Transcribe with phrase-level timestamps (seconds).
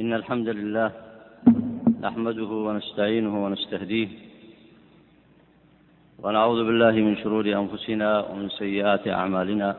[0.00, 0.90] إن الحمد لله
[2.00, 4.08] نحمده ونستعينه ونستهديه
[6.22, 9.76] ونعوذ بالله من شرور أنفسنا ومن سيئات أعمالنا.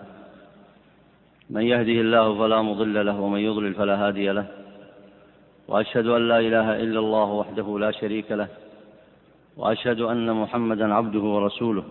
[1.50, 4.48] من يهده الله فلا مضل له ومن يضلل فلا هادي له.
[5.68, 8.48] وأشهد أن لا إله إلا الله وحده لا شريك له.
[9.58, 11.84] وأشهد أن محمدا عبده ورسوله.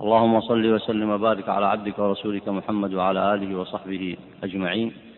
[0.00, 5.09] اللهم صل وسلم وبارك على عبدك ورسولك محمد وعلى آله وصحبه أجمعين.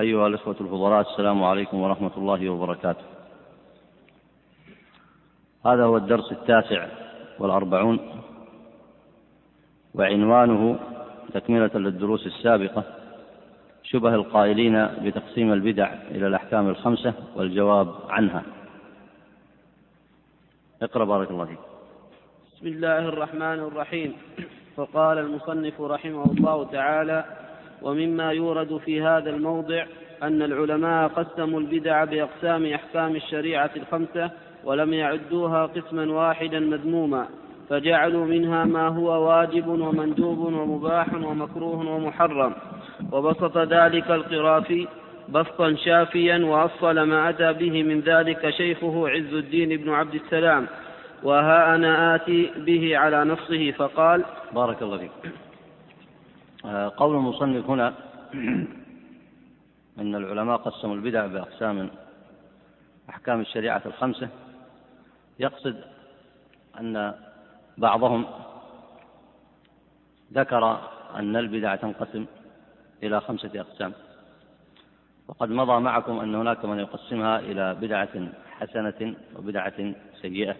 [0.00, 3.04] أيها الإخوة الفضلاء السلام عليكم ورحمة الله وبركاته.
[5.66, 6.86] هذا هو الدرس التاسع
[7.38, 7.98] والأربعون
[9.94, 10.78] وعنوانه
[11.34, 12.84] تكملة للدروس السابقة
[13.82, 18.42] شبه القائلين بتقسيم البدع إلى الأحكام الخمسة والجواب عنها.
[20.82, 21.58] اقرأ بارك الله فيك.
[22.56, 24.16] بسم الله الرحمن الرحيم.
[24.76, 27.24] فقال المصنف رحمه الله تعالى
[27.84, 29.84] ومما يورد في هذا الموضع
[30.22, 34.30] أن العلماء قسموا البدع بأقسام أحكام الشريعة الخمسة
[34.64, 37.26] ولم يعدوها قسما واحدا مذموما
[37.68, 42.52] فجعلوا منها ما هو واجب ومندوب ومباح ومكروه ومحرم.
[43.12, 44.88] وبسط ذلك القرافي
[45.28, 50.66] بسطا شافيا وأصل ما أتى به من ذلك شيخه عز الدين بن عبد السلام.
[51.22, 54.24] وها أنا آتي به على نصه فقال
[54.54, 55.43] بارك الله فيك.
[56.72, 57.94] قول المصنف هنا
[59.98, 61.90] أن العلماء قسموا البدع بأقسام
[63.10, 64.28] أحكام الشريعة الخمسة.
[65.38, 65.84] يقصد
[66.80, 67.14] أن
[67.78, 68.26] بعضهم
[70.32, 70.80] ذكر
[71.14, 72.26] أن البدع تنقسم
[73.02, 73.92] إلى خمسة أقسام.
[75.28, 78.28] وقد مضى معكم أن هناك من يقسمها إلى بدعة
[78.60, 80.56] حسنة وبدعة سيئة.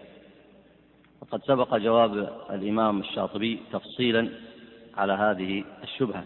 [1.20, 4.53] وقد سبق جواب الإمام الشاطبي تفصيلا
[4.96, 6.24] على هذه الشبهة.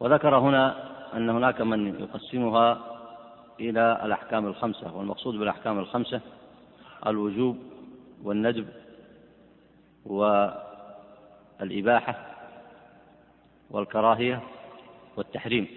[0.00, 2.78] وذكر هنا أن هناك من يقسمها
[3.60, 6.20] إلى الأحكام الخمسة والمقصود بالأحكام الخمسة
[7.06, 7.58] الوجوب
[8.22, 8.68] والندب
[11.60, 12.14] والإباحة
[13.70, 14.42] والكراهية
[15.16, 15.68] والتحريم.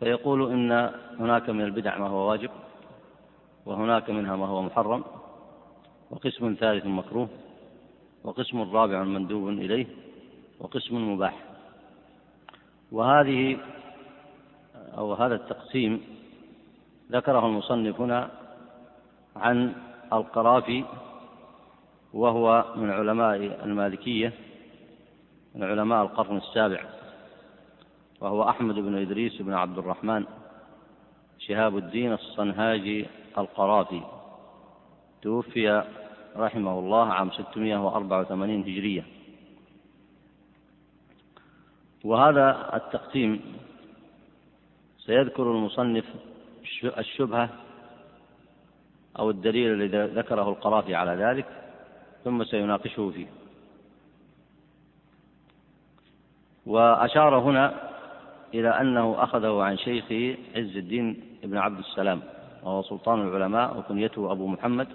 [0.00, 2.50] فيقول إن هناك من البدع ما هو واجب
[3.66, 5.04] وهناك منها ما هو محرم
[6.10, 7.28] وقسم ثالث مكروه
[8.24, 9.86] وقسم رابع مندوب إليه
[10.60, 11.34] وقسم مباح.
[12.92, 13.58] وهذه
[14.98, 16.00] أو هذا التقسيم
[17.12, 18.30] ذكره المصنف هنا
[19.36, 19.72] عن
[20.12, 20.84] القرافي
[22.14, 24.32] وهو من علماء المالكية
[25.54, 26.84] من علماء القرن السابع
[28.20, 30.24] وهو أحمد بن إدريس بن عبد الرحمن
[31.38, 33.06] شهاب الدين الصنهاجي
[33.38, 34.02] القرافي.
[35.22, 35.84] توفي
[36.36, 39.04] رحمه الله عام 684 هجرية.
[42.04, 43.40] وهذا التقسيم
[44.98, 46.04] سيذكر المصنف
[46.84, 47.48] الشبهة
[49.18, 51.46] أو الدليل الذي ذكره القرافي على ذلك
[52.24, 53.26] ثم سيناقشه فيه.
[56.66, 57.90] وأشار هنا
[58.54, 62.22] إلى أنه أخذه عن شيخه عز الدين بن عبد السلام
[62.62, 64.88] وهو سلطان العلماء وكنيته أبو محمد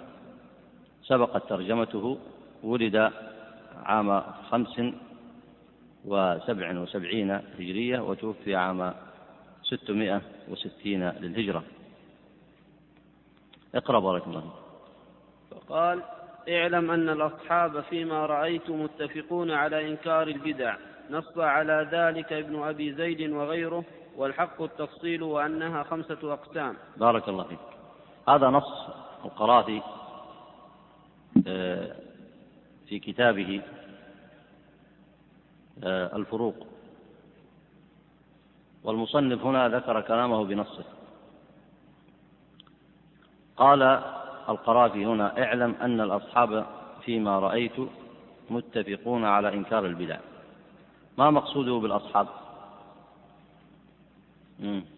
[1.08, 2.18] سبقت ترجمته
[2.62, 3.12] ولد
[3.84, 4.80] عام خمس
[6.04, 8.94] وسبع وسبعين هجرية وتوفي عام
[9.62, 11.62] ستمائة وستين للهجرة.
[13.74, 14.44] اقرأ بارك الله
[15.50, 16.02] فقال
[16.48, 20.76] اعلم أن الأصحاب فيما رأيت متفقون على إنكار البدع.
[21.10, 23.84] نص على ذلك ابن أبي زيد وغيره
[24.16, 26.76] والحق التفصيل وأنها خمسة أقسام.
[26.96, 27.58] بارك الله فيك.
[28.28, 28.88] هذا نص
[29.24, 29.82] القرافي
[32.86, 33.62] في كتابه
[35.84, 36.66] آه، الفروق.
[38.84, 40.84] والمصنف هنا ذكر كلامه بنصه.
[43.56, 43.82] قال
[44.48, 46.66] القرافي هنا اعلم أن الأصحاب
[47.04, 47.72] فيما رأيت
[48.50, 50.18] متفقون على إنكار البدع.
[51.18, 52.28] ما مقصوده بالأصحاب؟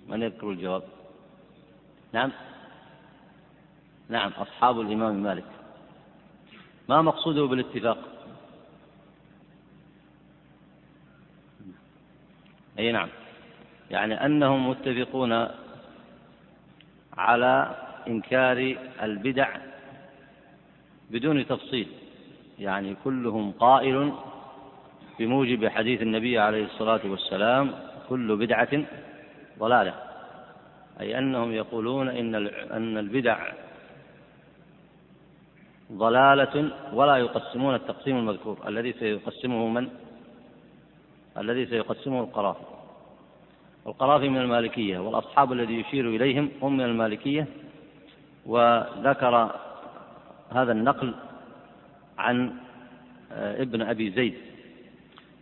[0.09, 0.83] من يذكر الجواب؟
[2.13, 2.33] نعم.
[4.09, 5.58] نعم أصحاب الإمام مالك.
[6.89, 7.99] ما مقصوده بالاتفاق؟
[12.79, 13.09] أي نعم.
[13.91, 15.49] يعني أنهم متفقون
[17.17, 17.77] على
[18.09, 19.57] إنكار البدع
[21.11, 21.89] بدون تفصيل.
[22.59, 24.13] يعني كلهم قائل
[25.19, 27.75] بموجب حديث النبي عليه الصلاة والسلام
[28.09, 28.85] كل بدعة
[29.59, 29.95] ضلالة.
[31.01, 32.35] أي أنهم يقولون إن
[32.71, 33.53] أن البدع
[35.93, 38.59] ضلالة ولا يقسمون التقسيم المذكور.
[38.69, 39.89] الذي سيقسمه من؟
[41.39, 42.65] الذي سيقسمه القرافي.
[43.87, 47.47] القرافي من المالكية والأصحاب الذي يشير إليهم هم من المالكية.
[48.47, 49.51] وذكر
[50.51, 51.15] هذا النقل
[52.19, 52.53] عن
[53.33, 54.35] آه، ابن أبي زيد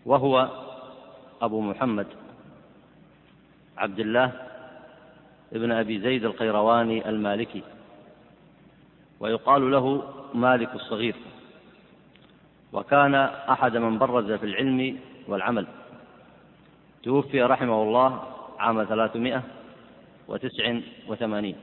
[0.07, 0.49] وهو
[1.43, 2.07] أبو محمد
[3.79, 4.33] عبد الله
[5.53, 7.63] ابن أبي زيد القيرواني المالكي.
[9.21, 11.17] ويقال له مالك الصغير.
[12.73, 13.15] وكان
[13.55, 14.99] أحد من برز في العلم
[15.29, 15.67] والعمل.
[17.03, 18.23] توفي رحمه الله
[18.59, 19.43] عام ثلاثمائة
[20.29, 20.79] وتسع
[21.09, 21.57] وثمانين.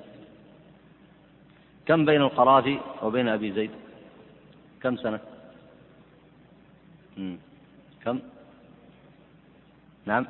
[1.86, 3.72] كم بين القرافي وبين أبي زيد؟
[4.82, 5.20] كم سنة.
[8.04, 8.20] كم؟
[10.06, 10.26] نعم.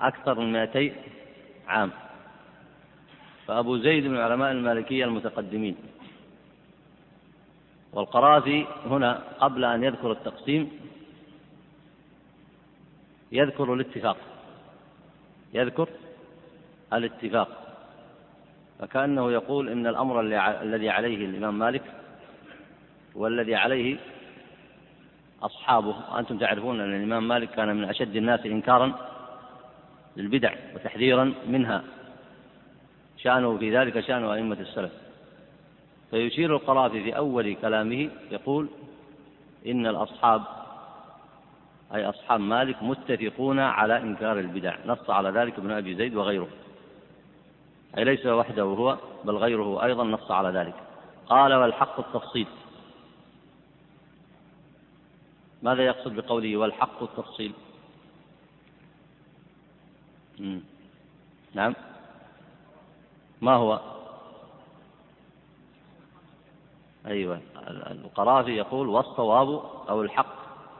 [0.00, 0.92] أكثر من 200
[1.68, 1.90] عام.
[3.46, 5.76] فأبو زيد من علماء المالكية المتقدمين.
[7.92, 10.70] والقرافي هنا قبل أن يذكر التقسيم
[13.32, 14.16] يذكر الاتفاق.
[15.54, 15.88] يذكر
[16.92, 17.48] الاتفاق.
[18.78, 20.20] فكأنه يقول إن الأمر
[20.62, 21.82] الذي عليه الإمام مالك
[23.14, 23.98] والذي عليه
[25.42, 26.18] أصحابه.
[26.18, 28.92] أنتم تعرفون أن الإمام مالك كان من أشد الناس إنكارا
[30.16, 31.84] للبدع وتحذيرا منها.
[33.22, 34.92] شأنه في ذلك شأن أئمة السلف.
[36.10, 38.68] فيشير القرافي في أول كلامه يقول
[39.66, 40.42] إن الأصحاب
[41.94, 44.76] أي أصحاب مالك متفقون على إنكار البدع.
[44.86, 46.48] نص على ذلك ابن أبي زيد وغيره.
[47.98, 50.74] أي ليس وحده هو بل غيره أيضا نص على ذلك.
[51.26, 52.46] قال والحق التفصيل.
[55.62, 57.52] ماذا يقصد بقوله والحق التفصيل؟
[61.54, 61.74] نعم.
[63.42, 63.80] ما هو؟
[67.06, 69.48] أيوة القرافي يقول والصواب
[69.88, 70.34] أو الحق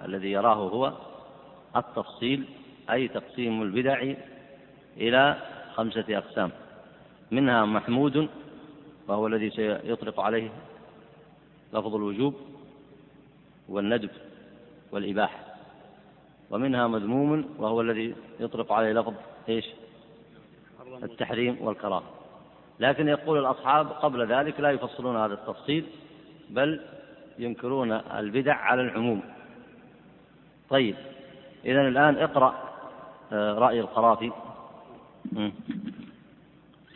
[0.05, 0.93] الذي يراه هو
[1.76, 2.49] التفصيل
[2.91, 4.14] أي تقسيم البدع
[4.97, 5.37] إلى
[5.75, 6.50] خمسة أقسام.
[7.31, 8.29] منها محمود
[9.09, 10.50] وهو الذي سيطلق عليه
[11.73, 12.35] لفظ الوجوب
[13.69, 14.11] والندب
[14.93, 15.38] والإباحة.
[16.50, 19.14] ومنها مذموم وهو الذي يطلق عليه لفظ
[19.49, 19.67] إيش؟
[21.03, 22.22] التحريم والكراهة.
[22.82, 25.84] لكن يقول الأصحاب قبل ذلك لا يفصلون هذا التفصيل
[26.50, 26.81] بل
[27.38, 29.23] ينكرون البدع على العموم.
[30.70, 30.96] طيب
[31.64, 32.73] إذا الآن اقرأ
[33.32, 34.32] آه، رأي القرافي.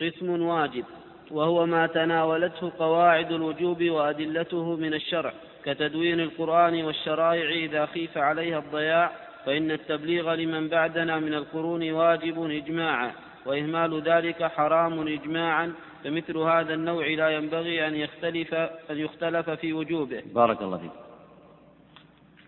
[0.01, 0.85] قسم واجب
[1.31, 5.33] وهو ما تناولته قواعد الوجوب وأدلته من الشرع
[5.65, 9.11] كتدوين القرآن والشرائع إذا خيف عليها الضياع
[9.45, 13.11] فإن التبليغ لمن بعدنا من القرون واجب إجماعا.
[13.47, 15.73] وإهمال ذلك حرام إجماعا
[16.03, 18.53] فمثل هذا النوع لا ينبغي أن يختلف
[18.91, 20.23] أن يختلف في وجوبه.
[20.35, 20.91] بارك الله فيك.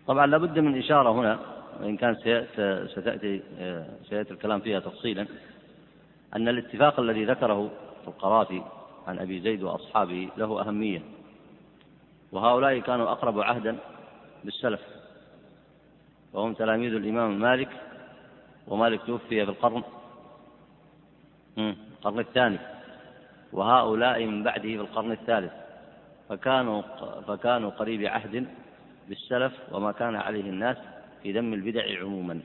[0.06, 1.38] طبعا لابد من إشارة هنا
[1.80, 2.14] وإن كان
[2.86, 3.42] ستأتي
[4.08, 5.26] سيأتي الكلام فيها تفصيلا
[6.36, 7.70] أن الاتفاق الذي ذكره
[8.06, 8.62] القرافي
[9.06, 11.02] عن أبي زيد وأصحابه له أهمية
[12.32, 13.76] وهؤلاء كانوا أقرب عهدا
[14.44, 14.80] بالسلف
[16.32, 17.68] وهم تلاميذ الإمام مالك
[18.68, 19.82] ومالك توفي في القرن
[21.58, 22.58] القرن الثاني.
[23.52, 25.52] وهؤلاء من بعده في القرن الثالث.
[26.28, 26.82] فكانوا
[27.26, 28.46] فكانوا قريب عهد
[29.08, 30.76] بالسلف وما كان عليه الناس
[31.22, 32.40] في ذم البدع عموما.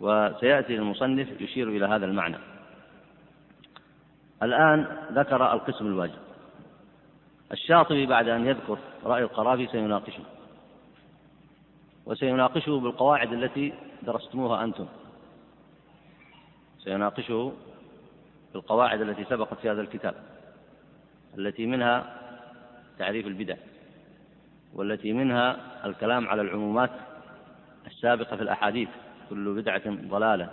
[0.00, 2.36] وسيأتي المصنف يشير إلى هذا المعنى.
[4.42, 6.18] الآن ذكر القسم الواجب.
[7.52, 10.22] الشاطبي بعد أن يذكر رأي القرافي سيناقشه.
[12.06, 13.72] وسيناقشه بالقواعد التي
[14.02, 14.86] درستموها أنتم.
[16.84, 17.52] سيناقشه
[18.52, 20.14] بالقواعد التي سبقت في هذا الكتاب
[21.38, 22.16] التي منها
[22.98, 23.56] تعريف البدع
[24.74, 25.56] والتي منها
[25.86, 26.90] الكلام على العمومات
[27.86, 28.88] السابقة في الأحاديث
[29.30, 30.50] كل بدعة ضلالة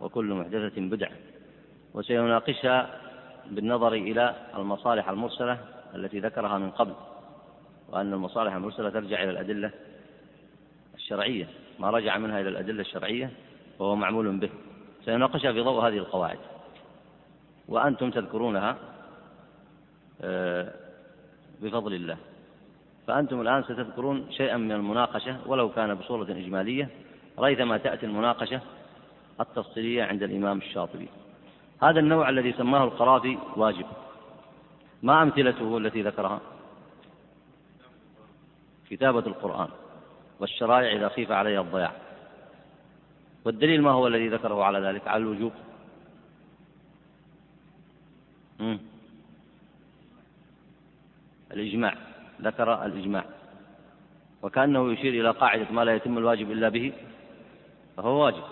[0.00, 1.12] وكل محدثة بدعة.
[1.94, 3.00] وسيناقشها
[3.50, 5.58] بالنظر إلى المصالح المرسلة
[5.94, 6.94] التي ذكرها من قبل
[7.88, 9.70] وأن المصالح المرسلة ترجع إلى الأدلة
[10.94, 13.30] الشرعية ما رجع منها إلى الأدلة الشرعية
[13.78, 14.50] وهو معمول به.
[15.04, 16.38] سيناقشها في ضوء هذه القواعد.
[17.68, 18.76] وأنتم تذكرونها
[20.22, 20.72] آه،
[21.62, 22.16] بفضل الله.
[23.06, 26.88] فأنتم الآن ستذكرون شيئا من المناقشة ولو كان بصورة إجمالية
[27.38, 28.60] ريثما تأتي المناقشة
[29.40, 31.08] التفصيلية عند الإمام الشاطبي.
[31.82, 33.86] هذا النوع الذي سماه القرافي واجب.
[35.02, 36.40] ما أمثلته التي ذكرها؟
[38.90, 39.68] كتابة القرآن
[40.40, 42.03] والشرائع إذا خيف عليها الضياع.
[43.44, 45.52] والدليل ما هو الذي ذكره على ذلك؟ على الوجوب.
[51.52, 51.94] الإجماع.
[52.42, 53.24] ذكر الإجماع.
[54.42, 56.92] وكأنه يشير إلى قاعدة ما لا يتم الواجب إلا به
[57.96, 58.42] فهو واجب.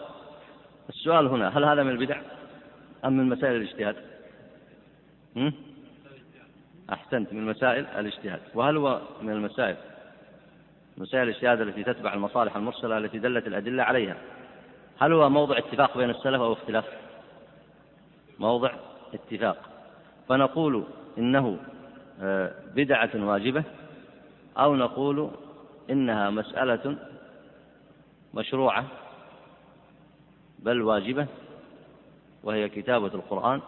[0.88, 2.20] السؤال هنا هل هذا من البدع
[3.04, 3.96] أم من مسائل الاجتهاد؟
[6.92, 8.40] أحسنت من مسائل الاجتهاد.
[8.54, 9.76] وهل هو من المسائل؟
[10.99, 14.16] مسائل الاجتهاد التي تتبع المصالح المرسلة التي دلت الأدلة عليها.
[14.99, 16.84] هل هو موضع اتفاق بين السلف أو اختلاف؟
[18.38, 18.75] موضع
[19.14, 19.56] اتفاق.
[20.28, 20.84] فنقول
[21.18, 21.58] إنه
[22.20, 23.64] آه، بدعة واجبة
[24.58, 25.30] أو نقول
[25.90, 26.96] إنها مسألة
[28.34, 28.87] مشروعة
[30.58, 31.26] بل واجبة
[32.42, 33.61] وهي كتابة القرآن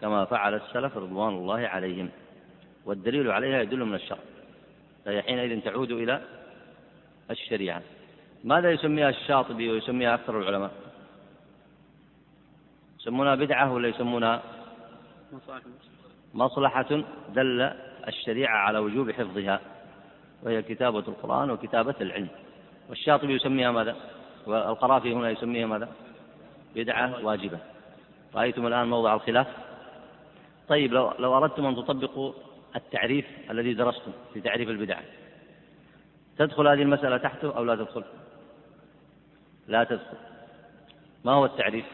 [0.00, 2.10] كما فعل السلف رضوان الله عليهم.
[2.84, 4.18] والدليل عليها يدل من الشرع
[5.04, 6.22] فهي حينئذ تعود إلى
[7.30, 7.82] الشريعة.
[8.46, 10.70] ماذا يسميها الشاطبي ويسميها أكثر العلماء؟
[13.00, 14.42] يسمونها بدعة ولا يسمونها
[16.34, 17.02] مصلحة
[17.34, 17.70] دل
[18.08, 19.60] الشريعة على وجوب حفظها
[20.42, 22.28] وهي كتابة القرآن وكتابة العلم.
[22.88, 23.96] والشاطبي يسميها ماذا؟
[24.46, 25.88] والقرافي هنا يسميها ماذا؟
[26.74, 27.58] بدعة واجبة.
[28.34, 29.46] رأيتم الآن موضع الخلاف؟
[30.68, 32.32] طيب لو, لو أردتم أن تطبقوا
[32.76, 35.02] التعريف الذي درستم في تعريف البدعة
[36.38, 38.04] تدخل هذه المسألة تحته أو لا تدخل؟
[39.68, 40.16] لا تدخل
[41.24, 41.84] ما هو التعريف؟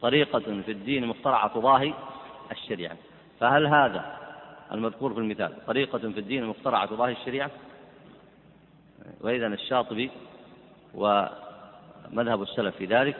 [0.00, 1.94] طريقة في الدين مخترعة تضاهي
[2.52, 2.96] الشريعة.
[3.40, 4.16] فهل هذا
[4.72, 7.50] المذكور في المثال طريقة في الدين مخترعة تضاهي الشريعة؟
[9.20, 10.10] وإذا الشاطبي
[10.94, 13.16] ومذهب السلف في ذلك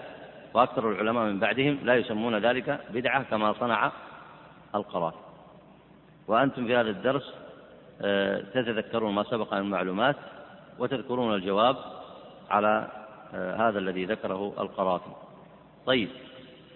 [0.55, 3.93] وأكثر العلماء من بعدهم لا يسمون ذلك بدعة كما صنع
[4.75, 5.15] القرار
[6.29, 7.35] وأنتم في هذا الدرس
[8.55, 10.17] تتذكرون ما سبق من المعلومات
[10.79, 11.77] وتذكرون الجواب
[12.51, 12.89] على
[13.35, 15.11] آه، هذا الذي ذكره القرافي
[15.87, 16.09] طيب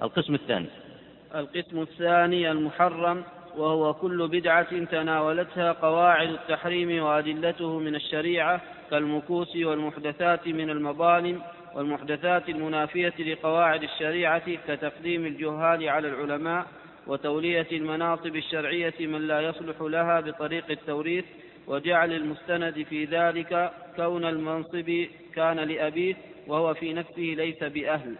[0.02, 0.66] القسم الثاني.
[1.34, 3.24] القسم الثاني المحرم
[3.56, 11.42] وهو كل بدعة تناولتها قواعد التحريم وأدلته من الشريعة كالمكوس والمحدثات من المظالم
[11.74, 16.66] والمحدثات المنافية لقواعد الشريعة كتقديم الجهال على العلماء
[17.06, 21.24] وتولية المناصب الشرعية من لا يصلح لها بطريق التوريث
[21.66, 26.14] وجعل المستند في ذلك كون المنصب كان لأبيه
[26.46, 28.14] وهو في نفسه ليس بأهل.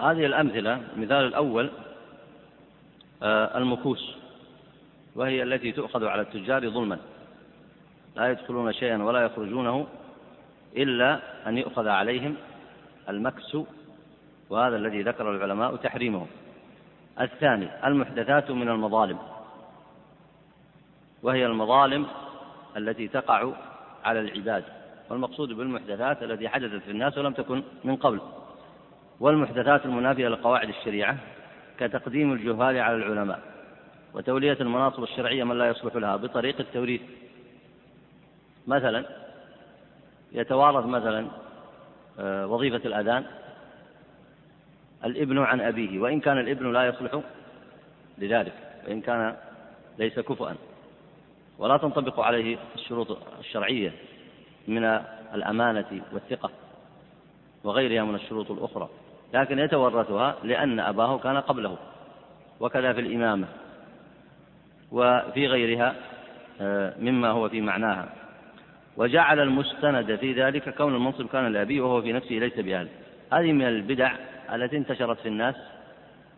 [0.00, 1.70] هذه الأمثلة المثال الأول
[3.22, 4.14] آه، المكوس
[5.14, 6.98] وهي التي تؤخذ على التجار ظلما.
[8.16, 9.86] لا يدخلون شيئا ولا يخرجونه
[10.76, 12.36] إلا أن يؤخذ عليهم
[13.08, 13.56] المكس
[14.50, 16.26] وهذا الذي ذكر العلماء تحريمه.
[17.20, 19.18] الثاني المحدثات من المظالم.
[21.22, 22.06] وهي المظالم
[22.76, 23.52] التي تقع
[24.04, 24.64] على العباد
[25.10, 28.20] والمقصود بالمحدثات التي حدثت في الناس ولم تكن من قبل.
[29.20, 31.16] والمحدثات المنافية لقواعد الشريعة
[31.78, 33.40] كتقديم الجهال على العلماء
[34.14, 37.00] وتولية المناصب الشرعية من لا يصلح لها بطريق التوريث.
[38.66, 39.04] مثلا
[40.32, 41.26] يتوارث مثلا
[42.18, 43.24] آه، وظيفة الأذان
[45.04, 47.20] الابن عن أبيه وإن كان الابن لا يصلح
[48.18, 48.52] لذلك
[48.86, 49.36] وإن كان
[49.98, 50.54] ليس كفؤا.
[51.58, 53.92] ولا تنطبق عليه الشروط الشرعية
[54.68, 54.84] من
[55.34, 56.50] الأمانة والثقة
[57.64, 58.88] وغيرها من الشروط الأخرى.
[59.34, 61.78] لكن يتورثها لأن أباه كان قبله
[62.60, 63.46] وكذا في الإمامة
[64.92, 65.94] وفي غيرها
[66.60, 68.08] آه، مما هو في معناها.
[68.96, 72.88] وجعل المستند في ذلك كون المنصب كان لأبيه وهو في نفسه ليس بأهل
[73.32, 74.12] هذه من البدع
[74.52, 75.54] التي انتشرت في الناس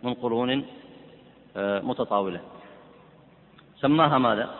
[0.02, 0.66] من قرون
[1.56, 2.40] آه، متطاولة
[3.80, 4.50] سماها ماذا؟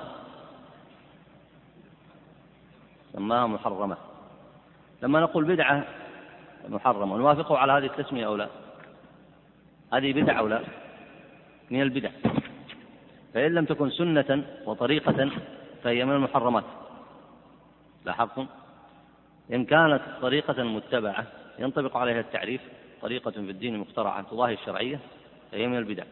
[3.12, 3.96] سماها محرمة
[5.02, 5.84] لما نقول بدعة
[6.68, 8.48] محرمة نوافقه على هذه التسمية أو لا؟
[9.92, 10.60] هذه بدعة أو لا؟
[11.70, 12.10] من البدع
[13.34, 15.30] فإن لم تكن سنة وطريقة
[15.82, 16.64] فهي من المحرمات
[18.04, 18.46] لاحظتم
[19.52, 21.26] إن كانت طريقة متبعة
[21.58, 22.60] ينطبق عليها التعريف
[23.02, 25.00] طريقة في الدين مخترعة تضاهي الشرعية
[25.52, 26.04] فهي من البدع.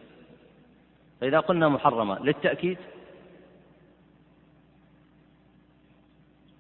[1.20, 2.78] فإذا قلنا محرمة للتأكيد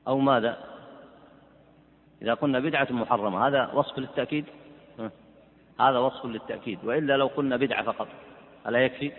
[0.08, 0.64] أو ماذا؟
[2.22, 4.44] إذا قلنا بدعة محرمة هذا وصف للتأكيد؟
[5.80, 6.84] هذا وصف للتأكيد.
[6.84, 8.08] وإلا لو قلنا بدعة فقط
[8.66, 9.12] ألا يكفي؟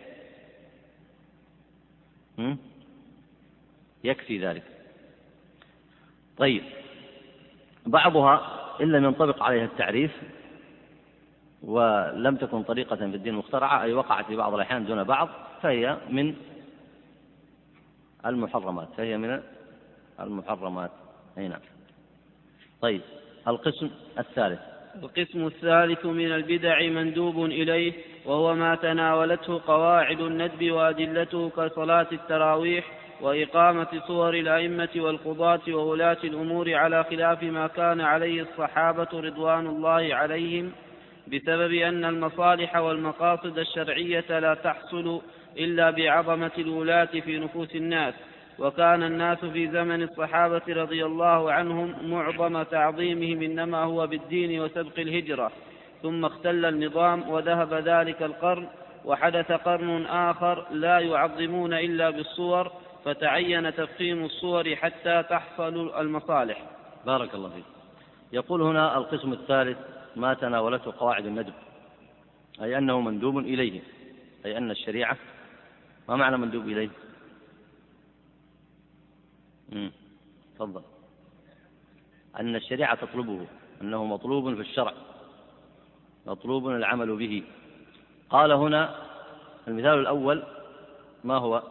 [4.04, 4.64] يكفي ذلك.
[6.38, 6.64] طيب
[7.86, 10.12] بعضها إن لم ينطبق عليها التعريف
[11.64, 15.30] ولم تكن طريقة في الدين مخترعة أي وقعت في بعض الأحيان دون بعض
[15.62, 16.36] فهي من
[18.26, 19.42] المحرمات فهي من
[20.20, 20.92] المحرمات.
[21.38, 21.60] أي نعم.
[22.82, 23.02] طيب
[23.48, 23.90] القسم
[24.20, 24.60] الثالث.
[25.04, 27.94] القسم الثالث من البدع مندوب إليه
[28.26, 32.92] وهو ما تناولته قواعد الندب وأدلته كصلاة التراويح
[33.22, 40.72] وإقامة صور الأئمة والقضاة وولاة الأمور على خلاف ما كان عليه الصحابة رضوان الله عليهم.
[41.28, 45.22] بسبب أن المصالح والمقاصد الشرعية لا تحصل
[45.58, 48.14] إلا بعظمة الولاة في نفوس الناس.
[48.60, 55.52] وكان الناس في زمن الصحابة رضي الله عنهم معظم تعظيمهم إنما هو بالدين وسبق الهجرة.
[56.02, 58.68] ثم اختل النظام وذهب ذلك القرن
[59.06, 62.72] وحدث قرن آخر لا يعظمون إلا بالصور
[63.06, 66.62] فتعين تفخيم الصور حتى تحصل المصالح.
[67.06, 67.64] بارك الله فيك.
[68.34, 69.78] يقول هنا القسم الثالث
[70.16, 71.54] ما تناولته قواعد الندب
[72.62, 73.82] أي أنه مندوب إليه
[74.46, 75.18] أي أن الشريعة
[76.10, 76.90] ما معنى مندوب إليه؟
[80.56, 80.82] تفضل.
[82.40, 83.48] أن الشريعة تطلبه
[83.82, 84.94] أنه مطلوب في الشرع
[86.26, 87.44] مطلوب العمل به.
[88.30, 88.96] قال هنا
[89.68, 90.44] المثال الأول
[91.24, 91.64] ما هو؟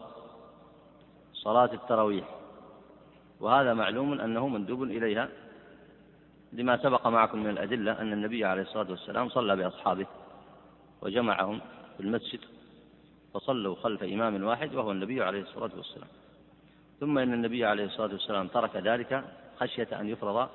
[1.33, 2.25] صلاة التراويح.
[3.39, 5.29] وهذا معلوم أنه مندوب إليها.
[6.53, 10.05] لما سبق معكم من الأدلة أن النبي عليه الصلاة والسلام صلى بأصحابه
[11.01, 11.59] وجمعهم
[11.97, 12.39] في المسجد
[13.33, 16.07] فصلوا خلف إمام واحد وهو النبي عليه الصلاة والسلام.
[16.99, 19.23] ثم إن النبي عليه الصلاة والسلام ترك ذلك
[19.59, 20.49] خشية أن يفرض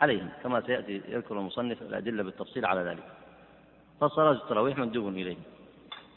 [0.00, 3.04] عليهم كما سيأتي يذكر المصنف الأدلة بالتفصيل على ذلك.
[4.00, 5.36] فصلاة التراويح مندوب إليه.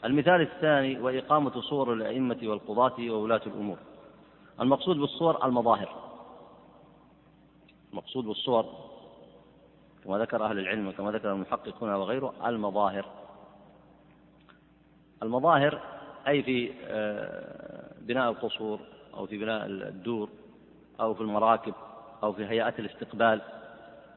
[0.04, 3.78] المثال الثاني وإقامة صور الأئمة والقضاة وولاة الأمور.
[4.60, 5.88] المقصود بالصور المظاهر.
[7.92, 8.91] المقصود بالصور
[10.04, 13.06] كما ذكر أهل العلم وكما ذكر المحققون وغيره المظاهر.
[15.22, 15.80] المظاهر
[16.28, 18.80] أي في آه، بناء القصور
[19.14, 20.28] أو في بناء الدور
[21.00, 21.74] أو في المراكب
[22.22, 23.40] أو في هيئات الاستقبال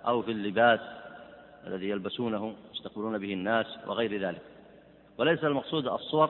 [0.08, 0.80] أو في اللباس
[1.68, 4.42] الذي يلبسونه يستقبلون به الناس وغير ذلك.
[5.18, 6.30] وليس المقصود الصور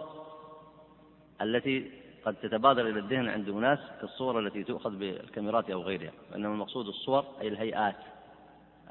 [1.42, 1.92] التي
[2.26, 7.26] قد تتبادر إلى الذهن عند أناس كالصور التي تؤخذ بالكاميرات أو غيرها وإنما المقصود الصور
[7.42, 7.96] أي الهيئات.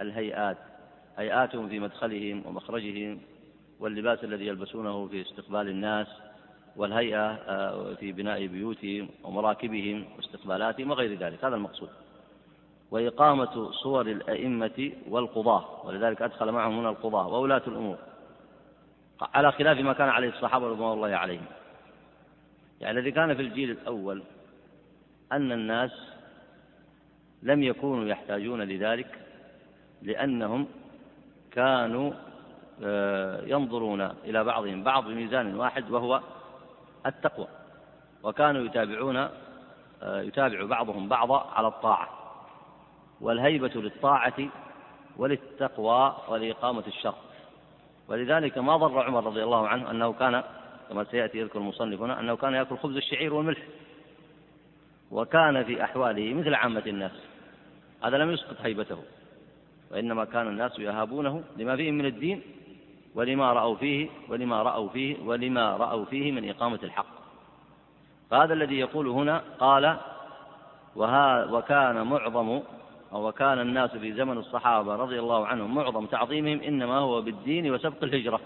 [0.01, 0.57] الهيئات
[1.19, 3.21] هيئاتهم في مدخلهم ومخرجهم
[3.81, 6.07] واللباس الذي يلبسونه في استقبال الناس
[6.77, 11.45] والهيئة آه، في بناء بيوتهم ومراكبهم واستقبالاتهم وغير ذلك.
[11.45, 11.89] هذا المقصود.
[12.91, 17.99] وإقامة صور الأئمة والقضاة ولذلك أدخل معهم هنا القضاة وولاة الأمور.
[19.21, 21.47] على خلاف ما كان عليه الصحابة رضوان الله عليهم.
[22.81, 24.23] يعني الذي كان في الجيل الأول
[25.33, 25.91] أن الناس
[27.43, 29.24] لم يكونوا يحتاجون لذلك
[30.05, 30.67] لأنهم
[31.53, 32.13] كانوا
[32.85, 36.21] آه، ينظرون إلى بعضهم بعض بميزان واحد وهو
[37.07, 37.47] التقوى.
[38.23, 39.17] وكانوا يتابعون
[40.03, 42.09] آه، يتابع بعضهم بعضا على الطاعة.
[43.21, 44.49] والهيبة للطاعة
[45.17, 47.15] وللتقوى ولإقامة الشر
[48.09, 50.43] ولذلك ما ضر عمر رضي الله عنه أنه كان
[50.89, 53.63] كما سيأتي يذكر المصنف هنا أنه كان يأكل خبز الشعير والملح.
[55.11, 57.13] وكان في أحواله مثل عامة الناس.
[58.05, 58.99] هذا لم يسقط هيبته.
[59.95, 62.43] وإنما كان الناس يهابونه لما فيه من الدين
[63.15, 67.07] ولما رأوا فيه ولما رأوا فيه ولما رأوا فيه من إقامة الحق.
[68.31, 69.97] فهذا الذي يقول هنا قال
[70.97, 72.61] وها وكان معظم
[73.13, 78.05] أو وكان الناس في زمن الصحابة رضي الله عنهم معظم تعظيمهم إنما هو بالدين وسبق
[78.05, 78.41] الهجرة.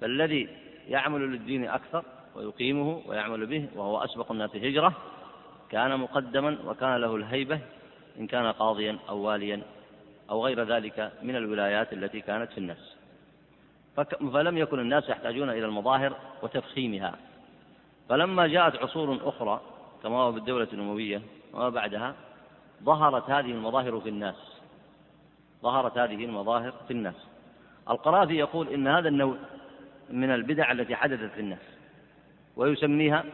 [0.00, 0.48] فالذي
[0.88, 2.04] يعمل للدين أكثر
[2.36, 4.92] ويقيمه ويعمل به وهو أسبق الناس هجرة
[5.70, 7.60] كان مقدما وكان له الهيبة
[8.18, 9.62] إن كان قاضيا أو واليا
[10.30, 12.96] أو غير ذلك من الولايات التي كانت في الناس
[14.32, 17.14] فلم يكن الناس يحتاجون إلى المظاهر وتفخيمها.
[18.08, 19.60] فلما جاءت عصور أخرى
[20.02, 22.14] كما هو بالدولة الأموية وما بعدها
[22.84, 24.60] ظهرت هذه المظاهر في الناس.
[25.62, 27.26] ظهرت هذه المظاهر في الناس.
[27.90, 29.36] القرافي يقول إن هذا النوع
[30.10, 31.62] من البدع التي حدثت في الناس
[32.56, 33.24] ويسميها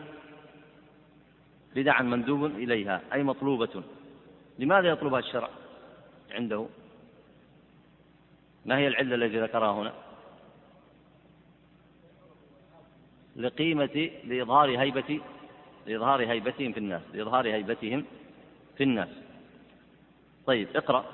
[1.75, 3.83] بدعا مندوب إليها أي مطلوبة.
[4.59, 5.49] لماذا يطلبها الشرع
[6.31, 6.67] عنده؟
[8.67, 9.93] ما هي العلة التي ذكرها هنا؟
[13.37, 15.21] لقيمة لإظهار هيبة
[15.87, 18.05] لإظهار هيبتهم في الناس لإظهار هيبتهم
[18.77, 19.09] في الناس.
[20.47, 21.05] طيب اقرأ.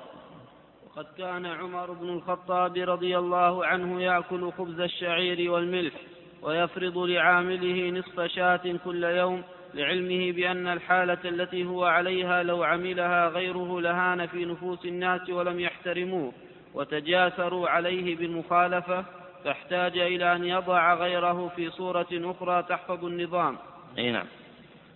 [0.86, 5.94] وقد كان عمر بن الخطاب رضي الله عنه يأكل خبز الشعير والملح
[6.42, 9.42] ويفرض لعامله نصف شاة كل يوم
[9.74, 16.32] لعلمه بأن الحالة التي هو عليها لو عملها غيره لهان في نفوس الناس ولم يحترموه.
[16.78, 19.04] وتجاسروا عليه بالمخالفة
[19.44, 23.58] فاحتاج إلى أن يضع غيره في صورة أخرى تحفظ النظام.
[23.98, 24.26] أي نعم.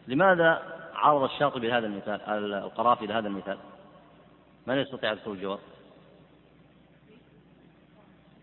[0.08, 0.62] لماذا
[0.94, 2.20] عرض الشاطبي هذا المثال
[2.54, 3.58] القرافي لهذا المثال؟
[4.66, 5.58] من يستطيع يذكر الجواب؟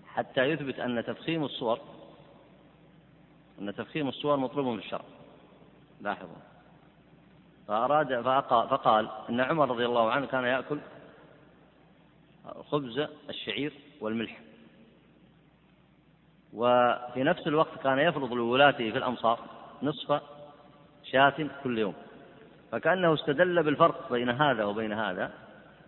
[0.07, 1.79] حتى يثبت أن تفخيم الصور
[3.61, 5.05] أن تفخيم الصور مطلوب في الشرع.
[6.01, 6.35] لاحظوا.
[7.67, 8.21] فأراد
[8.69, 10.79] فقال إن عمر رضي الله عنه كان يأكل
[12.71, 14.39] خبز الشعير والملح.
[16.53, 19.39] وفي نفس الوقت كان يفرض لولاته في الأمصار
[19.83, 20.21] نصف
[21.03, 21.93] شاة كل يوم.
[22.71, 25.31] فكأنه استدل بالفرق بين هذا وبين هذا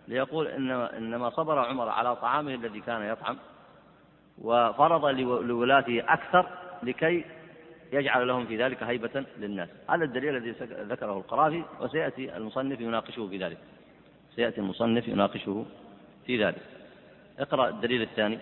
[0.08, 3.36] ليقول إن إنما صبر عمر على طعامه الذي كان يطعم
[4.38, 5.04] وفرض
[5.44, 6.46] لولاته أكثر
[6.82, 7.24] لكي
[7.92, 9.68] يجعل لهم في ذلك هيبة للناس.
[9.90, 13.58] هذا الدليل الذي ذكره القرافي وسيأتي المصنف يناقشه في ذلك.
[14.36, 15.64] سيأتي المصنف يناقشه
[16.26, 16.62] في ذلك.
[17.38, 18.38] اقرأ الدليل الثاني.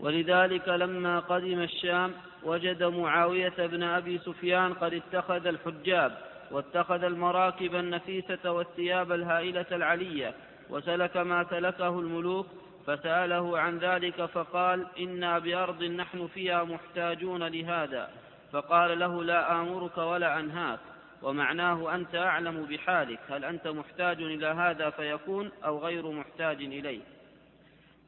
[0.00, 2.12] ولذلك لما قدم الشام
[2.42, 6.18] وجد معاوية بن أبي سفيان قد اتخذ الحجاب
[6.50, 10.34] واتخذ المراكب النفيسة والثياب الهائلة العلية
[10.70, 12.46] وسلك ما سلكه الملوك
[12.86, 18.08] فسأله عن ذلك فقال إنا بأرض نحن فيها محتاجون لهذا.
[18.52, 20.78] فقال له لا آمرك ولا أنهاك.
[21.22, 23.18] ومعناه أنت أعلم بحالك.
[23.30, 27.00] هل أنت محتاج إلى هذا فيكون أو غير محتاج إليه؟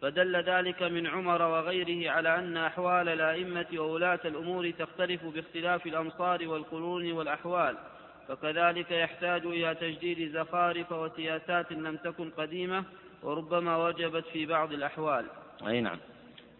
[0.03, 7.13] فدل ذلك من عمر وغيره على أن أحوال الأئمة وولاة الأمور تختلف باختلاف الأمصار والقرون
[7.13, 7.77] والأحوال
[8.29, 12.85] فكذلك يحتاج إلى تجديد زخارف وسياسات لم تكن قديمة
[13.23, 15.27] وربما وجبت في بعض الأحوال.
[15.67, 15.99] أي نعم.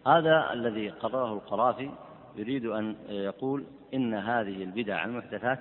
[0.07, 1.89] هذا الذي قرره القرافي
[2.35, 5.59] يريد أن يقول إن هذه البدع المحدثات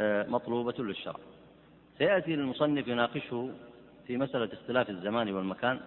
[0.00, 1.20] آه، مطلوبة للشرع.
[1.98, 3.50] سيأتي المصنف يناقشه
[4.08, 5.80] في مسألة اختلاف الزمان والمكان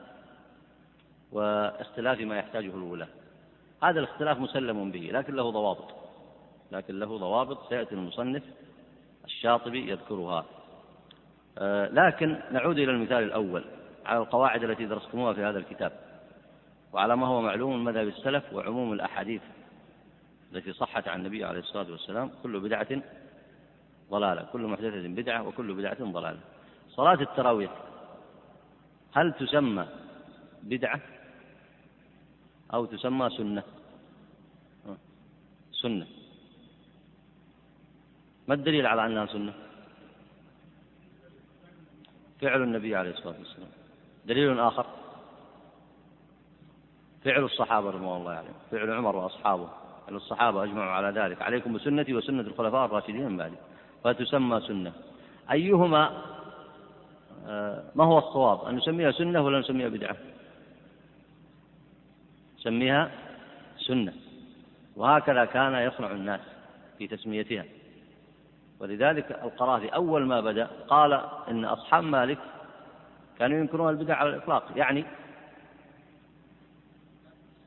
[1.32, 3.08] واختلاف ما يحتاجه الولاة.
[3.84, 5.94] هذا الاختلاف مسلم به لكن له ضوابط.
[6.72, 8.44] لكن له ضوابط سيأتي المصنف
[9.26, 10.46] الشاطبي يذكرها.
[11.58, 13.64] آه، لكن نعود إلى المثال الأول
[14.06, 15.92] على القواعد التي درستموها في هذا الكتاب
[16.94, 19.42] وعلى ما هو معلوم من مذهب السلف وعموم الأحاديث
[20.54, 22.32] التي صحت عن النبي عليه الصلاة والسلام.
[22.44, 23.02] كل بدعة
[24.12, 26.40] ضلالة كل محدثة بدعة وكل بدعة ضلالة.
[26.90, 27.72] صلاة التراويح
[29.14, 29.88] هل تسمى
[30.64, 31.00] بدعة
[32.74, 33.64] أو تسمى سنة؟
[35.72, 36.08] سنة.
[38.48, 39.54] ما الدليل على أنها سنة؟
[42.42, 43.70] فعل النبي عليه الصلاة والسلام.
[44.26, 44.86] دليل آخر.
[47.24, 48.54] فعل الصحابة رضوان الله عليهم.
[48.72, 49.70] فعل عمر وأصحابه.
[50.10, 51.42] أن الصحابة أجمعوا على ذلك.
[51.42, 53.56] عليكم بسنتي وسنة الخلفاء الراشدين من بعدي.
[54.04, 54.94] فتسمى سنة.
[55.52, 56.31] أيهما
[57.96, 60.16] ما هو الصواب؟ أن نسميها سنة ولا نسميها بدعة؟
[62.60, 63.12] نسميها
[63.78, 64.14] سنة.
[64.96, 66.40] وهكذا كان يصنع الناس
[66.98, 67.66] في تسميتها.
[68.80, 71.14] ولذلك القرافي أول ما بدأ قال
[71.50, 72.38] إن أصحاب مالك
[73.40, 74.64] كانوا ينكرون البدع على الإطلاق.
[74.76, 75.06] يعني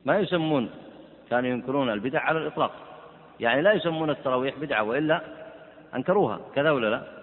[0.05, 0.69] ما يسمون
[1.29, 2.71] كانوا ينكرون البدع على الإطلاق.
[3.39, 5.21] يعني لا يسمون التراويح بدعة وإلا
[5.95, 6.39] أنكروها.
[6.55, 7.14] كذا ولا لا؟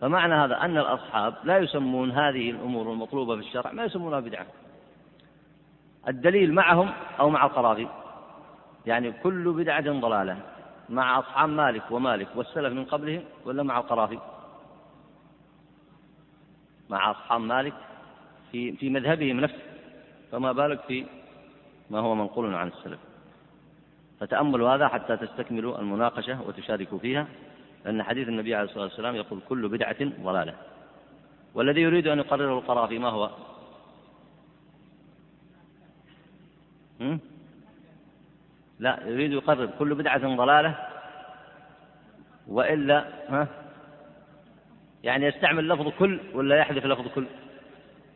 [0.00, 4.46] فمعنى هذا أن الأصحاب لا يسمون هذه الأمور المطلوبة في الشرع ما يسمونها بدعة.
[6.08, 7.88] الدليل معهم أو مع القرافي
[8.86, 10.38] يعني كل بدعة ضلالة
[10.88, 14.18] مع أصحاب مالك ومالك والسلف من قبلهم ولا مع القرافي
[16.90, 17.74] مع أصحاب مالك
[18.52, 19.62] في في مذهبهم نفسه.
[20.32, 21.06] فما بالك في
[21.90, 22.98] ما هو منقول عن السلف؟
[24.20, 27.26] فتأملوا هذا حتى تستكملوا المناقشة وتشاركوا فيها.
[27.84, 30.54] لأن حديث النبي عليه الصلاة والسلام يقول كل بدعة ضلالة.
[31.54, 33.30] والذي يريد أن يقرره القرافي ما هو؟
[38.78, 40.74] لا يريد يقرر كل بدعة ضلالة
[42.48, 43.48] وإلا ها؟
[45.04, 47.26] يعني يستعمل لفظ كل ولا يحذف لفظ كل؟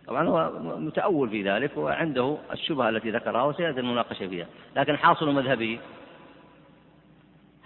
[0.06, 4.46] طبعا هو متأول في ذلك وعنده الشبهة التي ذكرها وسيأتي المناقشة فيها.
[4.76, 5.80] لكن حاصل مذهبه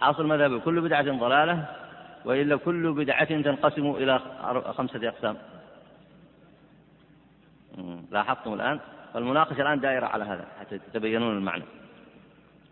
[0.01, 1.67] حاصل مذهبه كل بدعة ضلالة
[2.29, 4.19] وإلا كل بدعة تنقسم إلى
[4.77, 5.37] خمسة أقسام.
[8.11, 8.81] لاحظتم الآن؟
[9.15, 11.65] فالمناقشة الآن دائرة على هذا حتى تتبينون المعنى.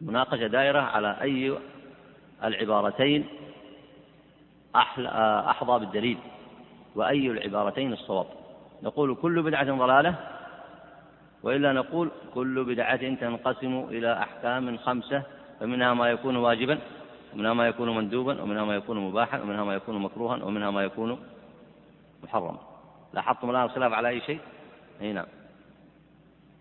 [0.00, 1.58] مناقشة دائرة على أي
[2.44, 3.24] العبارتين
[4.76, 6.18] أحظى بالدليل
[6.94, 8.26] وأي العبارتين الصواب.
[8.82, 10.14] نقول كل بدعة ضلالة
[11.42, 15.22] وإلا نقول كل بدعة تنقسم إلى أحكام خمسة
[15.60, 16.78] فمنها ما يكون واجبا
[17.36, 21.18] ومنها ما يكون مندوبا ومنها ما يكون مباحا ومنها ما يكون مكروها ومنها ما يكون
[22.24, 22.58] محرما.
[23.14, 24.40] لاحظتم الآن الخلاف على أي شيء؟
[25.00, 25.26] أي نعم.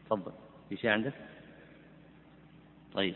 [0.05, 0.31] تفضل.
[0.69, 1.13] في شيء عندك؟
[2.93, 3.15] طيب.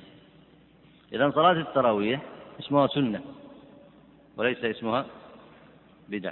[1.14, 2.22] إذا صلاة التراويح
[2.60, 3.22] اسمها سنة
[4.38, 5.06] وليس اسمها
[6.10, 6.32] بدع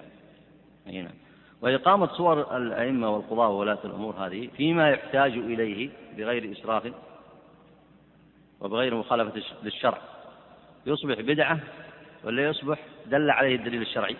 [0.87, 1.13] أي نعم.
[1.61, 6.93] وإقامة صور الأئمة والقضاة وولاة الأمور هذه فيما يحتاج إليه بغير إسراف
[8.61, 10.16] وبغير مخالفة للشرع.
[10.87, 11.59] يصبح بدعة
[12.23, 14.15] ولا يصبح دل عليه الدليل الشرعي؟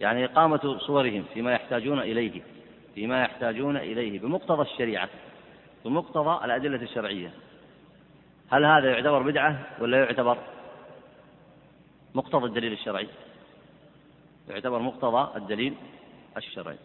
[0.00, 2.42] يعني إقامة صورهم فيما يحتاجون إليه
[2.94, 5.08] فيما يحتاجون إليه بمقتضى الشريعة
[5.84, 7.30] بمقتضى الأدلة الشرعية.
[8.50, 10.38] هل هذا يعتبر بدعة ولا يعتبر
[12.14, 13.08] مقتضى الدليل الشرعي؟
[14.48, 15.74] يعتبر مقتضى الدليل
[16.36, 16.76] الشرعي.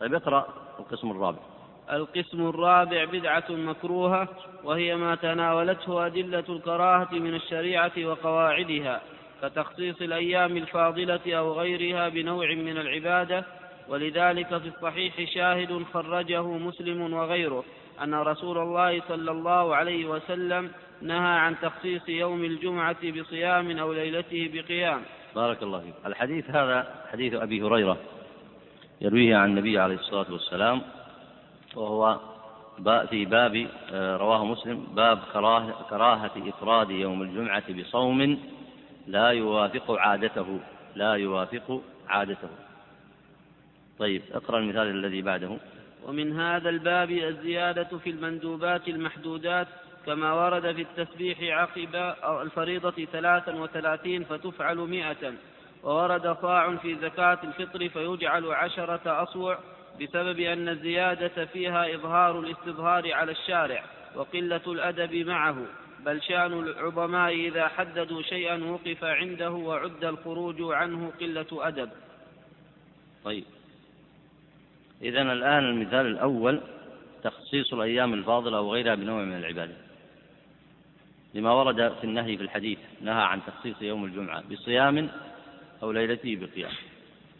[0.00, 1.53] طيب اقرأ القسم الرابع.
[1.92, 4.28] القسم الرابع بدعة مكروهة
[4.64, 9.00] وهي ما تناولته أدلة الكراهة من الشريعة وقواعدها
[9.42, 13.44] كتخصيص الأيام الفاضلة أو غيرها بنوع من العبادة.
[13.88, 17.64] ولذلك في الصحيح شاهد خرجه مسلم وغيره
[18.02, 20.70] أن رسول الله صلى الله عليه وسلم
[21.02, 25.02] نهى عن تخصيص يوم الجمعة بصيام أو ليلته بقيام.
[25.34, 25.94] بارك الله فيك.
[26.06, 27.96] الحديث هذا حديث أبي هريرة
[29.00, 30.82] يرويه عن النبي عليه الصلاة والسلام
[31.76, 32.20] وهو
[33.10, 35.18] في باب آه، رواه مسلم باب
[35.90, 38.38] كراهة, إفراد يوم الجمعة بصوم
[39.06, 40.60] لا يوافق عادته
[40.94, 42.48] لا يوافق عادته.
[43.98, 45.58] طيب اقرأ المثال الذي بعده.
[46.06, 49.68] ومن هذا الباب الزيادة في المندوبات المحدودات
[50.06, 55.32] كما ورد في التسبيح عقب الفريضة ثلاثا وثلاثين فتفعل مئة
[55.82, 59.58] وورد صاع في زكاة الفطر فيجعل عشرة أصوع
[60.00, 65.56] بسبب أن الزيادة فيها إظهار الاستظهار على الشارع وقلة الأدب معه
[66.04, 71.90] بل شأن العظماء إذا حددوا شيئا وقف عنده وعد الخروج عنه قلة أدب.
[73.24, 73.44] طيب.
[75.02, 76.60] إذا الآن المثال الأول
[77.22, 79.74] تخصيص الأيام الفاضلة أو غيرها بنوع من العبادة.
[81.34, 85.08] لما ورد في النهي في الحديث نهى عن تخصيص يوم الجمعة بصيام
[85.82, 86.72] أو ليلته بقيام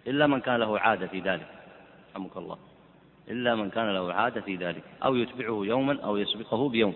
[0.06, 1.53] إلا من كان له عادة في ذلك.
[2.14, 2.58] رحمك الله.
[3.28, 6.94] إلا من كان له عادة في ذلك أو يتبعه يوما أو يسبقه بيوم.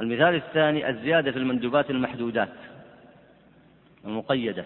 [0.00, 2.54] المثال الثاني الزيادة في المندوبات المحدودات
[4.04, 4.64] المقيدة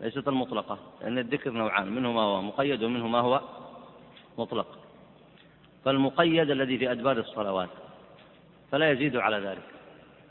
[0.00, 3.40] ليست المطلقة لأن الذكر نوعان منه ما هو مقيد ومنه ما هو
[4.38, 4.78] مطلق.
[5.84, 7.70] فالمقيد الذي في أدبار الصلوات
[8.72, 9.68] فلا يزيد على ذلك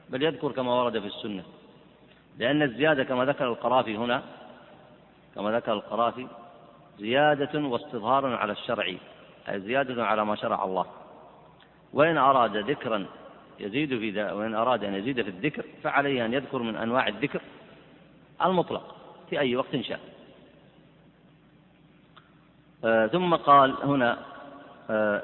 [0.09, 1.43] بل يذكر كما ورد في السنة.
[2.39, 4.23] لأن الزيادة كما ذكر القرافي هنا
[5.35, 6.27] كما ذكر القرافي
[6.99, 8.85] زيادة واستظهار على الشرع
[9.49, 10.85] أي زيادة على ما شرع الله.
[11.93, 13.05] وإن أراد ذكرا
[13.59, 17.41] يزيد في ذا وإن أراد أن يزيد في الذكر فعليه أن يذكر من أنواع الذكر
[18.45, 18.95] المطلق
[19.29, 19.99] في أي وقت شاء.
[22.85, 24.17] آه ثم قال هنا
[24.89, 25.23] آه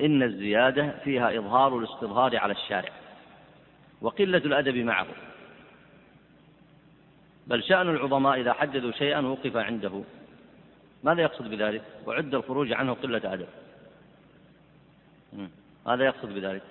[0.00, 2.92] إن الزيادة فيها إظهار الاستظهار على الشارع
[4.00, 5.06] وقلة الأدب معه.
[7.46, 10.02] بل شأن العظماء إذا حددوا شيئا وقف عنده.
[11.04, 13.46] ماذا يقصد بذلك؟ وعد الخروج عنه قلة أدب
[15.86, 16.62] ماذا يقصد بذلك؟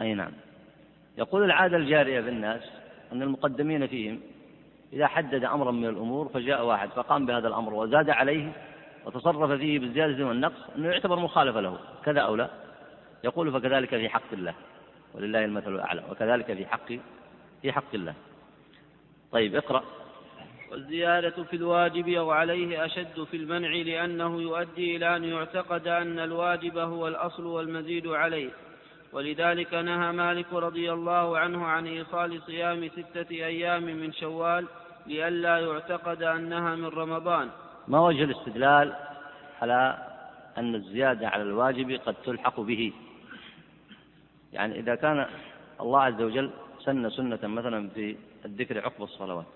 [0.00, 0.32] أي نعم.
[1.18, 2.62] يقول العادة الجارية بالناس
[3.12, 4.20] أن المقدمين فيهم
[4.92, 8.52] إذا حدد أمرا من الأمور فجاء واحد فقام بهذا الأمر وزاد عليه
[9.06, 12.50] وتصرف فيه بالزيادة والنقص أنه يعتبر مخالفة له كذا أو لا؟
[13.24, 14.54] يقول فكذلك في حق الله.
[15.14, 16.02] ولله المثل الأعلى.
[16.10, 16.88] وكذلك في حق
[17.62, 18.14] في حق الله.
[19.32, 19.84] طيب اقرأ.
[20.70, 26.78] والزيادة في الواجب أو عليه أشد في المنع لأنه يؤدي إلى أن يعتقد أن الواجب
[26.78, 28.50] هو الأصل والمزيد عليه.
[29.12, 34.66] ولذلك نهى مالك رضي الله عنه عن إيصال صيام ستة أيام من شوال
[35.06, 37.48] لئلا يعتقد أنها من رمضان.
[37.88, 38.94] ما وجه الاستدلال
[39.62, 39.98] على
[40.58, 42.92] أن الزيادة على الواجب قد تلحق به؟
[44.52, 45.26] يعني إذا كان
[45.80, 49.46] الله عز وجل سن سنة مثلا في الذكر عقب الصلوات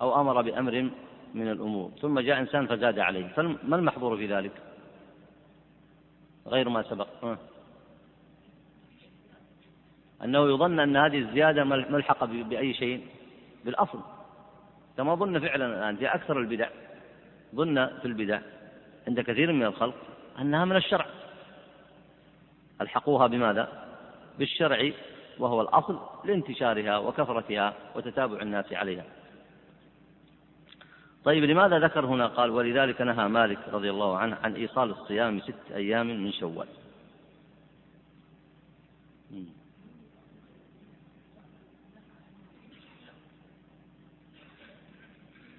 [0.00, 0.90] أو أمر بأمر
[1.34, 4.52] من الأمور ثم جاء إنسان فزاد عليه فما المحظور في ذلك؟
[6.46, 7.08] غير ما سبق.
[10.24, 13.06] أنه يظن أن هذه الزيادة ملحقة بأي شيء؟
[13.64, 14.00] بالأصل.
[14.96, 16.68] كما ظن فعلا الآن في أكثر البدع.
[17.54, 18.40] ظن في البدع
[19.08, 19.94] عند كثير من الخلق
[20.40, 21.06] أنها من الشرع.
[22.80, 23.86] ألحقوها بماذا؟
[24.38, 24.90] بالشرع
[25.38, 29.04] وهو الأصل لانتشارها وكثرتها وتتابع الناس عليها.
[31.24, 35.72] طيب لماذا ذكر هنا قال ولذلك نهى مالك رضي الله عنه عن إيصال الصيام ست
[35.74, 36.66] أيام من شوال؟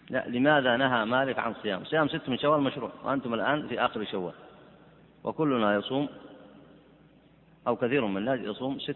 [0.10, 4.06] لا لماذا نهى مالك عن صيام؟ صيام ست من شوال مشروع وأنتم الآن في آخر
[4.06, 4.34] شوال
[5.24, 6.10] وكلنا يصوم
[7.68, 8.96] أو كثير من الناس يصوم ست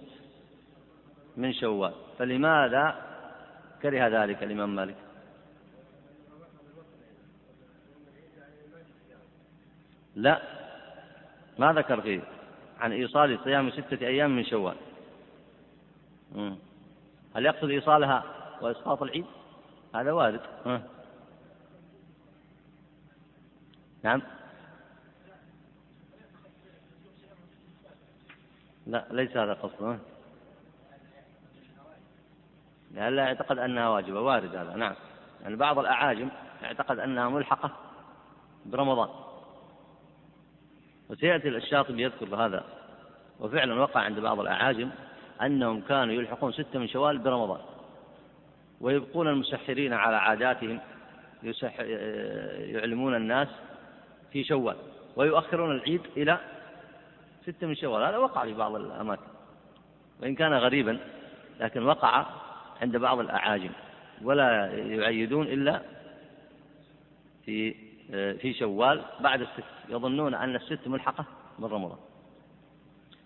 [1.38, 1.94] من شوال.
[2.18, 2.96] فلماذا
[3.82, 4.96] كره ذلك الإمام مالك؟
[10.16, 10.42] لا
[11.60, 12.22] ما ذكر فيه
[12.80, 14.76] عن إيصال صيام ستة أيام من شوال.
[17.36, 18.24] هل يقصد إيصالها
[18.62, 19.26] وإسقاط العيد؟
[19.96, 20.42] هذا وارد.
[24.04, 24.22] نعم.
[28.92, 29.98] لا ليس هذا قصده.
[32.92, 34.22] لا يعتقد أنها واجبة.
[34.22, 34.96] وارد هذا نعم.
[35.44, 36.30] يعني بعض الأعاجم
[36.64, 37.72] اعتقد أنها ملحقة
[38.66, 39.10] برمضان.
[41.10, 42.64] وسيأتي الشاطبي يذكر هذا
[43.40, 44.90] وفعلا وقع عند بعض الأعاجم
[45.42, 47.62] أنهم كانوا يلحقون ستة من شوال برمضان.
[48.82, 50.80] ويبقون المسحرين على عاداتهم
[52.60, 53.48] يعلمون الناس
[54.32, 54.76] في شوال.
[55.16, 56.38] ويؤخرون العيد إلى
[57.44, 58.04] ستة من شوال.
[58.04, 59.28] هذا وقع في بعض الأماكن.
[60.22, 61.00] وإن كان غريبا
[61.60, 62.26] لكن وقع
[62.82, 63.72] عند بعض الأعاجم.
[64.22, 65.82] ولا يعيدون إلا
[67.46, 67.76] في
[68.12, 69.64] في شوال بعد الست.
[69.90, 71.26] يظنون أن الست ملحقة
[71.60, 71.98] من رمضان.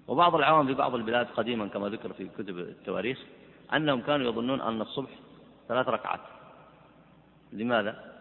[0.07, 3.19] وبعض العوام في بعض البلاد قديما كما ذكر في كتب التواريخ
[3.73, 5.09] أنهم كانوا يظنون أن الصبح
[5.67, 6.19] ثلاث ركعات.
[7.53, 8.15] لماذا؟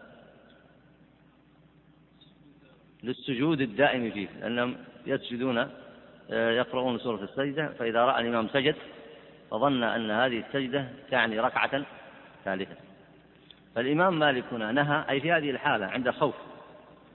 [3.03, 5.69] للسجود الدائم فيه لأنهم يسجدون آه،
[6.29, 8.75] يقرؤون سورة السجدة فإذا رأى الإمام سجد
[9.51, 11.85] فظن أن هذه السجدة تعني ركعة
[12.45, 12.75] ثالثة.
[13.75, 16.35] فالإمام مالك هنا نهى أي في هذه الحالة عند خوف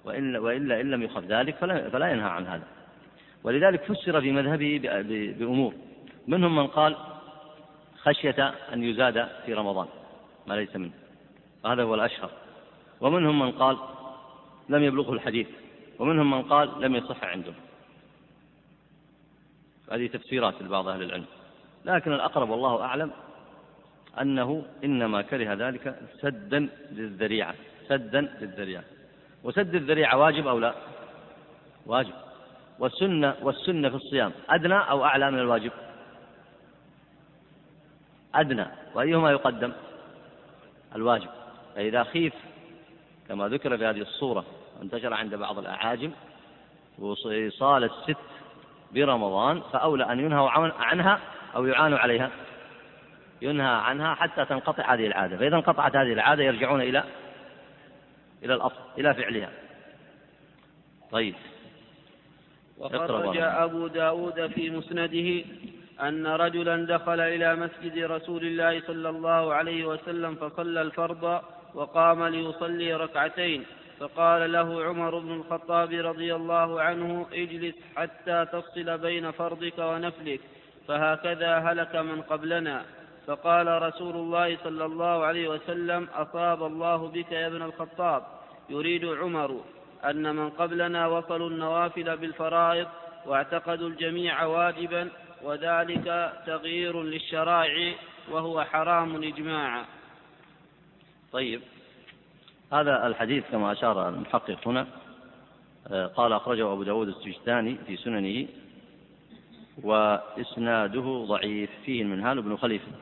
[0.05, 2.65] وإلا, وإلا إن لم يخف ذلك فلا, فلا ينهى عن هذا.
[3.45, 4.81] ولذلك فسر في مذهبه
[5.39, 5.75] بأمور.
[6.29, 6.97] منهم من قال
[7.97, 9.87] خشية أن يزاد في رمضان
[10.47, 10.93] ما ليس منه.
[11.65, 12.31] وهذا هو الأشهر.
[13.01, 13.77] ومنهم من قال
[14.69, 15.47] لم يبلغه الحديث
[15.99, 17.55] ومنهم من قال لم يصح عندهم
[19.91, 21.27] هذه تفسيرات لبعض أهل العلم.
[21.85, 23.11] لكن الأقرب والله أعلم
[24.21, 27.55] أنه إنما كره ذلك سدا للذريعة
[27.89, 28.85] سدا للذريعة.
[29.45, 30.75] وسد الذريعة واجب أو لا؟
[31.87, 32.15] واجب.
[32.79, 35.73] والسنة والسنة في الصيام أدنى أو أعلى من الواجب؟
[38.35, 38.67] أدنى.
[38.95, 39.73] وأيهما يقدم؟
[40.95, 41.29] الواجب.
[41.75, 42.35] فإذا خيف
[43.29, 44.45] كما ذكر في هذه الصورة
[44.83, 46.11] انتشر عند بعض الأعاجم
[46.99, 48.17] وإيصال الست
[48.93, 51.21] برمضان فأولى أن ينهوا عنها
[51.57, 52.31] أو يعانوا عليها.
[53.43, 55.37] ينهى عنها حتى تنقطع هذه العادة.
[55.37, 57.05] فإذا انقطعت هذه العادة يرجعون إلى
[58.43, 59.51] إلى الأصل إلى فعلها.
[61.11, 61.35] طيب.
[62.79, 65.45] وخرج أبو داود في مسنده
[66.03, 71.43] أن رجلا دخل إلى مسجد رسول الله صلى الله عليه وسلم فصلى الفرض
[71.75, 73.65] وقام ليصلي ركعتين.
[74.01, 80.41] فقال له عمر بن الخطاب رضي الله عنه اجلس حتى تفصل بين فرضك ونفلك
[80.89, 82.85] فهكذا هلك من قبلنا.
[83.27, 88.23] فقال رسول الله صلى الله عليه وسلم أصاب الله بك يا ابن الخطاب.
[88.71, 89.61] يريد عمر
[90.05, 92.89] أن من قبلنا وصلوا النوافل بالفرائض
[93.27, 95.09] واعتقدوا الجميع واجبا
[95.43, 97.95] وذلك تغيير للشرائع
[98.31, 99.85] وهو حرام اجماعا.
[101.33, 101.61] طيب.
[102.73, 104.87] هذا الحديث كما أشار المحقق هنا
[105.89, 108.49] آه، قال أخرجه أبو داود السجستاني في سننه
[109.83, 112.93] وإسناده ضعيف فيه المنهال بن خليفة.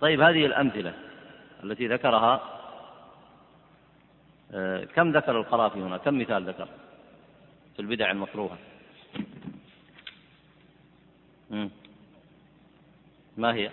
[0.00, 0.94] طيب هذه الأمثلة
[1.64, 2.40] التي ذكرها
[4.52, 6.68] آه، كم ذكر القرافي هنا؟ كم مثال ذكر
[7.76, 8.58] في البدع المكروهة؟
[13.36, 13.70] ما هي؟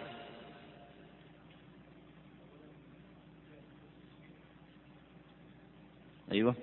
[6.31, 6.55] أيوة.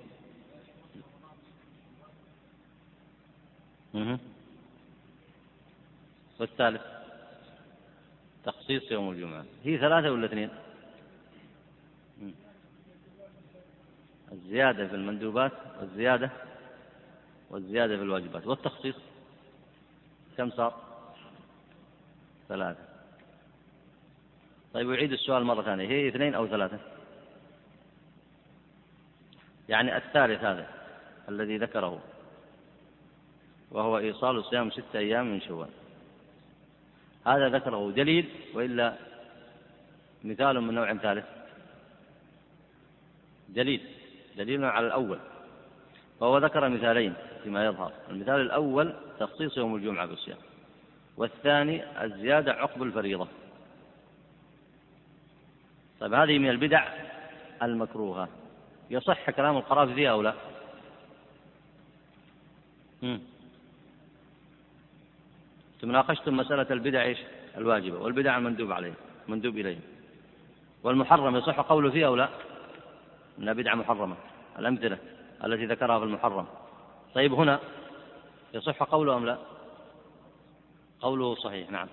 [3.93, 4.19] مه.
[6.39, 6.81] والثالث
[8.45, 9.45] تخصيص يوم الجمعة.
[9.63, 10.49] هي ثلاثة ولا اثنين؟
[14.31, 16.29] الزيادة في المندوبات والزيادة
[17.49, 18.47] والزيادة في الواجبات.
[18.47, 18.95] والتخصيص؟
[20.37, 20.81] كم صار؟
[22.49, 22.85] ثلاثة.
[24.73, 25.87] طيب أعيد السؤال مرة ثانية.
[25.87, 26.94] هي اثنين أو ثلاثة؟
[29.69, 30.67] يعني الثالث هذا
[31.29, 32.01] الذي ذكره
[33.71, 35.69] وهو إيصال صيام ستة أيام من شوال.
[37.27, 38.95] هذا ذكره دليل وإلا
[40.23, 41.25] مثال من نوع ثالث.
[43.49, 43.81] دليل
[44.37, 45.19] دليل على الأول
[46.19, 47.13] فهو ذكر مثالين
[47.43, 47.91] فيما يظهر.
[48.09, 50.37] المثال الأول تخصيص يوم الجمعة بالصيام
[51.17, 53.27] والثاني الزيادة عقب الفريضة.
[55.99, 56.87] طيب هذه من البدع
[57.63, 58.29] المكروهة.
[58.89, 60.33] يصح كلام القرافي فيها أو لا؟
[65.81, 67.19] تناقشتم مسألة البدع إيش؟
[67.57, 68.93] الواجبة والبدع المندوب عليه
[69.27, 69.79] مندوب إليه.
[70.83, 72.29] والمحرم يصح قوله فيه أو لا؟
[73.39, 74.15] إنها بدعة محرمة
[74.59, 74.97] الأمثلة
[75.43, 76.45] التي ذكرها في المحرم.
[77.15, 77.59] طيب هنا
[78.53, 79.37] يصح قوله أم لا؟
[81.01, 81.87] قوله صحيح نعم.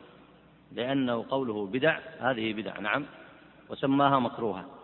[0.73, 3.05] لأنه قوله بدع هذه بدع نعم.
[3.69, 4.82] وسماها مكروهة.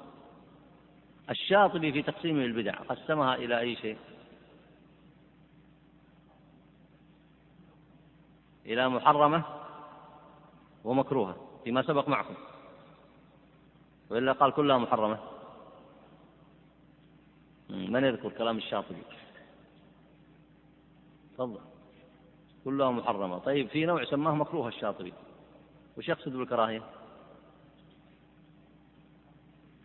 [1.31, 3.99] الشاطبي في تقسيمه البدع قسمها إلى أي شيء؟
[8.66, 9.45] إلى محرمة
[10.85, 12.35] ومكروهة فيما سبق معكم.
[14.11, 15.18] وإلا قال كلها محرمة.
[17.68, 19.03] من يذكر كلام الشاطبي؟
[21.35, 21.61] تفضل.
[22.64, 23.39] كلها محرمة.
[23.39, 25.12] طيب في نوع سماه مكروه الشاطبي.
[25.97, 26.83] وش يقصد بالكراهية؟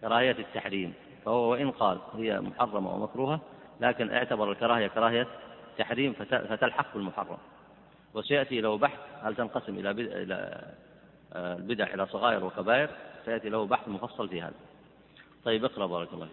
[0.02, 0.94] كراهية التحريم.
[1.26, 3.40] فهو وإن قال هي محرمة ومكروهة
[3.82, 5.28] لكن اعتبر الكراهية كراهية
[5.78, 7.38] تحريم فتلحق بالمحرم.
[8.14, 10.66] وسيأتي له بحث هل تنقسم إلى إلى
[11.34, 12.90] آه، البدع إلى صغائر وكبائر؟
[13.26, 14.54] سيأتي له بحث مفصل في هذا.
[15.46, 16.28] طيب اقرأ بارك الله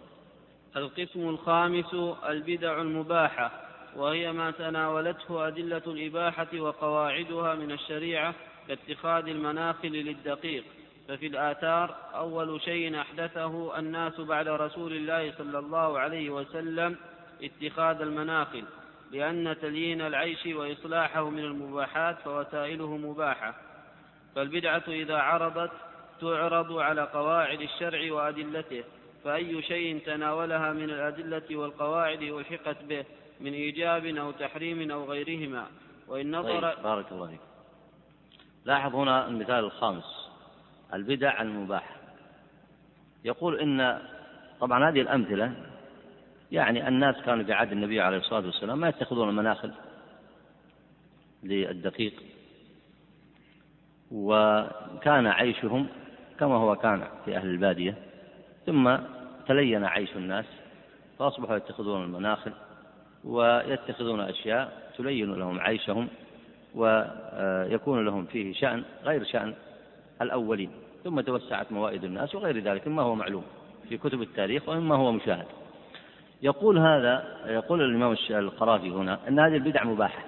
[0.75, 1.93] القسم الخامس
[2.29, 3.51] البدع المباحة
[3.95, 8.35] وهي ما تناولته أدلة الإباحة وقواعدها من الشريعة
[8.67, 10.63] كاتخاذ المناخل للدقيق.
[11.11, 16.97] ففي الآثار أول شيء أحدثه الناس بعد رسول الله صلى الله عليه وسلم
[17.43, 18.63] اتخاذ المناخل
[19.11, 23.55] لأن تليين العيش وإصلاحه من المباحات فوسائله مباحة.
[24.35, 25.71] فالبدعة إذا عرضت
[26.21, 28.83] تعرض على قواعد الشرع وأدلته
[29.23, 33.05] فأي شيء تناولها من الأدلة والقواعد ألحقت به
[33.39, 35.65] من إيجاب أو تحريم أو غيرهما.
[36.07, 37.39] وإن نظر طيب بارك الله فيك.
[38.65, 40.20] لاحظ هنا المثال الخامس.
[40.93, 41.95] البدع المباحة
[43.25, 43.99] يقول إن
[44.59, 45.53] طبعا هذه الأمثلة
[46.51, 49.71] يعني الناس كانوا في عهد النبي عليه الصلاة والسلام ما يتخذون المناخل
[51.43, 52.13] للدقيق
[54.11, 55.87] وكان عيشهم
[56.39, 57.97] كما هو كان في أهل البادية.
[58.65, 58.97] ثم
[59.47, 60.45] تلين عيش الناس
[61.19, 62.51] فأصبحوا يتخذون المناخل
[63.23, 66.07] ويتخذون أشياء تلين لهم عيشهم
[66.75, 69.53] ويكون لهم فيه شأن غير شأن
[70.21, 70.71] الأولين
[71.03, 73.43] ثم توسعت موائد الناس وغير ذلك مما هو معلوم
[73.89, 75.45] في كتب التاريخ ومما هو مشاهد.
[76.41, 80.23] يقول هذا يقول الإمام القرافي هنا أن هذه البدع مباحة.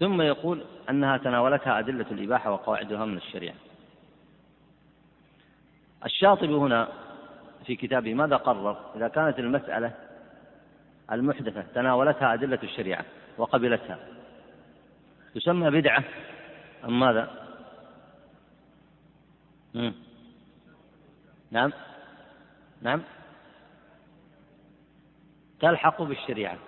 [0.00, 3.54] ثم يقول أنها تناولتها أدلة الإباحة وقواعدها من الشريعة.
[6.04, 6.88] الشاطبي هنا
[7.66, 9.92] في كتابه ماذا قرر؟ إذا كانت المسألة
[11.12, 13.04] المحدثة تناولتها أدلة الشريعة
[13.38, 13.98] وقبلتها
[15.34, 16.04] تسمى بدعة
[16.84, 17.47] أم ماذا؟
[21.50, 21.72] نعم.
[22.82, 23.02] نعم.
[25.60, 26.58] تلحق بالشريعة.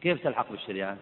[0.00, 0.96] كيف تلحق بالشريعة؟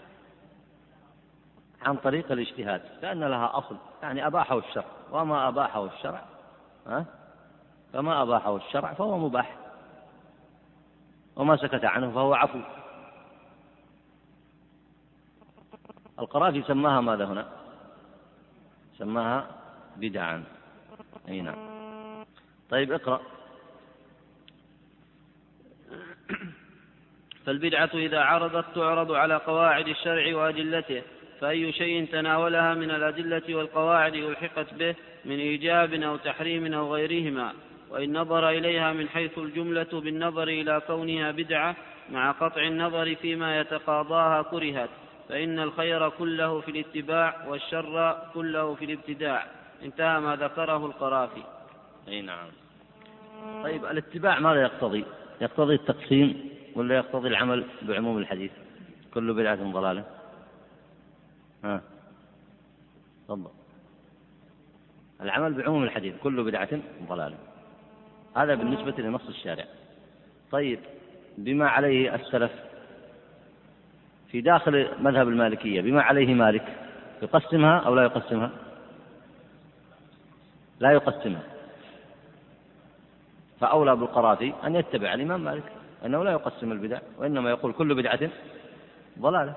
[1.82, 3.76] عن طريق الاجتهاد كأن لها أصل.
[4.02, 4.84] يعني أباحه الشرع.
[5.10, 6.24] وما أباحه الشرع
[6.86, 7.06] ها؟
[7.92, 9.56] فما أباحه الشرع فهو مباح.
[11.36, 12.60] وما سكت عنه فهو عفو.
[16.18, 17.48] القرافي سماها ماذا هنا؟
[18.98, 19.46] سماها
[19.96, 20.44] بدعا.
[21.28, 21.56] أي نعم.
[22.70, 23.20] طيب اقرأ.
[27.46, 31.02] فالبدعة إذا عرضت تعرض على قواعد الشرع وأدلته
[31.40, 37.52] فأي شيء تناولها من الأدلة والقواعد ألحقت به من إيجاب أو تحريم أو غيرهما
[37.90, 41.76] وإن نظر إليها من حيث الجملة بالنظر إلى كونها بدعة
[42.10, 44.90] مع قطع النظر فيما يتقاضاها كرهت
[45.28, 49.46] فإن الخير كله في الاتباع والشر كله في الابتداع.
[49.82, 51.42] انتهى ما ذكره القرافي.
[52.08, 52.48] أي نعم.
[53.62, 55.04] طيب الاتباع ماذا يقتضي؟
[55.40, 58.50] يقتضي التقسيم ولا يقتضي العمل بعموم الحديث؟
[59.14, 60.04] كل بدعة ضلالة.
[61.64, 61.80] ها.
[63.28, 63.50] تفضل.
[65.20, 66.68] العمل بعموم الحديث كل بدعة
[67.08, 67.36] ضلالة.
[68.36, 69.64] هذا بالنسبة لنص الشارع.
[70.50, 70.78] طيب
[71.38, 72.52] بما عليه السلف
[74.30, 76.76] في داخل مذهب المالكية بما عليه مالك
[77.22, 78.50] يقسمها أو لا يقسمها؟
[80.80, 81.42] لا يقسمها
[83.60, 85.64] فأولى بالقرافي أن يتبع الإمام مالك
[86.04, 88.30] أنه لا يقسم البدع وإنما يقول كل بدعة
[89.18, 89.54] ضلالة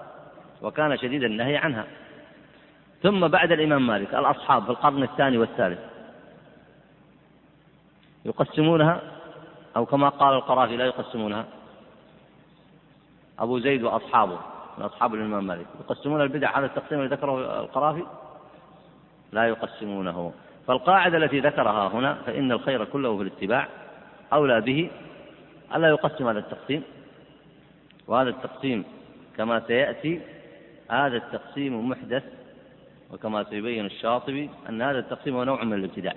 [0.62, 1.86] وكان شديد النهي عنها.
[3.04, 5.80] ثم بعد الإمام مالك الأصحاب في القرن الثاني والثالث
[8.26, 9.02] يقسمونها
[9.76, 11.46] أو كما قال القرافي لا يقسمونها.
[13.40, 14.40] أبو زيد وأصحابه
[14.78, 18.06] من أصحاب الإمام مالك يقسمون البدع على التقسيم الذي ذكره القرافي
[19.32, 20.34] لا يقسمونه.
[20.70, 23.68] فالقاعدة التي ذكرها هنا فإن الخير كله في الاتباع
[24.34, 24.90] أولى به
[25.76, 26.84] ألا يقسم هذا التقسيم.
[28.08, 28.86] وهذا التقسيم
[29.38, 30.22] كما سيأتي
[30.92, 32.24] هذا التقسيم محدث
[33.14, 36.14] وكما سيبين الشاطبي أن هذا التقسيم هو نوع من الابتداع.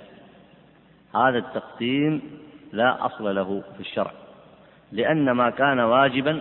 [1.15, 2.23] هذا التقسيم
[2.73, 4.13] لا أصل له في الشرع
[4.93, 6.41] لأن ما كان واجبا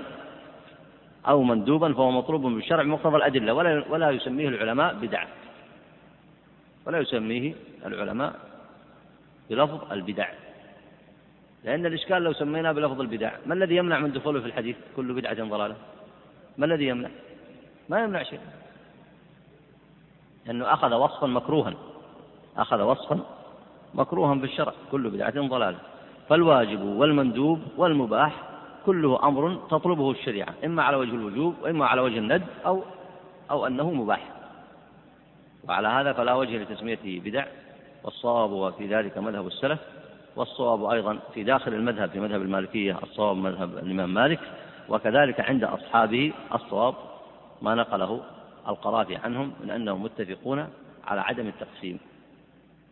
[1.27, 5.27] أو مندوبا فهو مطلوب بالشرع مقتضى الأدلة ولا ولا يسميه العلماء بدعة.
[6.85, 7.53] ولا يسميه
[7.85, 8.35] العلماء
[9.49, 10.29] بلفظ البدع.
[11.63, 15.43] لأن الإشكال لو سميناه بلفظ البدع ما الذي يمنع من دخوله في الحديث كل بدعة
[15.43, 15.75] ضلالة؟
[16.57, 17.09] ما الذي يمنع؟
[17.89, 18.39] ما يمنع شيء.
[20.45, 21.73] لأنه أخذ وصفا مكروها.
[22.57, 23.19] أخذ وصفا
[23.93, 25.77] مكروها في الشرع كل بدعة ضلالة.
[26.29, 28.43] فالواجب والمندوب والمباح
[28.85, 32.83] كله أمر تطلبه الشريعة إما على وجه الوجوب وإما على وجه الند أو
[33.51, 34.40] أو أنه مباح.
[35.67, 37.45] وعلى هذا فلا وجه لتسميته بدع
[38.03, 39.79] والصواب في ذلك مذهب السلف
[40.35, 44.39] والصواب أيضا في داخل المذهب في مذهب المالكية الصواب مذهب الإمام مالك
[44.89, 46.95] وكذلك عند أصحابه الصواب
[47.61, 48.21] ما نقله
[48.67, 50.67] القرافي عنهم من أنهم متفقون
[51.07, 51.99] على عدم التقسيم.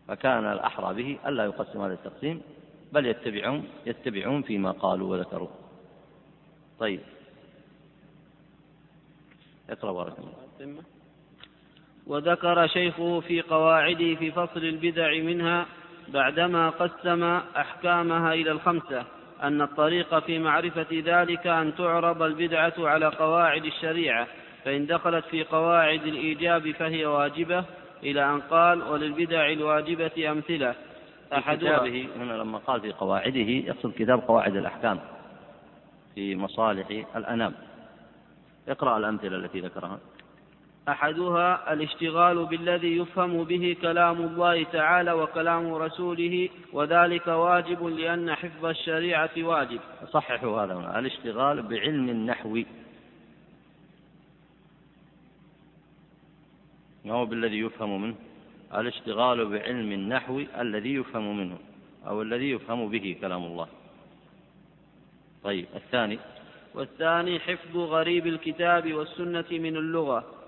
[0.08, 2.42] فكان الأحرى به ألا يقسم هذا التقسيم
[2.94, 5.48] بل يتبعون يتبعون فيما قالوا وذكروا.
[6.80, 7.00] طيب.
[9.70, 10.99] اقرأ بارك الله
[12.10, 15.66] وذكر شيخه في قواعده في فصل البدع منها
[16.08, 17.24] بعدما قسم
[17.58, 19.04] أحكامها إلى الخمسة
[19.44, 24.28] أن الطريق في معرفة ذلك أن تعرض البدعة على قواعد الشريعة
[24.66, 27.66] فإن دخلت في قواعد الإيجاب فهي واجبة
[28.04, 30.76] إلى أن قال وللبدع الواجبة أمثلة.
[31.34, 35.00] أحد كتابه هنا لما قال في قواعده يقصد كتاب قواعد الأحكام
[36.16, 37.54] في مصالح الأنام.
[38.70, 40.00] اقرأ الأمثلة التي ذكرها.
[40.92, 49.30] أحدها الاشتغال بالذي يفهم به كلام الله تعالى وكلام رسوله وذلك واجب لأن حفظ الشريعة
[49.38, 49.80] واجب.
[50.12, 51.00] صححوا هذا.
[51.00, 52.64] الاشتغال بعلم النحو.
[57.06, 58.16] ما هو بالذي يفهم منه؟
[58.76, 61.58] الاشتغال بعلم النحو الذي يفهم منه
[62.08, 63.68] أو الذي يفهم به كلام الله.
[65.44, 66.20] طيب الثاني.
[66.76, 70.39] والثاني حفظ غريب الكتاب والسنة من اللغة.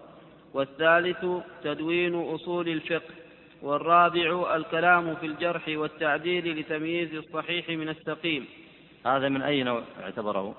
[0.54, 1.26] والثالث
[1.64, 3.14] تدوين أصول الفقه
[3.62, 8.46] والرابع الكلام في الجرح والتعديل لتمييز الصحيح من السقيم.
[9.06, 10.56] هذا من أي نوع اعتبره؟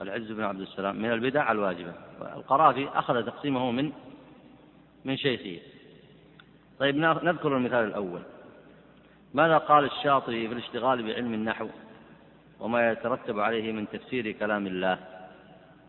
[0.00, 0.96] العز بن عبد السلام.
[0.96, 1.92] من البدع الواجبة.
[2.20, 3.92] القرافي أخذ تقسيمه من
[5.04, 5.62] من شيخه.
[6.78, 8.20] طيب نذكر المثال الأول.
[9.34, 11.68] ماذا قال الشاطبي في الاشتغال بعلم النحو
[12.60, 15.13] وما يترتب عليه من تفسير كلام الله؟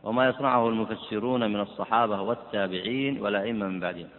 [0.06, 4.10] وما يصنعه المفسرون من الصحابة والتابعين والأئمة من بعدهم.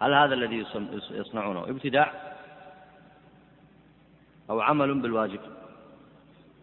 [0.00, 0.66] هل هذا الذي
[1.10, 2.34] يصنعونه ابتداع
[4.50, 5.40] أو عمل بالواجب؟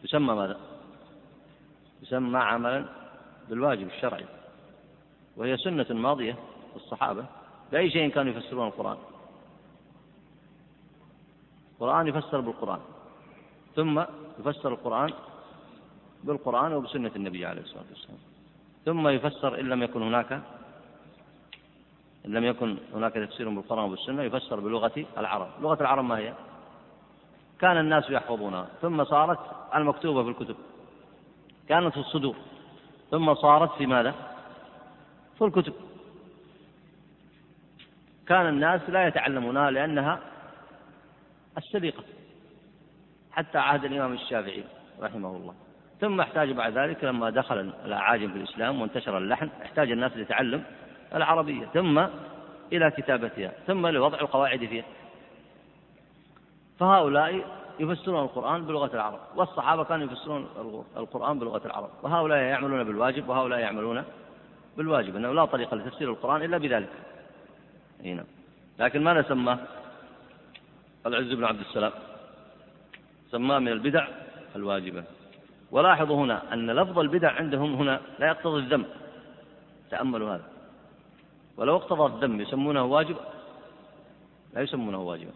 [0.04, 0.60] يسمى ماذا؟
[2.02, 2.86] يسمى عملا
[3.50, 4.26] بالواجب الشرعي.
[5.38, 6.36] وهي سنة ماضية
[6.76, 7.26] الصحابة
[7.72, 8.98] بأي شيء كانوا يفسرون القرآن.
[11.76, 12.80] القرآن يفسر بالقرآن.
[13.76, 14.04] ثم
[14.40, 15.14] يفسر القرآن
[16.24, 18.18] بالقرآن وبسنة النبي عليه الصلاة والسلام.
[18.86, 20.32] ثم يفسر إن لم يكن هناك
[22.26, 25.50] إن لم يكن هناك تفسير بالقرآن وبالسنة يفسر بلغة العرب.
[25.62, 26.34] لغة العرب ما هي؟
[27.60, 29.40] كان الناس يحفظونها ثم صارت
[29.76, 30.56] المكتوبة في الكتب.
[31.70, 32.36] كانت في الصدور.
[33.12, 34.16] ثم صارت في ماذا؟
[35.38, 35.74] في الكتب.
[38.28, 40.20] كان الناس لا يتعلمونها لأنها
[41.58, 42.04] السليقة
[43.32, 44.64] حتى عهد الإمام الشافعي
[45.02, 45.67] رحمه الله.
[46.02, 50.64] ثم احتاج بعد ذلك لما دخل الأعاجم في الإسلام وانتشر اللحن احتاج الناس لتعلم
[51.16, 52.06] العربية ثم
[52.74, 54.86] إلى كتابتها ثم لوضع القواعد فيها.
[56.80, 57.46] فهؤلاء
[57.80, 60.48] يفسرون القرآن بلغة العرب والصحابة كانوا يفسرون
[60.98, 64.04] القرآن بلغة العرب وهؤلاء يعملون بالواجب وهؤلاء يعملون
[64.78, 66.90] بالواجب أنه لا طريقة لتفسير القرآن إلا بذلك.
[68.06, 68.24] هنا
[68.80, 69.60] لكن ماذا سماه
[71.06, 71.92] العز بن عبد السلام؟
[73.32, 74.08] سماه من البدع
[74.56, 75.04] الواجبة.
[75.72, 78.86] ولاحظوا هنا أن لفظ البدع عندهم هنا لا يقتضي الذم.
[79.92, 80.48] تأملوا هذا.
[81.58, 83.16] ولو اقتضى الذم يسمونه واجب؟
[84.54, 85.32] لا يسمونه واجبا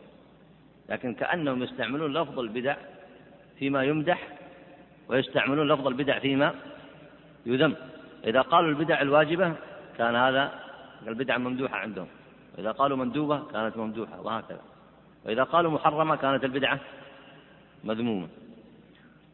[0.90, 2.76] لكن كأنهم يستعملون لفظ البدع
[3.60, 4.28] فيما يمدح
[5.08, 6.54] ويستعملون لفظ البدع فيما
[7.46, 7.76] يذم.
[8.24, 9.54] إذا قالوا البدع الواجبة
[9.98, 10.60] كان هذا
[11.08, 12.08] البدع ممدوحة عندهم.
[12.58, 14.62] وإذا قالوا مندوبة كانت ممدوحة وهكذا.
[15.26, 16.80] وإذا قالوا محرمة كانت البدعة
[17.84, 18.28] مذمومة.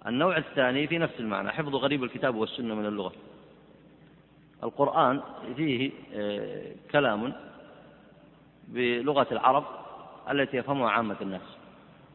[0.06, 3.14] النوع الثاني في نفس المعنى حفظ غريب الكتاب والسنة من اللغة.
[4.64, 5.22] القرآن
[5.56, 7.34] فيه آه، كلام
[8.68, 9.66] بلغة العرب
[10.32, 11.42] التي يفهمها عامة الناس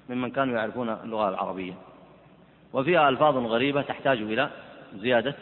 [0.08, 1.74] ممن كانوا يعرفون اللغة العربية.
[2.72, 4.50] وفيها ألفاظ غريبة تحتاج إلى
[4.94, 5.34] زيادة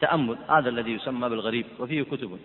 [0.00, 2.38] تأمل هذا الذي يسمى بالغريب وفيه كتب.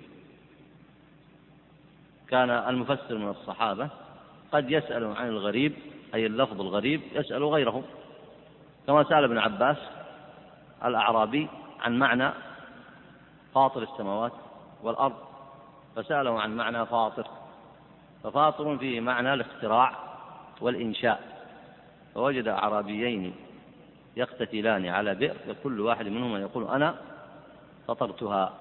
[2.27, 3.89] كان المفسر من الصحابة
[4.51, 5.73] قد يسأل عن الغريب
[6.13, 7.83] أي اللفظ الغريب يسأل غيره.
[8.87, 9.77] كما سأل ابن عباس
[10.85, 11.47] الأعرابي
[11.81, 12.31] عن معنى
[13.55, 14.31] فاطر السماوات
[14.83, 15.15] والأرض
[15.95, 17.27] فسأله عن معنى فاطر
[18.23, 19.93] ففاطر فيه معنى الاختراع
[20.61, 21.21] والإنشاء
[22.15, 23.35] فوجد أعرابيين
[24.17, 26.95] يقتتلان على بئر كل واحد منهما يقول أنا
[27.87, 28.53] فطرتها.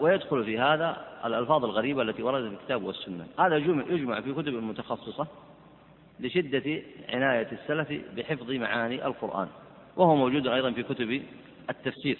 [0.00, 3.26] ويدخل في هذا الألفاظ الغريبة التي وردت في الكتاب والسنة.
[3.38, 5.26] هذا يجمع في كتب متخصصة
[6.20, 9.48] لشدة عناية السلف بحفظ معاني القرآن
[9.96, 11.22] وهو موجود أيضا في كتب
[11.70, 12.18] التفسير.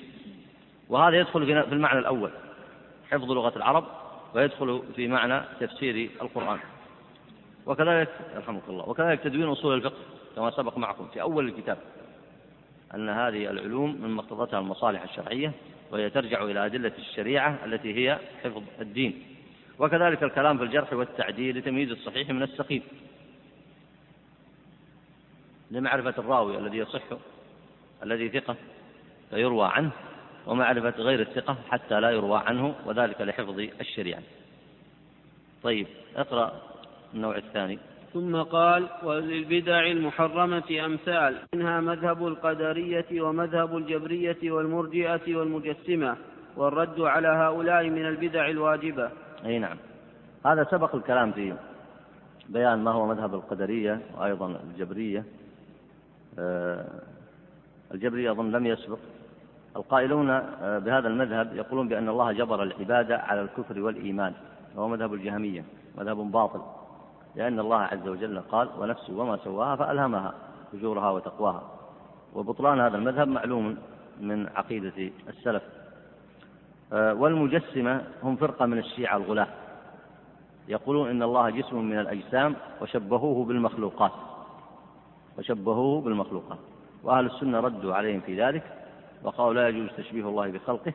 [0.89, 2.31] وهذا يدخل في المعنى الأول
[3.11, 3.85] حفظ لغة العرب
[4.35, 6.59] ويدخل في معنى تفسير القرآن.
[7.67, 9.97] وكذلك يرحمك الله وكذلك تدوين أصول الفقه
[10.37, 11.79] كما سبق معكم في أول الكتاب
[12.95, 15.53] أن هذه العلوم من مقتضتها المصالح الشرعية
[15.93, 19.23] وهي ترجع إلى أدلة الشريعة التي هي حفظ الدين.
[19.79, 22.83] وكذلك الكلام في الجرح والتعديل لتمييز الصحيح من السقيم
[25.71, 27.03] لمعرفة الراوي الذي يصح
[28.03, 28.57] الذي ثقة
[29.31, 29.91] فيروى عنه
[30.47, 34.23] ومعرفة غير الثقة حتى لا يروى عنه وذلك لحفظ الشريعة.
[35.63, 36.53] طيب اقرأ
[37.15, 37.79] النوع الثاني.
[38.15, 46.17] ثم قال وللبدع المحرمة أمثال منها مذهب القدرية ومذهب الجبرية والمرجئة والمجسمة
[46.57, 49.11] والرد على هؤلاء من البدع الواجبة.
[49.45, 49.77] أي نعم.
[50.47, 51.55] هذا سبق الكلام في
[52.49, 55.25] بيان ما هو مذهب القدرية وأيضا الجبرية.
[56.39, 56.85] آه،
[57.95, 58.99] الجبرية أظن لم يسبق.
[59.77, 64.33] القائلون آه، بهذا المذهب يقولون بأن الله جبر العبادة على الكفر والإيمان
[64.77, 65.65] وهو مذهب الجهمية
[65.99, 66.61] مذهب باطل
[67.37, 70.35] لأن الله عز وجل قال ونفس وما سواها فألهمها
[70.73, 71.63] فجورها وتقواها.
[72.35, 73.77] وبطلان هذا المذهب معلوم
[74.21, 75.63] من عقيدة السلف.
[76.93, 79.49] آه، والمجسمة هم فرقة من الشيعة الغلاة.
[80.69, 84.13] يقولون إن الله جسم من الأجسام وشبهوه بالمخلوقات.
[85.39, 86.59] وشبهوه بالمخلوقات.
[87.05, 88.63] وأهل السنة ردوا عليهم في ذلك
[89.23, 90.93] وقالوا لا يجوز تشبيه الله بخلقه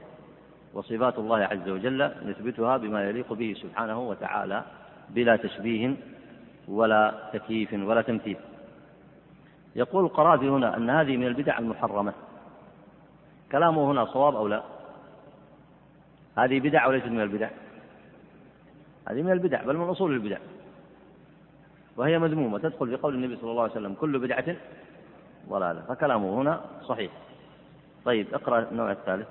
[0.73, 4.63] وصفات الله عز وجل نثبتها بما يليق به سبحانه وتعالى
[5.09, 5.95] بلا تشبيه
[6.67, 8.37] ولا تكييف ولا تمثيل.
[9.75, 12.13] يقول القرافي هنا أن هذه من البدع المحرمة.
[13.51, 14.63] كلامه هنا صواب أو لا؟
[16.37, 17.49] هذه بدع وليست من البدع؟
[19.09, 20.37] هذه من البدع بل من أصول البدع.
[21.97, 24.55] وهي مذمومة تدخل في قول النبي صلى الله عليه وسلم كل بدعة
[25.49, 25.81] ضلالة.
[25.81, 27.11] فكلامه هنا صحيح.
[28.05, 29.27] طيب اقرأ النوع الثالث.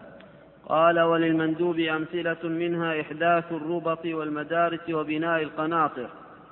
[0.68, 6.08] قال وللمندوب أمثلة منها إحداث الربط والمدارس وبناء القناطر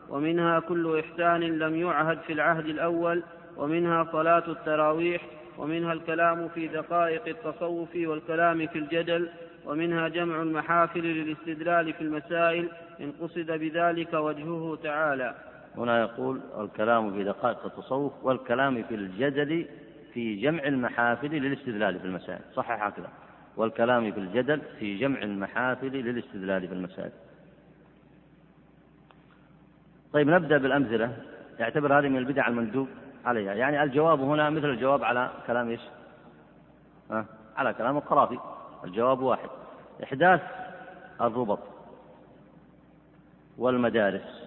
[0.08, 3.22] ومنها كل إحسان لم يعهد في العهد الأول
[3.56, 5.22] ومنها صلاة التراويح
[5.58, 9.28] ومنها الكلام في دقائق التصوف والكلام في الجدل
[9.66, 12.68] ومنها جمع المحافل للاستدلال في المسائل
[13.00, 15.34] إن قصد بذلك وجهه تعالى.
[15.76, 19.66] هنا يقول الكلام في دقائق التصوف والكلام في الجدل
[20.12, 22.40] في جمع المحافل للاستدلال في المسائل.
[22.54, 23.08] صحح هكذا.
[23.56, 27.10] والكلام في الجدل في جمع المحافل للاستدلال في المسائل.
[30.12, 31.16] طيب نبدأ بالأمثلة.
[31.58, 32.88] يعتبر هذه من البدع المندوب
[33.24, 33.54] عليها.
[33.54, 35.78] يعني الجواب هنا مثل الجواب على كلام؟
[37.10, 37.24] أه؟
[37.56, 38.38] على كلام القرافي.
[38.84, 39.48] الجواب واحد.
[40.02, 40.40] إحداث
[41.20, 41.60] الربط
[43.58, 44.39] والمدارس.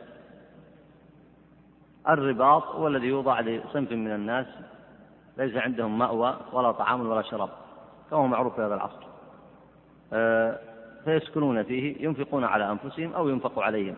[2.10, 4.46] الرباط هو الذي يوضع لصنف من الناس
[5.38, 7.50] ليس عندهم مأوى ولا طعام ولا شراب
[8.10, 9.04] كما هو معروف في هذا العصر.
[10.14, 10.60] أه
[11.06, 13.96] فيسكنون فيه ينفقون على أنفسهم أو ينفق عليهم.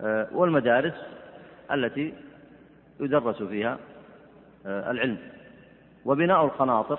[0.00, 0.94] أه والمدارس
[1.72, 2.14] التي
[3.00, 3.78] يدرس فيها
[4.66, 5.18] أه العلم.
[6.04, 6.98] وبناء القناطر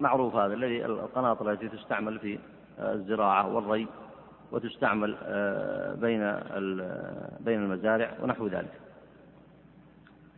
[0.00, 2.38] معروف هذا الذي القناطر التي تستعمل في
[2.78, 3.86] الزراعة والري.
[4.52, 6.20] وتستعمل آه، بين
[7.40, 8.72] بين المزارع ونحو ذلك.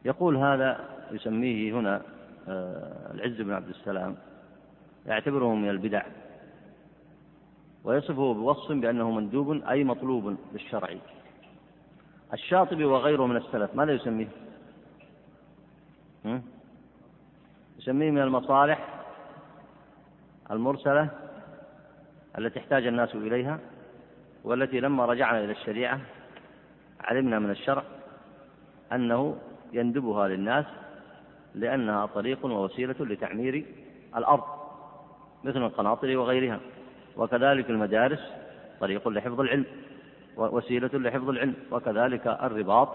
[0.05, 0.81] يقول هذا
[1.13, 2.03] يسميه هنا
[2.49, 4.17] آه، العز بن عبد السلام
[5.07, 6.03] يعتبره من البدع
[7.85, 10.89] ويصفه بوصف بأنه مندوب أي مطلوب بالشرع.
[12.33, 14.29] الشاطبي وغيره من السلف ماذا يسميه؟
[17.79, 19.05] يسميه من المصالح
[20.51, 21.09] المرسلة
[22.39, 23.59] التي احتاج الناس إليها.
[24.45, 26.01] والتي لما رجعنا إلى الشريعة
[27.01, 27.83] علمنا من الشرع
[28.93, 29.37] أنه
[29.73, 30.65] يندبها للناس
[31.55, 33.65] لأنها طريق ووسيلة لتعمير
[34.17, 34.45] الأرض
[35.45, 36.61] مثل القناطر وغيرها.
[37.17, 38.33] وكذلك المدارس
[38.81, 39.65] طريق لحفظ العلم
[40.37, 42.89] ووسيلة لحفظ العلم وكذلك الرباط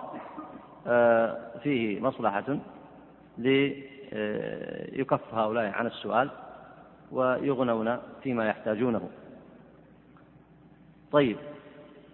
[0.88, 2.58] آه، فيه مصلحة
[3.38, 6.30] ليكف هؤلاء عن السؤال
[7.12, 9.10] ويغنون فيما يحتاجونه.
[11.12, 11.38] طيب.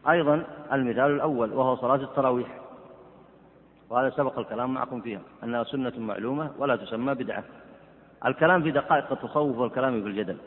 [0.10, 2.60] أيضا المثال الأول وهو صلاة التراويح.
[3.90, 7.44] وهذا سبق الكلام معكم فيها أنها سنة معلومة ولا تسمى بدعة.
[8.26, 10.38] الكلام في دقائق التصوف والكلام في الجدل.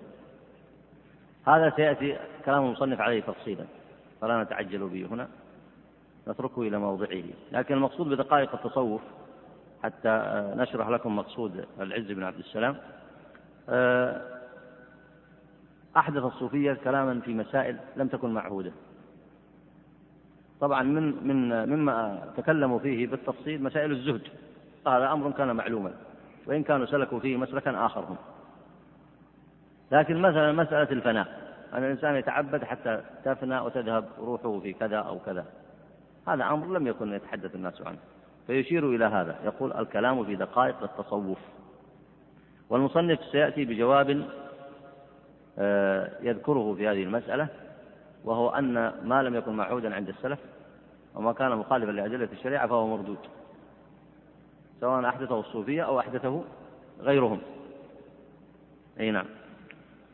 [1.46, 3.64] هذا سيأتي كلام المصنف عليه تفصيلا
[4.20, 5.28] فلا نتعجل به هنا.
[6.28, 7.22] نتركه إلى موضعه.
[7.53, 9.01] لكن المقصود بدقائق التصوف
[9.82, 12.76] حتى نشرح لكم مقصود العز بن عبد السلام.
[15.97, 18.72] أحدث الصوفية كلاما في مسائل لم تكن معهودة.
[20.61, 24.22] طبعا من من مما تكلموا فيه بالتفصيل مسائل الزهد.
[24.86, 25.93] هذا أمر كان معلوما
[26.47, 28.16] وإن كانوا سلكوا فيه مسلكا آخر هم
[29.93, 35.45] لكن مثلا مسألة الفناء أن الإنسان يتعبد حتى تفنى وتذهب روحه في كذا أو كذا.
[36.28, 37.99] هذا أمر لم يكن يتحدث الناس عنه.
[38.47, 39.36] فيشير إلى هذا.
[39.45, 41.39] يقول الكلام في دقائق التصوف.
[42.70, 44.28] والمصنف سيأتي بجواب
[46.22, 47.48] يذكره في هذه المسألة
[48.24, 50.38] وهو أن ما لم يكن معهودا عند السلف
[51.14, 53.18] وما كان مخالفا لأدلة الشريعة فهو مردود
[54.80, 56.44] سواء أحدثه الصوفية أو أحدثه
[57.00, 57.40] غيرهم.
[59.00, 59.26] أي نعم.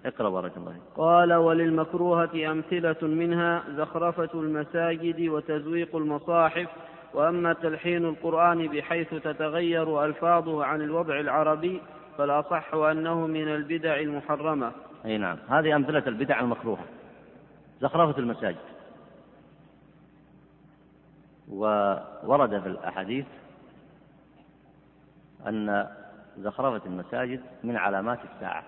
[0.07, 6.69] اقرأ بارك الله قال وللمكروهة أمثلة منها زخرفة المساجد وتزويق المصاحف
[7.15, 11.81] وأما تلحين القرآن بحيث تتغير ألفاظه عن الوضع العربي
[12.19, 14.73] فالأصح أنه من البدع المحرمة.
[15.05, 15.39] أي نعم.
[15.49, 16.85] هذه أمثلة البدع المكروهة.
[17.81, 18.57] زخرفة المساجد.
[21.49, 23.27] وورد في الأحاديث
[25.47, 25.89] أن
[26.39, 28.65] زخرفة المساجد من علامات الساعة.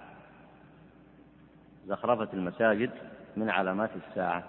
[1.86, 2.90] زخرفة المساجد
[3.36, 4.44] من علامات الساعة.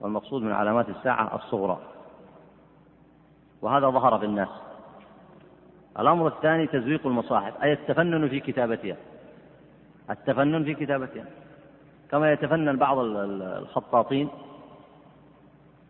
[0.00, 1.78] والمقصود من علامات الساعة الصغرى.
[3.62, 4.48] وهذا ظهر في الناس.
[5.98, 8.96] الأمر الثاني تزويق المصاحف أي التفنن في كتابتها.
[10.10, 11.24] التفنن في كتابتها
[12.10, 14.28] كما يتفنن بعض الخطاطين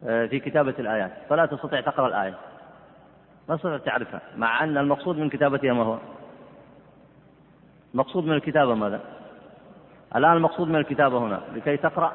[0.04, 1.12] آه، في كتابة الآيات.
[1.28, 2.34] فلا تستطيع تقرأ الآية.
[3.48, 5.98] ما تستطيع تعرفها مع أن المقصود من كتابتها ما هو؟
[7.94, 9.00] المقصود من الكتابة ماذا؟
[10.16, 12.12] الآن المقصود من الكتابة هنا لكي تقرأ.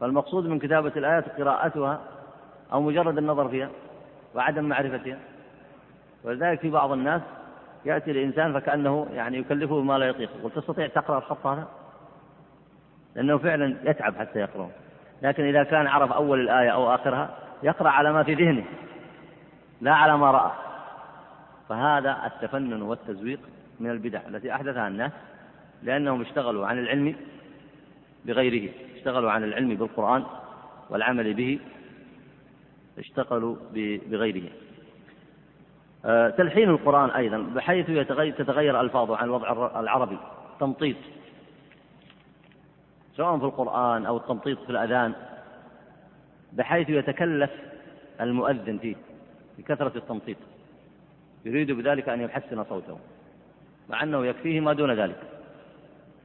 [0.00, 2.00] فالمقصود من كتابة الآيات قراءتها
[2.72, 3.70] أو مجرد النظر فيها
[4.34, 5.18] وعدم معرفتها.
[6.24, 7.22] ولذلك في بعض الناس
[7.84, 10.30] يأتي الإنسان فكأنه يعني يكلفه ما لا يطيق.
[10.44, 11.68] قل تستطيع تقرأ الخط هذا؟
[13.14, 14.70] لأنه فعلا يتعب حتى يقرأه.
[15.22, 18.64] لكن إذا كان عرف أول الآية أو آخرها يقرأ على ما في ذهنه
[19.80, 20.50] لا على ما رأى.
[21.68, 23.40] فهذا التفنن والتزويق
[23.80, 25.12] من البدع التي أحدثها الناس
[25.82, 27.16] لأنهم اشتغلوا عن العلم
[28.24, 28.70] بغيره.
[28.96, 30.24] اشتغلوا عن العلم بالقرآن
[30.90, 31.60] والعمل به
[32.98, 33.56] اشتغلوا
[34.10, 34.50] بغيره.
[36.36, 37.86] تلحين القرآن أيضا بحيث
[38.38, 40.18] تتغير ألفاظه عن الوضع العربي.
[40.60, 40.96] تمطيط.
[43.16, 45.12] سواء في القرآن أو التمطيط في الأذان
[46.52, 47.50] بحيث يتكلف
[48.20, 48.96] المؤذن فيه
[49.58, 50.36] بكثرة التمطيط.
[51.44, 52.98] يريد بذلك أن يحسن صوته
[53.88, 55.20] مع أنه يكفيه ما دون ذلك.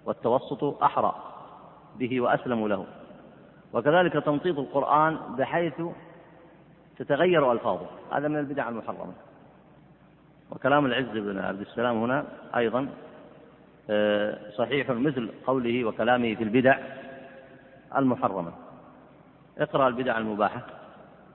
[0.05, 1.15] والتوسط أحرى
[1.99, 2.85] به وأسلم له.
[3.73, 5.81] وكذلك تمطيط القرآن بحيث
[6.97, 7.87] تتغير ألفاظه.
[8.11, 9.13] هذا من البدع المحرمة.
[10.51, 12.25] وكلام العز بن عبد السلام هنا
[12.55, 12.87] أيضا
[13.89, 16.77] آه، صحيح مثل قوله وكلامه في البدع
[17.97, 18.51] المحرمة.
[19.57, 20.61] اقرأ البدع المباحة.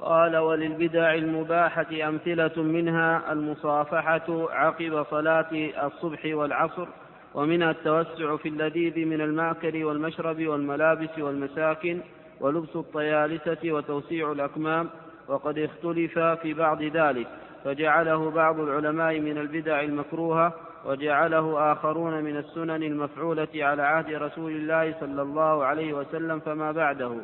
[0.00, 6.88] قال وللبدع المباحة أمثلة منها المصافحة عقب صلاة الصبح والعصر
[7.34, 12.00] ومنها التوسع في اللذيذ من الماكل والمشرب والملابس والمساكن
[12.40, 14.90] ولبس الطيالسة وتوسيع الأكمام
[15.28, 17.26] وقد اختلف في بعض ذلك.
[17.64, 20.52] فجعله بعض العلماء من البدع المكروهة
[20.84, 27.16] وجعله آخرون من السنن المفعولة على عهد رسول الله صلى الله عليه وسلم فما بعده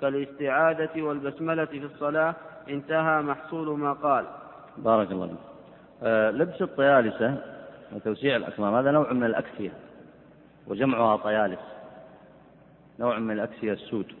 [0.00, 2.34] كالاستعاذة والبسملة في الصلاة
[2.68, 4.24] انتهى محصول ما قال.
[4.76, 5.36] بارك الله فيك.
[6.02, 7.38] آه لبس الطيالسة
[7.92, 9.72] وتوسيع الأكمام هذا نوع من الأكسية
[10.66, 11.60] وجمعها طيالس
[13.00, 14.12] نوع من الأكسية السود.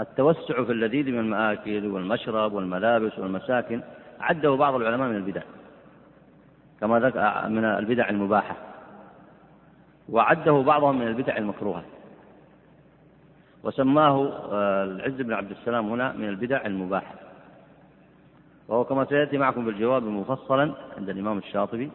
[0.00, 3.80] فالتوسع في اللذيذ من المآكل والمشرب والملابس والمساكن
[4.20, 5.42] عده بعض العلماء من البدع
[6.80, 8.56] كما ذكر من البدع المباحة
[10.08, 11.84] وعده بعضهم من البدع المكروهة.
[13.64, 17.14] وسماه آه، العز بن عبد السلام هنا من البدع المباحة.
[18.68, 21.90] وهو كما سيأتي معكم بالجواب مفصلا عند الإمام الشاطبي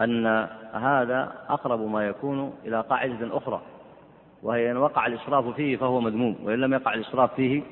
[0.00, 0.26] أن
[0.72, 3.62] هذا أقرب ما يكون إلى قاعدة أخرى.
[4.42, 7.62] وهي إن وقع الإسراف فيه فهو مذموم وإن لم يقع الإسراف فيه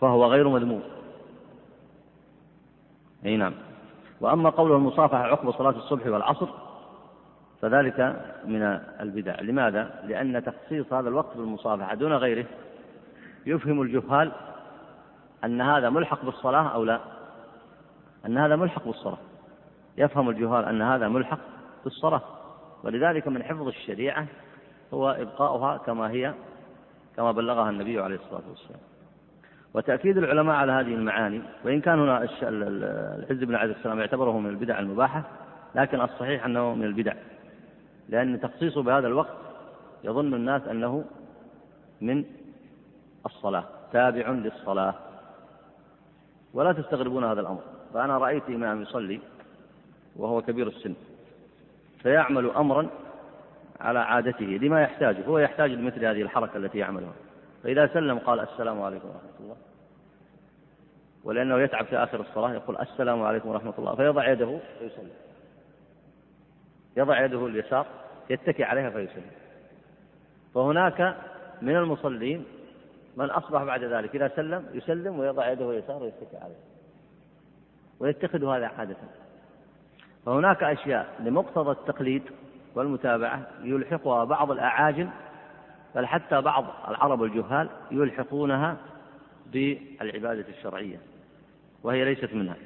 [0.00, 0.82] فهو غير مذموم.
[3.24, 3.54] أي نعم.
[4.20, 6.48] وأما قوله المصافحة عقب صلاة الصبح والعصر
[7.62, 8.00] فذلك
[8.44, 8.62] من
[9.00, 9.40] البدع.
[9.40, 12.44] لماذا؟ لأن تخصيص هذا الوقت بالمصافحة دون غيره
[13.46, 14.32] يفهم الجهال
[15.44, 17.00] أن هذا ملحق بالصلاة أو لا.
[18.26, 19.18] أن هذا ملحق بالصلاة.
[19.98, 21.38] يفهم الجهال أن هذا ملحق
[21.84, 22.22] بالصلاة.
[22.84, 24.26] ولذلك من حفظ الشريعة
[24.94, 26.34] هو إبقاؤها كما هي
[27.16, 28.80] كما بلغها النبي عليه الصلاة والسلام.
[29.74, 34.78] وتأكيد العلماء على هذه المعاني وإن كان هنا العز بن عبد السلام يعتبره من البدع
[34.78, 35.22] المباحة
[35.74, 37.12] لكن الصحيح أنه من البدع.
[38.08, 39.36] لأن تخصيصه بهذا الوقت
[40.04, 41.04] يظن الناس أنه
[42.00, 42.24] من
[43.26, 44.94] الصلاة تابع للصلاة.
[46.54, 47.62] ولا تستغربون هذا الأمر.
[47.94, 49.20] فأنا رأيت إمام يصلي
[50.16, 50.94] وهو كبير السن
[52.02, 52.86] فيعمل أمرا
[53.80, 55.24] على عادته لما يحتاجه.
[55.24, 57.12] هو يحتاج لمثل هذه الحركة التي يعملها.
[57.62, 59.56] فإذا سلم قال السلام عليكم ورحمة الله.
[61.24, 63.94] ولأنه يتعب في آخر الصلاة يقول السلام عليكم ورحمة الله.
[63.94, 65.10] فيضع يده ويسلم
[66.96, 67.86] يضع يده اليسار
[68.30, 69.30] يتكي عليها فيسلم
[70.54, 71.16] فهناك
[71.62, 72.44] من المصلين
[73.16, 74.14] من أصبح بعد ذلك.
[74.14, 76.64] إذا سلم يسلم ويضع يده اليسار ويتكي عليها.
[78.00, 78.96] ويتخذ هذا عادة.
[80.26, 82.22] فهناك أشياء لمقتضى التقليد
[82.74, 85.08] والمتابعة يلحقها بعض الأعاجم
[85.94, 88.76] بل حتى بعض العرب الجهال يلحقونها
[89.52, 91.00] بالعبادة الشرعية
[91.82, 92.56] وهي ليست منها.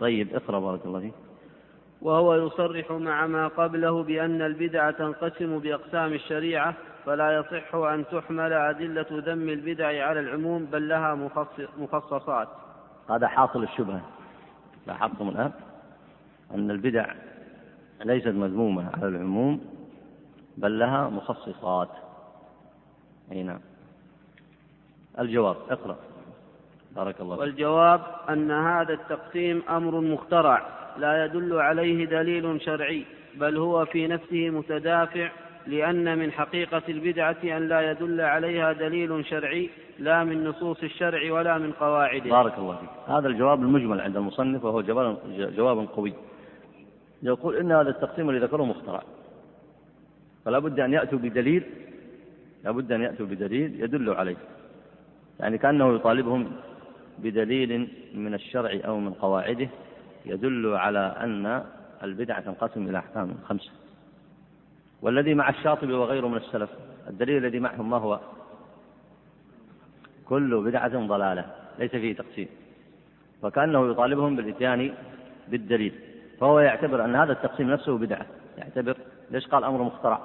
[0.00, 1.14] طيب اقرأ بارك الله فيك.
[2.02, 6.74] وهو يصرح مع ما قبله بأن البدعة تنقسم بأقسام الشريعة
[7.06, 11.14] فلا يصح أن تحمل أدلة ذم البدع على العموم بل لها
[11.78, 12.48] مخصصات.
[13.10, 14.13] هذا حاصل الشبهة.
[14.86, 15.52] لاحظتم الآن
[16.54, 17.14] أن البدع
[18.04, 19.60] ليست مذمومة على العموم
[20.56, 21.90] بل لها مخصصات.
[23.32, 23.60] أي نعم.
[25.18, 25.96] الجواب اقرأ.
[26.96, 30.66] بارك الله والجواب أن هذا التقسيم أمر مخترع
[30.98, 33.04] لا يدل عليه دليل شرعي
[33.34, 35.30] بل هو في نفسه متدافع
[35.66, 41.58] لأن من حقيقة البدعة أن لا يدل عليها دليل شرعي لا من نصوص الشرع ولا
[41.58, 42.30] من قواعده.
[42.30, 42.88] بارك الله فيك.
[43.06, 45.18] هذا الجواب المجمل عند المصنف وهو جواب,
[45.56, 46.12] جواب قوي.
[47.22, 49.02] يقول إن هذا التقسيم الذي ذكره مخترع.
[50.44, 51.62] فلا بد أن يأتوا بدليل
[52.64, 54.36] لا بد أن يأتوا بدليل يدل عليه.
[55.40, 56.52] يعني كأنه يطالبهم
[57.18, 59.68] بدليل من الشرع أو من قواعده
[60.26, 61.64] يدل على أن
[62.02, 63.70] البدعة تنقسم إلى أحكام خمسة.
[65.02, 66.70] والذي مع الشاطبي وغيره من السلف.
[67.08, 68.20] الدليل الذي معهم ما هو؟
[70.28, 71.44] كل بدعة ضلالة
[71.78, 72.48] ليس فيه تقسيم.
[73.42, 74.94] وكأنه يطالبهم بالإتيان
[75.48, 75.94] بالدليل.
[76.40, 78.26] فهو يعتبر أن هذا التقسيم نفسه بدعة.
[78.58, 78.96] يعتبر
[79.30, 80.20] ليش قال أمر مخترع؟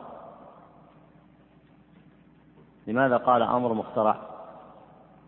[2.88, 4.30] لماذا قال أمر مخترع؟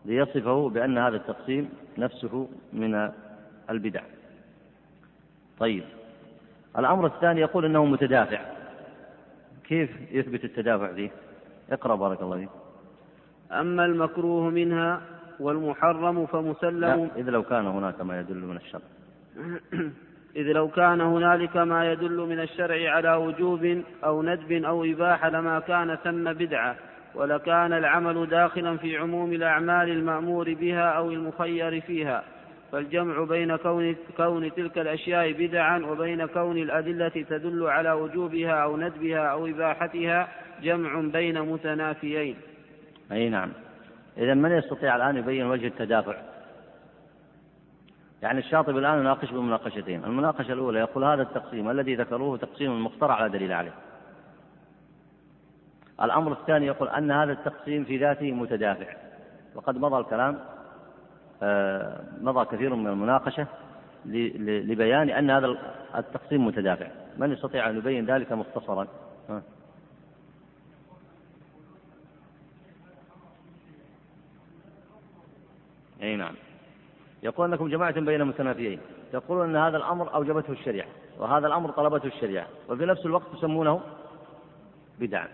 [0.05, 3.11] ليصفه بأن هذا التقسيم نفسه من
[3.69, 4.01] البدع.
[5.59, 5.83] طيب.
[6.77, 8.60] الأمر الثاني يقول إنه متدافع.
[9.71, 11.09] كيف يثبت التدافع فيه؟
[11.71, 12.49] اقرأ بارك الله فيك.
[13.51, 15.01] أما المكروه منها
[15.39, 16.79] والمحرم فمسلم.
[16.79, 18.81] لا إذ لو كان هناك ما يدل من الشرع.
[20.41, 25.59] إذ لو كان هنالك ما يدل من الشرع على وجوب أو ندب أو إباحة لما
[25.59, 26.75] كان ثم بدعة
[27.15, 32.23] ولكان العمل داخلا في عموم الأعمال المأمور بها أو المخير فيها.
[32.71, 39.19] فالجمع بين كون, كون تلك الأشياء بدعا وبين كون الأدلة تدل على وجوبها أو ندبها
[39.19, 40.27] أو إباحتها
[40.61, 42.35] جمع بين متنافيين.
[43.11, 43.51] أي نعم.
[44.17, 46.15] إذا من يستطيع الآن يبين وجه التدافع؟
[48.21, 53.27] يعني الشاطبي الآن يناقش بمناقشتين المناقشة الأولى يقول هذا التقسيم الذي ذكروه تقسيم مخترع لا
[53.27, 53.73] دليل عليه.
[56.01, 58.87] الأمر الثاني يقول أن هذا التقسيم في ذاته متدافع.
[59.55, 60.39] وقد مضى الكلام.
[62.21, 63.47] مضى كثير من المناقشة
[64.05, 65.57] لبيان أن هذا
[65.95, 66.87] التقسيم متدافع.
[67.17, 68.87] من يستطيع أن يبين ذلك مختصرا؟
[76.01, 76.33] أي نعم.
[77.23, 78.79] يقول أنكم جماعة بين متنافيين
[79.11, 80.87] تقولون أن هذا الأمر أوجبته الشريعة
[81.19, 83.81] وهذا الأمر طلبته الشريعة وفي نفس الوقت تسمونه
[84.99, 85.27] بدعا.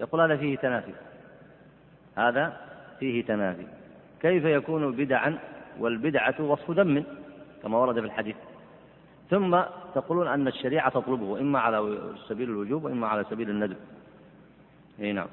[0.00, 0.92] يقول هذا فيه تنافي.
[2.16, 2.56] هذا
[2.98, 3.66] فيه تنافي.
[4.22, 5.38] كيف يكون بدعا
[5.78, 7.04] والبدعة وصف ذم
[7.62, 8.36] كما ورد في الحديث.
[9.30, 9.60] ثم
[9.94, 11.98] تقولون أن الشريعة تطلبه إما على
[12.28, 13.76] سبيل الوجوب وإما على سبيل الندب.
[15.00, 15.28] أي نعم.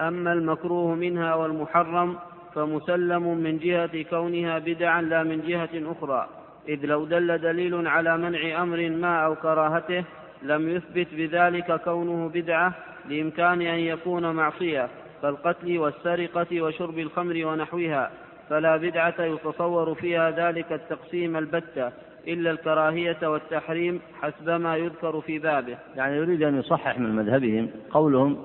[0.00, 2.18] أما المكروه منها والمحرم
[2.54, 6.28] فمسلم من جهة كونها بدعا لا من جهة أخرى
[6.68, 10.04] إذ لو دل دليل على منع أمر ما أو كراهته
[10.42, 12.74] لم يثبت بذلك كونه بدعة
[13.08, 14.88] لإمكان أن يكون معصية.
[15.22, 18.10] كالقتل والسرقة وشرب الخمر ونحوها
[18.48, 21.92] فلا بدعة يتصور فيها ذلك التقسيم البتة
[22.28, 25.78] إلا الكراهية والتحريم حسبما يذكر في بابه.
[25.96, 28.36] يعني يريد أن يصحح من مذهبهم قولهم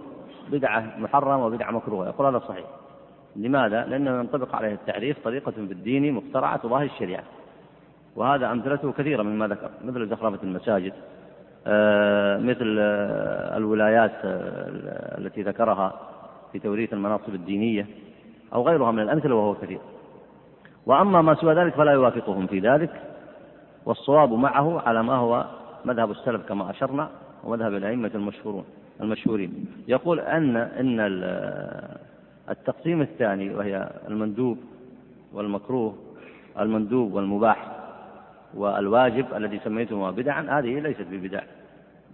[0.52, 2.08] بدعة محرمة وبدعة مكروهة.
[2.08, 2.66] يقول هذا صحيح.
[3.36, 7.24] لماذا؟ لأنه ينطبق عليه التعريف طريقة في الدين مخترعة تضاهي الشريعة.
[8.16, 10.94] وهذا أمثلته كثيرة مما ذكر مثل زخرفة المساجد
[11.68, 16.00] آه، مثل آه، الولايات آه، التي ذكرها
[16.52, 17.88] في توريث المناصب الدينية
[18.54, 19.80] أو غيرها من الأمثلة وهو كثير.
[20.86, 23.02] وأما ما سوى ذلك فلا يوافقهم في ذلك
[23.86, 25.46] والصواب معه على ما هو
[25.86, 27.10] مذهب السلف كما أشرنا
[27.44, 28.64] ومذهب الأئمة المشهورون
[29.02, 29.66] المشهورين.
[29.88, 31.00] يقول أن إن
[32.50, 34.58] التقسيم الثاني وهي المندوب
[35.34, 35.96] والمكروه
[36.60, 37.72] المندوب والمباح
[38.54, 41.42] والواجب الذي سميتموها بدعا هذه ليست ببدع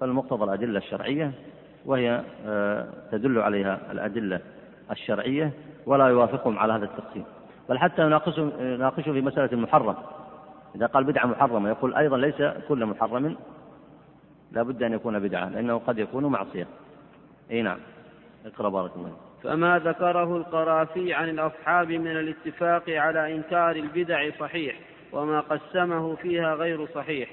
[0.01, 1.31] بل مقتضى الأدلة الشرعية
[1.87, 4.39] وهي آه، تدل عليها الأدلة
[4.91, 5.51] الشرعية
[5.85, 7.23] ولا يوافقهم على هذا التقسيم.
[7.69, 9.95] بل حتى يناقشه في مسألة المحرم.
[10.75, 13.35] إذا قال بدعة محرمة يقول أيضا ليس كل محرم
[14.51, 16.67] لا بد أن يكون بدعة لأنه قد يكون معصية.
[17.51, 17.77] أي نعم.
[18.45, 19.11] اقرأ بارك الله
[19.43, 24.79] فما ذكره القرافي عن الأصحاب من الاتفاق على إنكار البدع صحيح
[25.11, 27.29] وما قسمه فيها غير صحيح.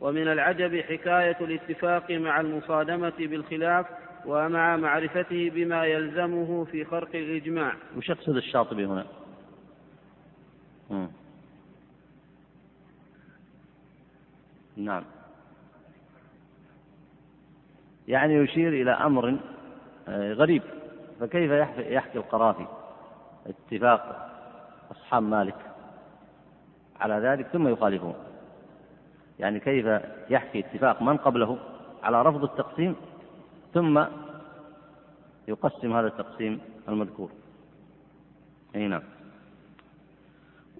[0.00, 3.86] ومن العجب حكاية الاتفاق مع المصادمة بالخلاف
[4.26, 7.72] ومع معرفته بما يلزمه في خرق الإجماع.
[7.96, 9.06] وش يقصد الشاطبي هنا.
[14.76, 15.04] نعم.
[18.08, 19.36] يعني يشير إلى أمر
[20.08, 20.62] آه، غريب.
[21.20, 22.66] فكيف يحكي القرافي
[23.46, 24.30] اتفاق
[24.90, 25.56] أصحاب مالك
[27.00, 28.14] على ذلك ثم يخالفون
[29.38, 29.86] يعني كيف
[30.30, 31.58] يحكي اتفاق من قبله
[32.02, 32.96] على رفض التقسيم
[33.74, 34.04] ثم
[35.48, 37.30] يقسم هذا التقسيم المذكور.
[38.76, 39.02] أي نعم.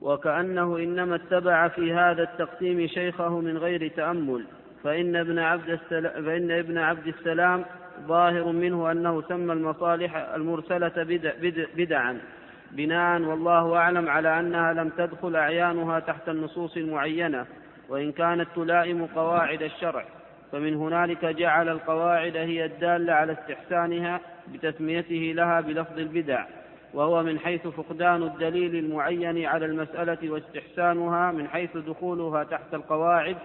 [0.01, 4.45] وكأنه إنما اتبع في هذا التقسيم شيخه من غير تأمل
[4.85, 7.65] فإن ابن عبد السلام, فإن ابن عبد السلام
[8.07, 12.21] ظاهر منه أنه سمى المصالح المرسلة بدع بدعا
[12.73, 17.47] بناء والله أعلم على أنها لم تدخل أعيانها تحت النصوص المعينة.
[17.89, 20.05] وإن كانت تلائم قواعد الشرع
[20.53, 24.20] فمن هنالك جعل القواعد هي الدالة على استحسانها
[24.53, 26.45] بتسميته لها بلفظ البدع
[26.95, 33.37] وهو من حيث فقدان الدليل المعين على المسألة واستحسانها من حيث دخولها تحت القواعد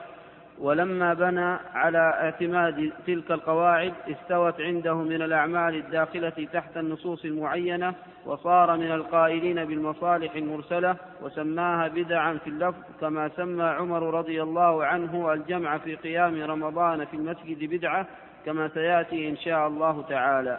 [0.62, 7.94] ولما بنى على اعتماد تلك القواعد استوت عنده من الأعمال الداخلة تحت النصوص المعينة
[8.26, 15.34] وصار من القائلين بالمصالح المرسلة وسماها بدعا في اللفظ كما سمى عمر رضي الله عنه
[15.34, 18.08] الجمع في قيام رمضان في المسجد بدعة
[18.46, 20.58] كما سيأتي إن شاء الله تعالى.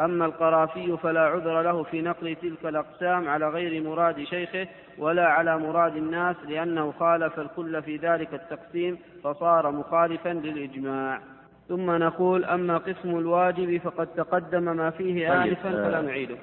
[0.00, 4.68] أما القرافي فلا عذر له في نقل تلك الأقسام على غير مراد شيخه
[4.98, 11.20] ولا على مراد الناس لأنه خالف الكل في ذلك التقسيم فصار مخالفا للإجماع.
[11.68, 16.36] ثم نقول أما قسم الواجب فقد تقدم ما فيه طيب آنفا فلا نعيده.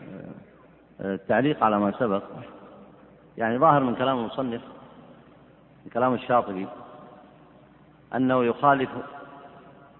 [1.02, 2.24] آه، التعليق على ما سبق.
[3.38, 4.62] يعني ظاهر من كلام المصنف
[5.86, 6.68] من كلام الشاطبي
[8.16, 8.90] أنه يخالف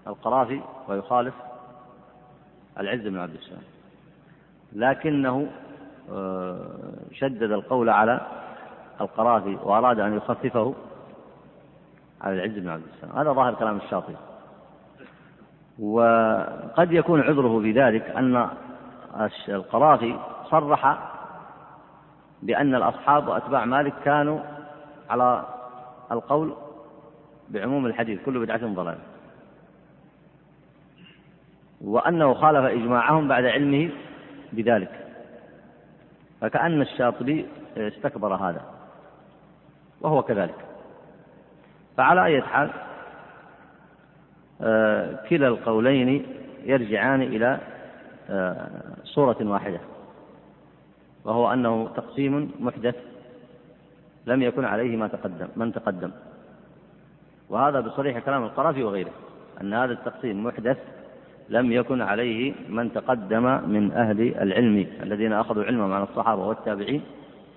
[0.06, 1.34] القرافي ويخالف
[2.80, 3.62] العز بن عبد السلام.
[4.72, 5.46] لكنه
[6.12, 6.56] آه،
[7.12, 8.20] شدد القول على
[9.00, 10.74] القرافي وأراد أن يخففه
[12.20, 13.18] على العز بن عبد السلام.
[13.18, 14.16] هذا ظاهر كلام الشاطبي.
[15.78, 18.48] وقد يكون عذره في ذلك أن
[19.48, 20.16] القرافي
[20.50, 20.98] صرح
[22.42, 24.40] بأن الأصحاب وأتباع مالك كانوا
[25.10, 25.44] على
[26.12, 26.54] القول
[27.48, 28.24] بعموم الحديث.
[28.24, 28.98] كل بدعة ضلال
[31.80, 33.90] وأنه خالف إجماعهم بعد علمه
[34.52, 35.06] بذلك.
[36.40, 37.46] فكأن الشاطبي
[37.76, 38.62] استكبر هذا
[40.00, 40.54] وهو كذلك.
[41.96, 42.70] فعلى أي حال
[44.60, 46.26] آه، كلا القولين
[46.64, 47.58] يرجعان إلى
[48.30, 48.68] آه،
[49.04, 49.80] صورة واحدة
[51.24, 52.96] وهو أنه تقسيم محدث
[54.26, 56.10] لم يكن عليه ما تقدم من تقدم.
[57.48, 59.12] وهذا بصريح كلام القرافي وغيره
[59.60, 60.78] أن هذا التقسيم محدث
[61.48, 67.02] لم يكن عليه من تقدم من أهل العلم الذين أخذوا علما عن الصحابة والتابعين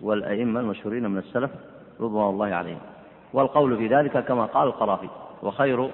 [0.02, 1.52] والأئمة المشهورين من السلف
[2.00, 2.80] رضوان الله عليهم.
[3.34, 5.08] والقول في ذلك كما قال القرافي
[5.44, 5.90] وخير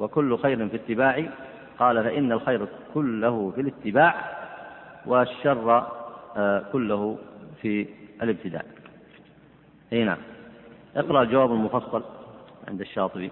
[0.00, 1.24] وكل خير في اتباع.
[1.78, 4.14] قال فإن الخير كله في الاتباع
[5.06, 5.86] والشر
[6.36, 7.18] آه، كله
[7.62, 7.86] في
[8.22, 8.62] الابتداع.
[9.92, 10.18] أي نعم.
[10.96, 12.02] اقرأ الجواب المفصل
[12.68, 13.30] عند الشاطبي.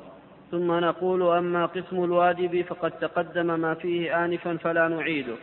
[0.51, 5.35] ثم نقول أما قسم الواجب فقد تقدم ما فيه آنفا فلا نعيده.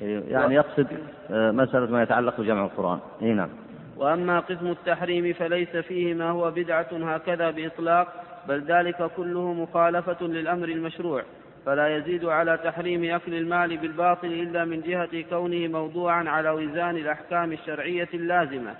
[0.00, 0.86] يعني يقصد
[1.30, 2.98] آه، مسألة ما يتعلق بجمع القرآن.
[3.22, 3.48] اي نعم.
[3.96, 8.08] وأما قسم التحريم فليس فيه ما هو بدعة هكذا بإطلاق
[8.48, 11.22] بل ذلك كله مخالفة للأمر المشروع.
[11.66, 17.52] فلا يزيد على تحريم أكل المال بالباطل إلا من جهة كونه موضوعا على وزان الأحكام
[17.52, 18.74] الشرعية اللازمة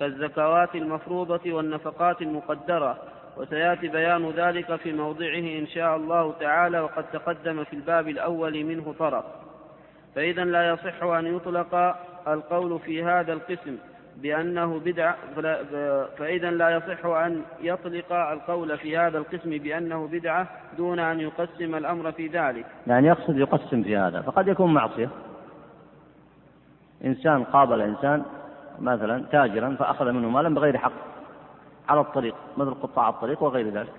[0.00, 2.98] كالزكوات المفروضة والنفقات المقدرة.
[3.36, 8.94] وسيأتي بيان ذلك في موضعه إن شاء الله تعالى وقد تقدم في الباب الأول منه
[8.98, 9.24] طرف.
[10.14, 11.96] فإذا لا يصح أن يطلق
[12.28, 13.76] القول في هذا القسم
[14.16, 15.16] بأنه بدعة
[16.18, 22.12] فإذا لا يصح أن يطلق القول في هذا القسم بأنه بدعة دون أن يقسم الأمر
[22.12, 22.66] في ذلك.
[22.86, 24.20] يعني يقصد يقسم في هذا.
[24.20, 25.08] فقد يكون معصية.
[27.04, 28.22] إنسان قابل إنسان
[28.78, 31.15] مثلا تاجرا فأخذ منه مالا بغير حق.
[31.88, 33.92] على الطريق مثل قطاع الطريق وغير ذلك.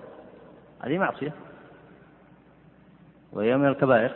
[0.80, 1.32] هذه معصية.
[3.32, 4.12] وهي من الكبائر.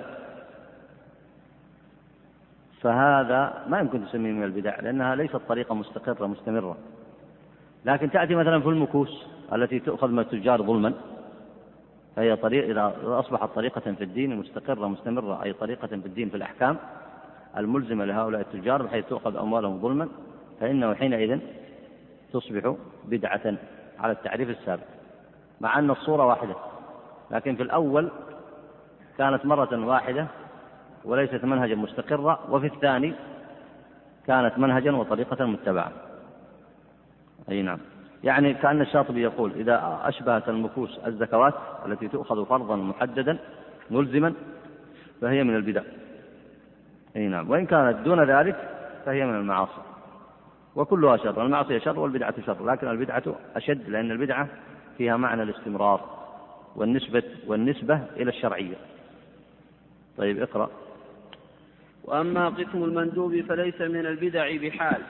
[2.81, 6.77] فهذا ما يمكن تسميه من البدع لأنها ليست طريقة مستقرة مستمرة.
[7.85, 10.93] لكن تأتي مثلا في المكوس التي تؤخذ من التجار ظلما.
[12.17, 16.77] فهي طريق إذا أصبحت طريقة في الدين مستقرة مستمرة أي طريقة في الدين في الأحكام
[17.57, 20.09] الملزمة لهؤلاء التجار بحيث تؤخذ أموالهم ظلما
[20.61, 21.39] فإنه حينئذ
[22.33, 22.75] تصبح
[23.05, 23.55] بدعة
[23.99, 24.83] على التعريف السابق
[25.61, 26.55] مع أن الصورة واحدة
[27.31, 28.11] لكن في الأول
[29.19, 30.27] كانت مرة واحدة
[31.05, 33.15] وليست منهجا مستقرة وفي الثاني
[34.27, 35.93] كانت منهجا وطريقة متبعة.
[37.51, 37.79] أي نعم.
[38.25, 41.55] يعني كأن الشاطبي يقول إذا أشبهت المكوس الزكوات
[41.87, 43.39] التي تؤخذ فرضا محددا
[43.91, 44.35] ملزما
[45.21, 45.83] فهي من البدع.
[47.17, 47.51] أي نعم.
[47.51, 48.57] وإن كانت دون ذلك
[49.07, 49.92] فهي من المعاصي.
[50.77, 53.23] وكلها شر المعصية شر والبدعة شر لكن البدعة
[53.57, 54.49] أشد لأن البدعة
[54.99, 56.23] فيها معنى الاستمرار
[56.77, 58.77] والنسبة والنسبة إلى الشرعية.
[60.19, 60.71] طيب اقرأ.
[62.05, 65.03] وأما قسم المندوب فليس من البدع بحال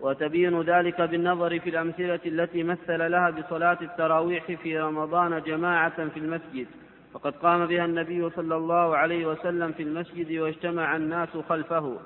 [0.00, 6.66] وتبين ذلك بالنظر في الأمثلة التي مثل لها بصلاة التراويح في رمضان جماعة في المسجد.
[7.14, 11.98] فقد قام بها النبي صلى الله عليه وسلم في المسجد واجتمع الناس خلفه.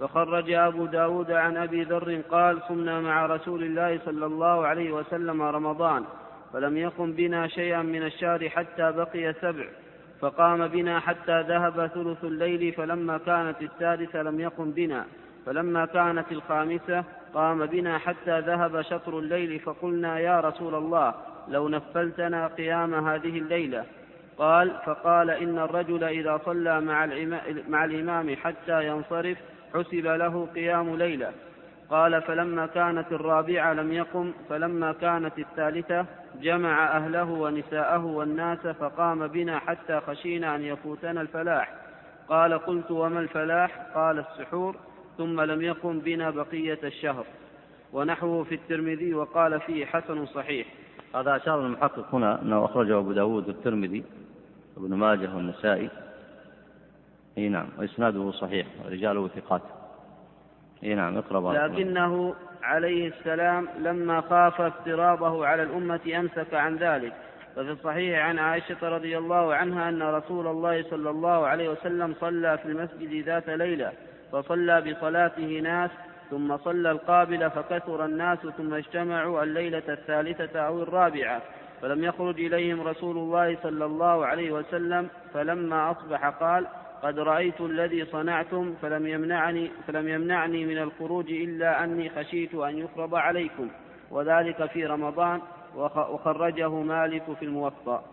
[0.00, 5.42] فخرج أبو داود عن أبي ذر قال صمنا مع رسول الله صلى الله عليه وسلم
[5.42, 6.04] رمضان
[6.52, 9.64] فلم يقم بنا شيئا من الشهر حتى بقي سبع
[10.20, 15.04] فقام بنا حتى ذهب ثلث الليل فلما كانت السادسة لم يقم بنا
[15.46, 21.14] فلما كانت الخامسة قام بنا حتى ذهب شطر الليل فقلنا يا رسول الله
[21.48, 23.84] لو نفلتنا قيام هذه الليلة.
[24.38, 27.06] قال فقال إن الرجل إذا صلى مع,
[27.68, 29.38] مع الإمام حتى ينصرف
[29.74, 31.32] حسب له قيام ليلة.
[31.90, 36.06] قال فلما كانت الرابعة لم يقم فلما كانت الثالثة
[36.42, 41.74] جمع أهله ونساءه والناس فقام بنا حتى خشينا أن يفوتنا الفلاح.
[42.28, 44.76] قال قلت وما الفلاح؟ قال السحور.
[45.18, 47.24] ثم لم يقم بنا بقية الشهر.
[47.92, 50.66] ونحوه في الترمذي وقال فيه حسن صحيح.
[51.14, 54.04] هذا أشار المحقق هنا أنه أخرجه أبو داود والترمذي
[54.76, 55.90] وابن ماجه والنسائي.
[57.38, 59.62] إي نعم وإسناده صحيح ورجاله ثقات.
[60.84, 67.12] إي نعم اقرأ لكنه عليه السلام لما خاف افتراضه على الأمة أمسك عن ذلك.
[67.56, 72.58] ففي الصحيح عن عائشة رضي الله عنها أن رسول الله صلى الله عليه وسلم صلى
[72.58, 73.92] في المسجد ذات ليلة
[74.32, 75.90] فصلى بصلاته ناس
[76.30, 81.42] ثم صلى القابلة فكثر الناس ثم اجتمعوا الليلة الثالثة أو الرابعة.
[81.82, 86.66] فلم يخرج إليهم رسول الله صلى الله عليه وسلم فلما أصبح قال
[87.02, 93.14] قد رأيت الذي صنعتم فلم يمنعني فلم يمنعني من الخروج إلا أني خشيت أن يفرض
[93.14, 93.68] عليكم
[94.10, 95.40] وذلك في رمضان
[95.76, 98.04] وخرجه مالك في الموطأ.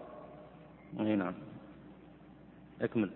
[0.99, 1.33] أي نعم.
[2.81, 3.09] أكمل.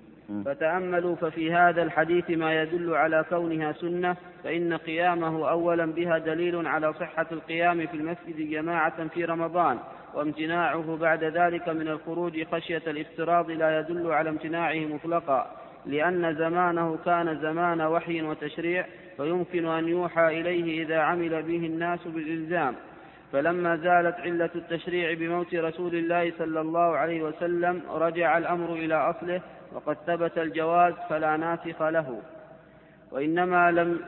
[0.45, 6.93] فتأملوا ففي هذا الحديث ما يدل على كونها سنة فإن قيامه أولا بها دليل على
[6.93, 9.79] صحة القيام في المسجد جماعة في رمضان
[10.13, 15.51] وامتناعه بعد ذلك من الخروج خشية الافتراض لا يدل على امتناعه مطلقا
[15.85, 18.85] لأن زمانه كان زمان وحي وتشريع
[19.17, 22.75] فيمكن أن يوحى إليه إذا عمل به الناس بالإلزام.
[23.31, 29.41] فلما زالت علة التشريع بموت رسول الله صلى الله عليه وسلم رجع الأمر إلى أصله
[29.73, 32.21] وقد ثبت الجواز فلا ناسخ له.
[33.11, 33.99] وإنما لم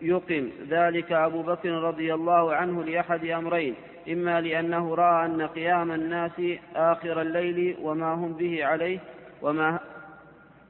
[0.00, 3.74] يقم ذلك أبو بكر رضي الله عنه لأحد أمرين
[4.12, 6.42] إما لأنه رأى أن قيام الناس
[6.76, 8.98] آخر الليل وما هم به عليه
[9.42, 9.78] وما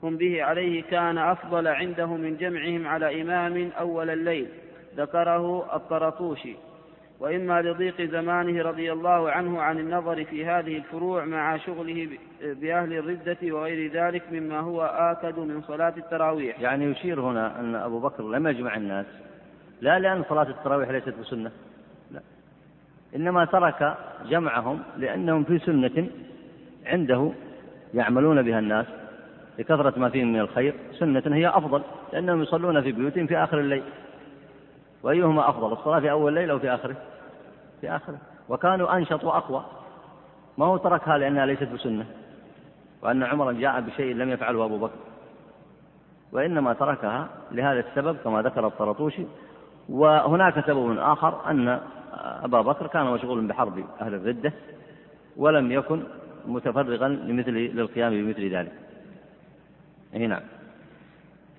[0.02, 4.48] هم به عليه كان أفضل عنده من جمعهم على إمام أول الليل
[4.96, 6.54] ذكره الطرطوشي.
[7.20, 12.08] وإما لضيق زمانه رضي الله عنه عن النظر في هذه الفروع مع شغله
[12.42, 16.60] بأهل الردة وغير ذلك مما هو آكد من صلاة التراويح.
[16.60, 19.06] يعني يشير هنا أن أبو بكر لم يجمع الناس
[19.80, 21.50] لا لأن صلاة التراويح ليست بسنة.
[23.16, 23.96] إنما ترك
[24.28, 26.08] جمعهم لأنهم في سنة
[26.86, 27.32] عنده
[27.94, 28.86] يعملون بها الناس
[29.58, 31.82] لكثرة ما فيهم من الخير سنة هي أفضل
[32.12, 33.82] لأنهم يصلون في بيوتهم في آخر الليل.
[35.02, 36.96] وأيهما أفضل الصلاة في أول الليل أو في آخره؟
[37.80, 38.18] في آخره.
[38.48, 39.64] وكانوا أنشط وأقوى.
[40.58, 42.06] ما هو تركها لأنها ليست بسنة.
[43.02, 44.98] وأن عمرا جاء بشيء لم يفعله أبو بكر.
[46.32, 49.24] وإنما تركها لهذا السبب كما ذكر الطرطوشي.
[49.88, 51.80] وهناك سبب آخر أن
[52.24, 54.52] أبا بكر كان مشغولا بحرب أهل الردة
[55.36, 56.02] ولم يكن
[56.46, 58.72] متفرغا لمثل للقيام بمثل ذلك.
[60.14, 60.40] نعم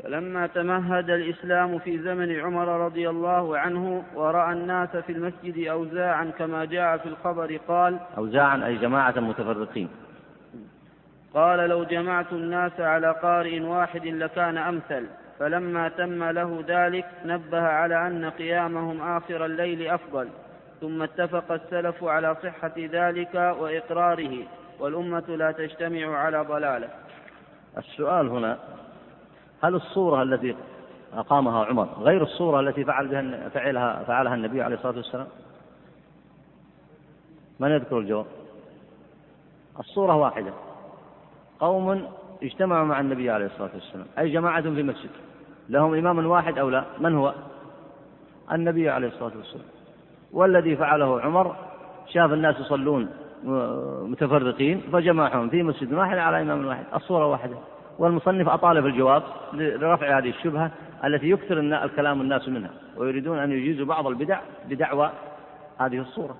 [0.03, 6.65] فلما تمهد الإسلام في زمن عمر رضي الله عنه ورأى الناس في المسجد أوزاعا كما
[6.65, 9.89] جاء في الخبر قال أوزاعا أي جماعة متفرقين.
[11.33, 15.05] قال لو جمعت الناس على قارئ واحد لكان أمثل.
[15.39, 20.27] فلما تم له ذلك نبه على أن قيامهم آخر الليل أفضل.
[20.85, 24.37] ثم اتفق السلف على صحة ذلك وإقراره
[24.79, 26.89] والأمة لا تجتمع على ضلالة.
[27.77, 28.57] السؤال هنا
[29.63, 30.55] هل الصورة التي
[31.13, 35.27] أقامها عمر غير الصورة التي فعل بها فعلها فعلها النبي عليه الصلاة والسلام؟
[37.59, 38.25] من يذكر الجواب؟
[39.79, 40.53] الصورة واحدة.
[41.59, 42.07] قوم
[42.43, 44.05] اجتمعوا مع النبي عليه الصلاة والسلام.
[44.19, 45.09] أي جماعة في مسجد
[45.69, 47.33] لهم إمام واحد أو لا؟ من هو؟
[48.51, 49.74] النبي عليه الصلاة والسلام.
[50.35, 51.55] والذي فعله عمر
[52.13, 53.09] شاف الناس يصلون
[54.03, 57.55] متفرقين فجمعهم في مسجد واحد على إمام واحد الصورة واحدة.
[57.99, 60.71] والمصنف أطال في الجواب لرفع هذه الشبهة
[61.05, 64.39] التي يكثر الكلام الناس منها ويريدون أن يجيزوا بعض البدع
[64.69, 65.11] بدعوى
[65.77, 66.35] هذه الصورة.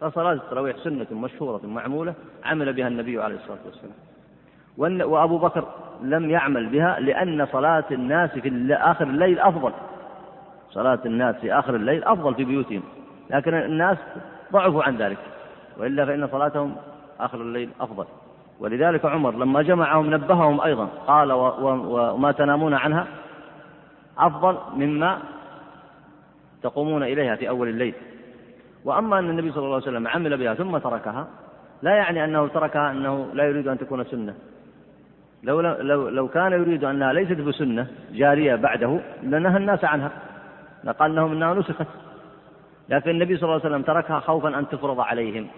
[0.00, 2.14] فصلاة التراويح سنة مشهورة معمولة
[2.44, 5.10] عمل بها النبي عليه الصلاة والسلام.
[5.10, 5.64] وأبو بكر
[6.02, 9.72] لم يعمل بها لأن صلاة الناس في آخر الليل أفضل.
[10.70, 12.82] صلاة الناس في آخر الليل أفضل في بيوتهم.
[13.30, 13.98] لكن الناس
[14.52, 15.18] ضعفوا عن ذلك
[15.78, 16.76] وإلا فإن صلاتهم
[17.20, 18.04] آخر الليل أفضل.
[18.60, 23.06] ولذلك عمر لما جمعهم نبههم أيضا قال وما تنامون عنها؟
[24.18, 25.18] أفضل مما
[26.62, 27.94] تقومون إليها في أول الليل.
[28.84, 31.26] وأما أن النبي صلى الله عليه وسلم عمل بها ثم تركها
[31.82, 34.34] لا يعني أنه تركها أنه لا يريد أن تكون سنة.
[35.42, 40.10] لو, لو, لو كان يريد أنها ليست بسنة جارية بعده لنهى الناس عنها.
[40.84, 41.86] لقال لهم أنها نسخت.
[42.88, 45.48] لكن النبي صلى الله عليه وسلم تركها خوفا أن تفرض عليهم.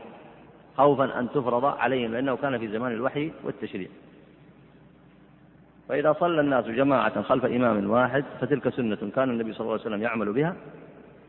[0.76, 3.88] خوفا أن تفرض عليهم لأنه كان في زمان الوحي والتشريع.
[5.88, 10.02] فإذا صلى الناس جماعة خلف إمام واحد فتلك سنة كان النبي صلى الله عليه وسلم
[10.02, 10.56] يعمل بها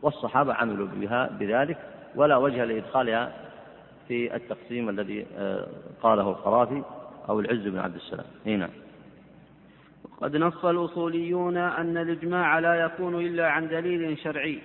[0.02, 1.78] والصحابة عملوا بها بذلك
[2.14, 3.32] ولا وجه لإدخالها
[4.08, 5.66] في التقسيم الذي آه،
[6.02, 6.82] قاله القرافي
[7.28, 8.26] أو العز بن عبد السلام.
[8.46, 8.68] هنا.
[10.20, 14.58] قد نص الأصوليون أن الإجماع لا يكون إلا عن دليل شرعي.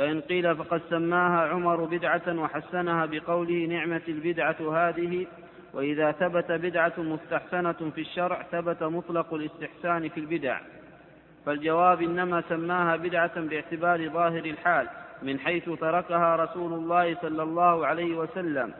[0.00, 5.26] فإن قيل فقد سماها عمر بدعة وحسنها بقوله نعمة البدعة هذه
[5.74, 10.60] وإذا ثبت بدعة مستحسنة في الشرع ثبت مطلق الاستحسان في البدع.
[11.46, 14.88] فالجواب إنما سماها بدعة باعتبار ظاهر الحال
[15.22, 18.72] من حيث تركها رسول الله صلى الله عليه وسلم.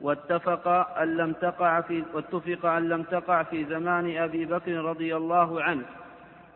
[0.00, 0.68] واتفق
[0.98, 5.84] أن لم تقع في واتفق أن لم تقع في زمان أبي بكر رضي الله عنه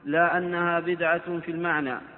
[0.05, 2.15] لا أنها بدعة في المعنى.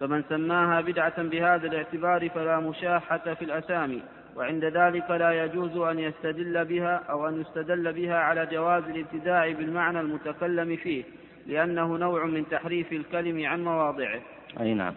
[0.00, 4.02] فمن سماها بدعة بهذا الاعتبار فلا مشاحة في الأسامي
[4.36, 10.00] وعند ذلك لا يجوز أن يستدل بها أو أن يستدل بها على جواز الابتداع بالمعنى
[10.00, 11.04] المتكلم فيه
[11.46, 14.20] لأنه نوع من تحريف الكلم عن مواضعه.
[14.60, 14.94] أي نعم.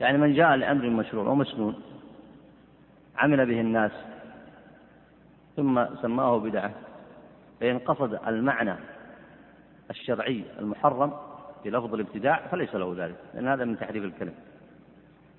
[0.00, 1.82] يعني من جاء لأمر مشروع ومسنون
[3.16, 3.92] عمل به الناس
[5.56, 6.70] ثم سماه بدعة
[7.60, 8.74] فإن قصد المعنى
[9.90, 11.12] الشرعي المحرم
[11.62, 14.34] في لفظ الابتداع فليس له ذلك لأن هذا من تحريف الكلم.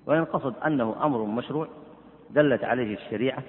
[0.06, 1.68] وإن قصد أنه أمر مشروع
[2.30, 3.42] دلت عليه الشريعة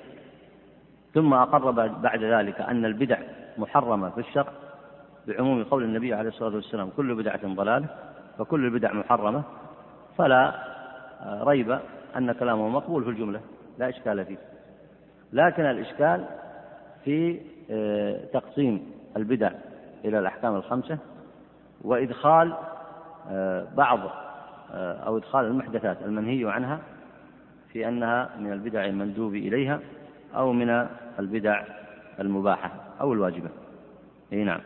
[1.13, 3.17] ثم أقر بعد ذلك أن البدع
[3.57, 4.51] محرمة في الشرع
[5.27, 7.87] بعموم قول النبي عليه الصلاة والسلام كل بدعة ضلالة
[8.37, 9.43] فكل البدع محرمة
[10.17, 10.53] فلا
[11.25, 11.79] ريب
[12.17, 13.41] أن كلامه مقبول في الجملة
[13.77, 14.37] لا إشكال فيه.
[15.33, 16.25] لكن الإشكال
[17.05, 17.39] في
[17.71, 19.51] آه، تقسيم البدع
[20.05, 20.97] إلى الأحكام الخمسة
[21.83, 22.53] وإدخال
[23.29, 23.99] آه، بعض
[24.71, 26.79] آه، أو إدخال المحدثات المنهي عنها
[27.73, 29.79] في أنها من البدع المندوب إليها
[30.35, 30.87] أو من
[31.19, 31.63] البدع
[32.19, 33.49] المباحة أو الواجبة.
[34.33, 34.59] أي نعم.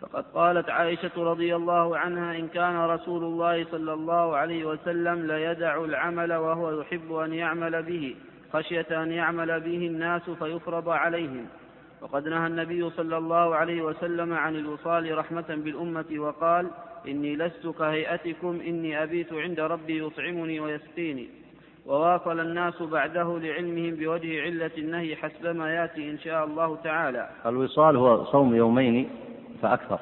[0.00, 5.84] فقد قالت عائشة رضي الله عنها إن كان رسول الله صلى الله عليه وسلم ليدع
[5.84, 8.16] العمل وهو يحب أن يعمل به
[8.52, 11.46] خشية أن يعمل به الناس فيفرض عليهم.
[12.02, 16.70] وقد نهى النبي صلى الله عليه وسلم عن الوصال رحمة بالأمة وقال
[17.08, 21.28] إني لست كهيئتكم إني أبيت عند ربي يطعمني ويسقيني.
[21.86, 27.30] وواصل الناس بعده لعلمهم بوجه علة النهي حسب ما يأتي إن شاء الله تعالى.
[27.46, 29.10] الوصال هو صوم يومين
[29.62, 29.98] فأكثر.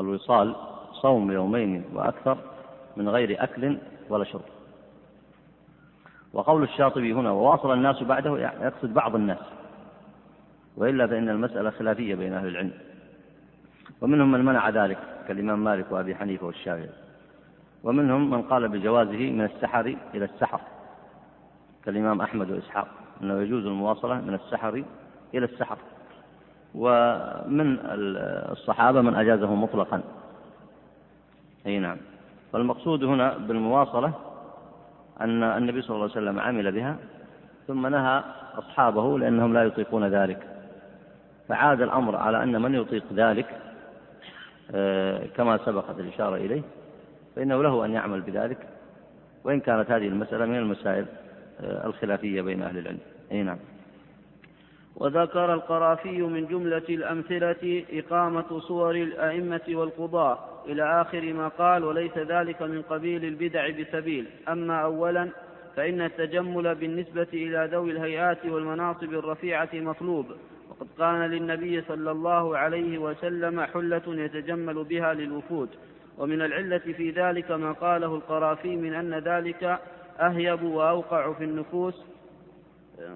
[0.00, 0.56] الوصال
[0.92, 2.38] صوم يومين وأكثر
[2.96, 3.78] من غير أكل
[4.08, 4.42] ولا شرب.
[6.32, 9.55] وقول الشاطبي هنا وواصل الناس بعده يقصد بعض الناس.
[10.76, 12.72] وإلا فإن المسألة خلافية بين أهل العلم.
[14.00, 14.98] ومنهم من منع ذلك
[15.28, 16.88] كالإمام مالك وأبي حنيفة والشافعي.
[17.84, 20.60] ومنهم من قال بجوازه من السحر إلى السحر
[21.84, 22.88] كالإمام أحمد وإسحاق
[23.22, 24.84] أنه يجوز المواصلة من السحر
[25.34, 25.78] إلى السحر.
[26.74, 27.78] ومن
[28.50, 30.02] الصحابة من أجازه مطلقا.
[31.66, 31.96] أي نعم.
[32.52, 34.12] فالمقصود هنا بالمواصلة
[35.20, 36.96] أن النبي صلى الله عليه وسلم عمل بها
[37.66, 38.22] ثم نهى
[38.54, 40.55] أصحابه لأنهم لا يطيقون ذلك.
[41.48, 43.46] فعاد الأمر على أن من يطيق ذلك
[44.74, 46.62] آه، كما سبقت الإشارة إليه
[47.36, 48.58] فإنه له أن يعمل بذلك
[49.44, 51.06] وإن كانت هذه المسألة من المسائل
[51.60, 52.98] آه، الخلافية بين أهل العلم.
[53.32, 53.58] أي نعم.
[54.96, 62.62] وذكر القرافي من جملة الأمثلة إقامة صور الأئمة والقضاة إلى آخر ما قال وليس ذلك
[62.62, 64.26] من قبيل البدع بسبيل.
[64.48, 65.28] أما أولا
[65.76, 70.26] فإن التجمل بالنسبة إلى ذوي الهيئات والمناصب الرفيعة مطلوب.
[70.98, 75.68] كان للنبي صلى الله عليه وسلم حلة يتجمل بها للوفود.
[76.18, 79.78] ومن العلة في ذلك ما قاله القرافي من أن ذلك
[80.20, 82.04] أهيب وأوقع في النفوس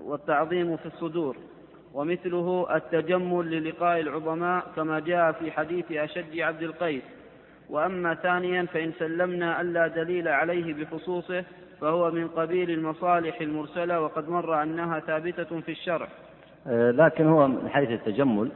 [0.01, 1.37] والتعظيم في الصدور.
[1.95, 7.03] ومثله التجمل للقاء العظماء كما جاء في حديث أشج عبد القيس.
[7.71, 11.45] وأما ثانيا فإن سلمنا ألا دليل عليه بخصوصه
[11.81, 16.09] فهو من قبيل المصالح المرسلة وقد مر أنها ثابتة في الشرع
[16.67, 18.51] لكن هو من حيث التجمل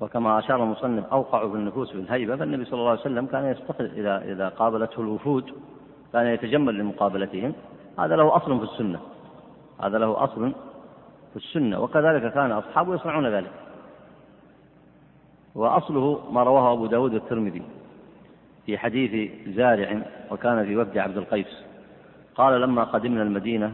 [0.00, 4.48] وكما أشار المصنف أوقع بالنفوس بالهيبة فالنبي صلى الله عليه وسلم كان يستقل إذا إذا
[4.48, 5.52] قابلته الوفود
[6.12, 7.52] كان يتجمل لمقابلتهم.
[7.98, 9.00] هذا له أصل في السنة.
[9.82, 10.52] هذا له أصل
[11.30, 13.50] في السنة وكذلك كان أصحابه يصنعون ذلك.
[15.54, 17.62] وأصله ما رواه أبو داود الترمذي
[18.66, 21.64] في حديث زارع وكان في وفد عبد القيس.
[22.34, 23.72] قال لما قدمنا المدينة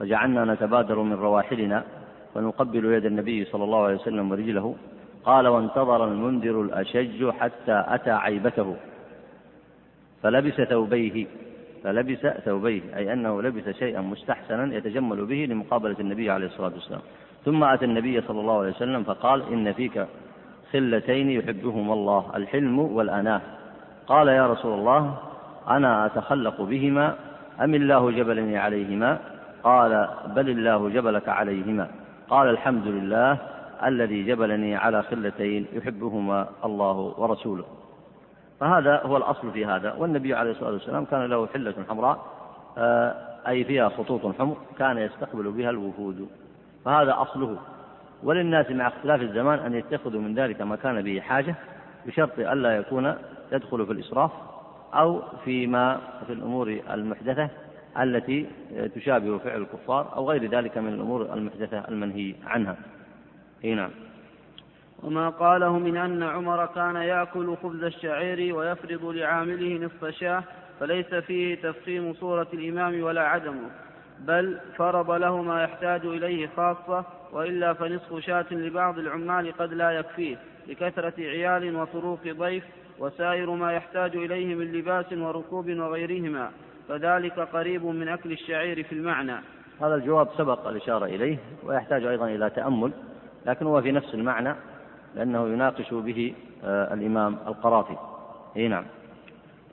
[0.00, 1.84] فجعلنا نتبادر من رواحلنا
[2.34, 4.74] فنقبل يد النبي صلى الله عليه وسلم ورجله.
[5.24, 8.76] قال وانتظر المنذر الأشج حتى أتى عيبته.
[10.22, 11.26] فلبس ثوبيه
[11.84, 17.00] فلبس ثوبيه أي أنه لبس شيئا مستحسنا يتجمل به لمقابلة النبي عليه الصلاة والسلام.
[17.44, 20.06] ثم أتى النبي صلى الله عليه وسلم فقال إن فيك
[20.72, 23.40] خلتين يحبهما الله الحلم والأناة.
[24.06, 25.18] قال يا رسول الله
[25.68, 27.14] أنا أتخلق بهما
[27.60, 29.18] أم الله جبلني عليهما؟
[29.64, 31.88] قال بل الله جبلك عليهما
[32.28, 33.38] قال الحمد لله
[33.84, 37.64] الذي جبلني على خلتين يحبهما الله ورسوله
[38.60, 42.26] فهذا هو الأصل في هذا والنبي عليه الصلاة والسلام كان له حلة حمراء
[42.78, 43.14] آه،
[43.48, 46.28] أي فيها خطوط حمر كان يستقبل بها الوفود
[46.84, 47.56] فهذا أصله.
[48.22, 51.54] وللناس مع اختلاف الزمان أن يتخذوا من ذلك ما كان به حاجة
[52.06, 53.14] بشرط ألا يكون
[53.52, 54.30] يدخل في الإسراف
[54.94, 57.48] أو فيما في الأمور المحدثة
[58.00, 58.46] التي
[58.94, 62.76] تشابه فعل الكفار أو غير ذلك من الأمور المحدثة المنهي عنها.
[63.64, 63.90] إي نعم.
[65.02, 70.44] وما قاله من أن عمر كان يأكل خبز الشعير ويفرض لعامله نصف شاه
[70.80, 73.70] فليس فيه تفخيم صورة الإمام ولا عدمه
[74.20, 80.36] بل فرض له ما يحتاج إليه خاصة وإلا فنصف شاة لبعض العمال قد لا يكفيه
[80.66, 82.64] لكثرة عيال وطروق ضيف
[82.98, 86.50] وسائر ما يحتاج إليه من لباس وركوب وغيرهما.
[86.88, 89.36] فذلك قريب من أكل الشعير في المعنى.
[89.80, 92.92] هذا الجواب سبق الإشارة إليه ويحتاج أيضا إلى تأمل
[93.46, 94.54] لكن هو في نفس المعنى
[95.14, 96.34] لأنه يناقش به
[96.64, 97.96] آه، الإمام القرافي.
[98.56, 98.84] أي نعم.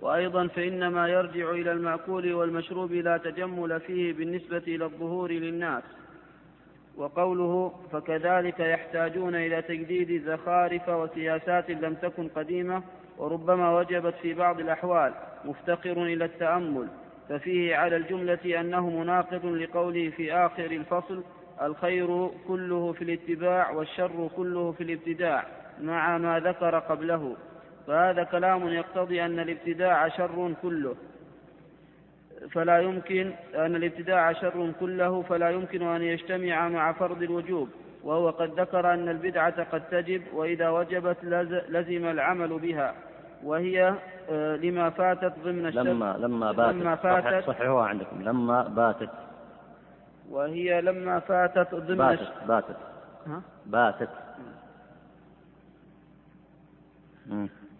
[0.01, 5.83] وأيضا فإنما يرجع إلى المأكول والمشروب لا تجمل فيه بالنسبة إلى الظهور للناس.
[6.97, 12.83] وقوله فكذلك يحتاجون إلى تجديد زخارف وسياسات لم تكن قديمة
[13.17, 15.13] وربما وجبت في بعض الأحوال.
[15.45, 16.87] مفتقر إلى التأمل.
[17.31, 21.23] ففيه على الجملة أنه مناقض لقوله في آخر الفصل
[21.61, 25.45] الخير كله في الاتباع والشر كله في الابتداع
[25.81, 27.35] مع ما ذكر قبله.
[27.87, 30.95] فهذا كلام يقتضي أن الابتداع شر كله.
[32.51, 37.69] فلا يمكن أن الابتداع شر كله فلا يمكن أن يجتمع مع فرض الوجوب.
[38.03, 41.17] وهو قد ذكر أن البدعة قد تجب وإذا وجبت
[41.69, 42.95] لزم العمل بها.
[43.43, 43.95] وهي
[44.29, 46.75] آه، لما فاتت ضمن الشر لما لما باتت.
[46.75, 47.47] لما فاتت.
[47.47, 48.21] صححوها عندكم.
[48.21, 49.09] لما باتت.
[50.29, 52.77] وهي لما فاتت ضمن باتت باتت.
[53.27, 54.09] ها؟ باتت.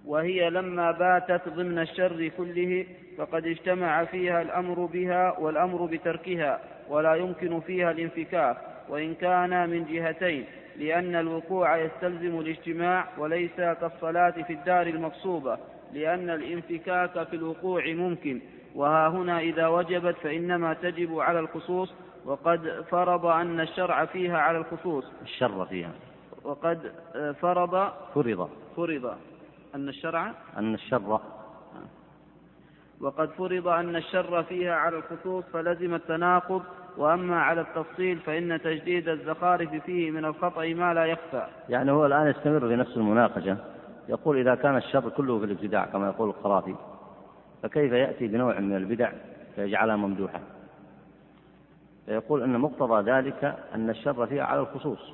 [0.05, 2.85] وهي لما باتت ضمن الشر كله
[3.17, 6.59] فقد اجتمع فيها الأمر بها والأمر بتركها
[6.89, 8.57] ولا يمكن فيها الانفكاك
[8.89, 10.45] وإن كان من جهتين.
[10.81, 15.57] لأن الوقوع يستلزم الاجتماع وليس كالصلاة في الدار المغصوبة
[15.93, 18.41] لأن الانفكاك في الوقوع ممكن.
[18.75, 21.93] وها هنا إذا وجبت فإنما تجب على الخصوص
[22.25, 25.05] وقد فرض أن الشرع فيها على الخصوص.
[25.21, 25.91] الشر فيها.
[26.43, 26.91] وقد
[27.41, 28.49] فرض فرض.
[28.75, 29.15] فرض
[29.75, 31.19] أن الشرع أن الشر.
[33.01, 36.63] وقد فرض أن الشر فيها على الخصوص فلزم التناقض
[36.97, 41.47] وأما على التفصيل فإن تجديد الزخارف فيه من الخطأ ما لا يخفى.
[41.69, 43.57] يعني هو الآن يستمر في نفس المناقشة.
[44.09, 46.76] يقول إذا كان الشر كله في الابتداع كما يقول القرافي
[47.63, 49.11] فكيف يأتي بنوع من البدع
[49.55, 50.39] فيجعلها ممدوحة؟
[52.05, 55.13] فيقول أن مقتضى ذلك أن الشر فيها على الخصوص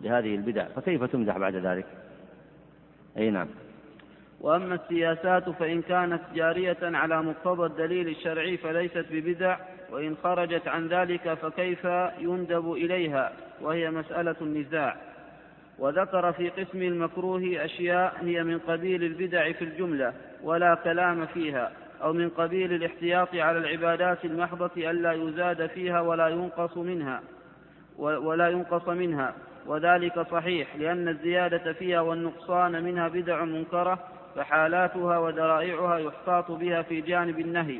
[0.00, 0.64] لهذه البدع.
[0.64, 1.86] فكيف تمدح بعد ذلك؟
[3.16, 3.48] أي نعم.
[4.40, 9.56] وأما السياسات فإن كانت جارية على مقتضى الدليل الشرعي فليست ببدع
[9.92, 11.84] وإن خرجت عن ذلك فكيف
[12.18, 14.96] يندب إليها؟ وهي مسألة النزاع.
[15.78, 21.72] وذكر في قسم المكروه أشياء هي من قبيل البدع في الجملة ولا كلام فيها
[22.02, 27.22] أو من قبيل الاحتياط على العبادات المحضة ألا يزاد فيها ولا ينقص منها
[27.98, 29.34] ولا ينقص منها.
[29.66, 33.98] وذلك صحيح لأن الزيادة فيها والنقصان منها بدع منكرة
[34.36, 37.78] فحالاتها ودرائعها يحتاط بها في جانب النهي.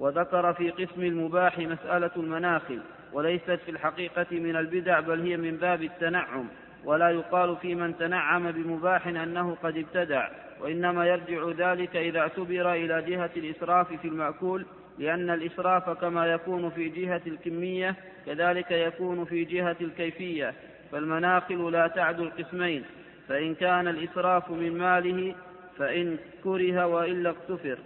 [0.00, 2.80] وذكر في قسم المباح مسألة المناخل
[3.12, 6.48] وليست في الحقيقة من البدع بل هي من باب التنعم
[6.84, 10.28] ولا يقال في من تنعم بمباح أنه قد ابتدع
[10.60, 14.66] وإنما يرجع ذلك إذا اعتبر إلى جهة الإسراف في المأكول
[14.98, 17.94] لأن الإسراف كما يكون في جهة الكمية
[18.26, 20.54] كذلك يكون في جهة الكيفية
[20.92, 22.84] فالمناخل لا تعد القسمين
[23.28, 25.34] فإن كان الإسراف من ماله
[25.78, 27.78] فإن كره وإلا اغتفر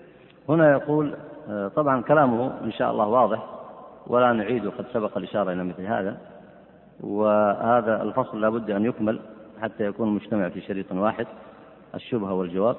[0.49, 1.15] هنا يقول
[1.49, 3.47] آه، طبعا كلامه إن شاء الله واضح
[4.07, 6.17] ولا نعيد قد سبق الإشارة إلى مثل هذا
[7.01, 9.21] وهذا الفصل لابد أن يكمل
[9.63, 11.27] حتى يكون مجتمع في شريط واحد
[11.95, 12.77] الشبهة والجواب.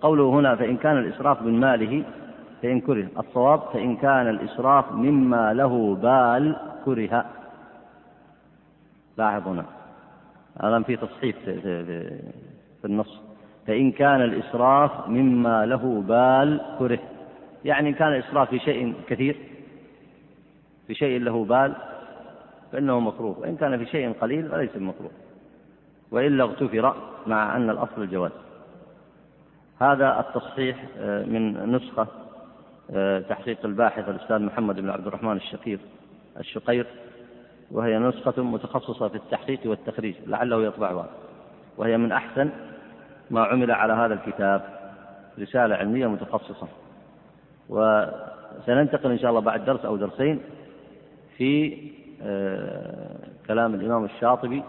[0.00, 2.04] قوله هنا فإن كان الإسراف من ماله
[2.62, 3.08] فإن كره.
[3.18, 7.24] الصواب فإن كان الإسراف مما له بال كره.
[9.18, 9.64] لاحظ هنا.
[10.64, 11.84] الآن في تصحيف في, في,
[12.80, 13.25] في النص.
[13.66, 16.98] فإن كان الإسراف مما له بال كره.
[17.64, 19.36] يعني إن كان الإسراف في شيء كثير
[20.86, 21.74] في شيء له بال
[22.72, 23.38] فإنه مكروه.
[23.38, 25.10] وإن كان في شيء قليل فليس بمكروه.
[26.10, 28.32] وإلا اغتفر مع أن الأصل الجواز.
[29.80, 32.06] هذا التصحيح آه، من نسخة
[32.90, 35.78] آه، تحقيق الباحث الأستاذ محمد بن عبد الرحمن الشقير
[36.38, 36.86] الشقير.
[37.70, 41.08] وهي نسخة متخصصة في التحقيق والتخريج لعله يطبعها.
[41.76, 42.50] وهي من أحسن
[43.30, 44.62] ما عمل على هذا الكتاب
[45.38, 46.68] رسالة علمية متخصصة.
[47.68, 50.40] وسننتقل إن شاء الله بعد درس أو درسين
[51.36, 51.78] في
[52.22, 53.16] آه،
[53.46, 54.62] كلام الإمام الشاطبي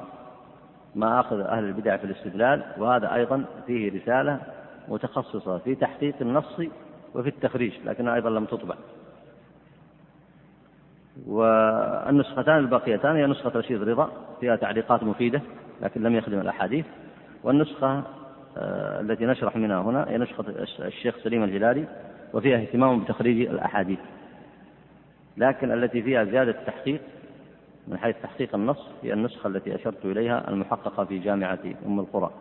[0.96, 4.40] ما أخذ أهل البدع في الاستدلال وهذا أيضا فيه رسالة
[4.88, 6.60] متخصصة في تحقيق النص
[7.16, 8.76] وفي التخريج لكنها أيضا لم تطبع.
[11.28, 15.42] والنسختان الباقيتان هي نسخة رشيد رضا فيها تعليقات مفيدة
[15.82, 16.86] لكن لم يخدم الأحاديث.
[17.44, 18.04] والنسخة
[18.58, 20.46] التي نشرح منها هنا هي نسخة
[20.80, 21.86] الشيخ سليم الهلالي
[22.34, 24.00] وفيها اهتمام بتخريج الأحاديث.
[25.38, 27.02] لكن التي فيها زيادة تحقيق
[27.88, 32.32] من حيث تحقيق النص هي النسخة التي أشرت إليها المحققة في جامعة أم القرى.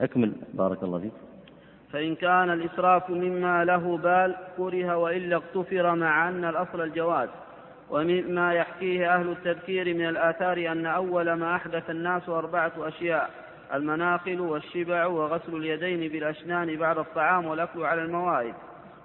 [0.00, 0.32] أكمل.
[0.54, 1.12] بارك الله فيك.
[1.92, 7.28] فإن كان الإسراف مما له بال كره وإلا اغتفر مع أن الأصل الجواز
[7.90, 13.30] ومما يحكيه أهل التذكير من الآثار أن أول ما أحدث الناس أربعة أشياء
[13.74, 18.54] المناخل والشبع وغسل اليدين بالأشنان بعد الطعام والأكل على الموائد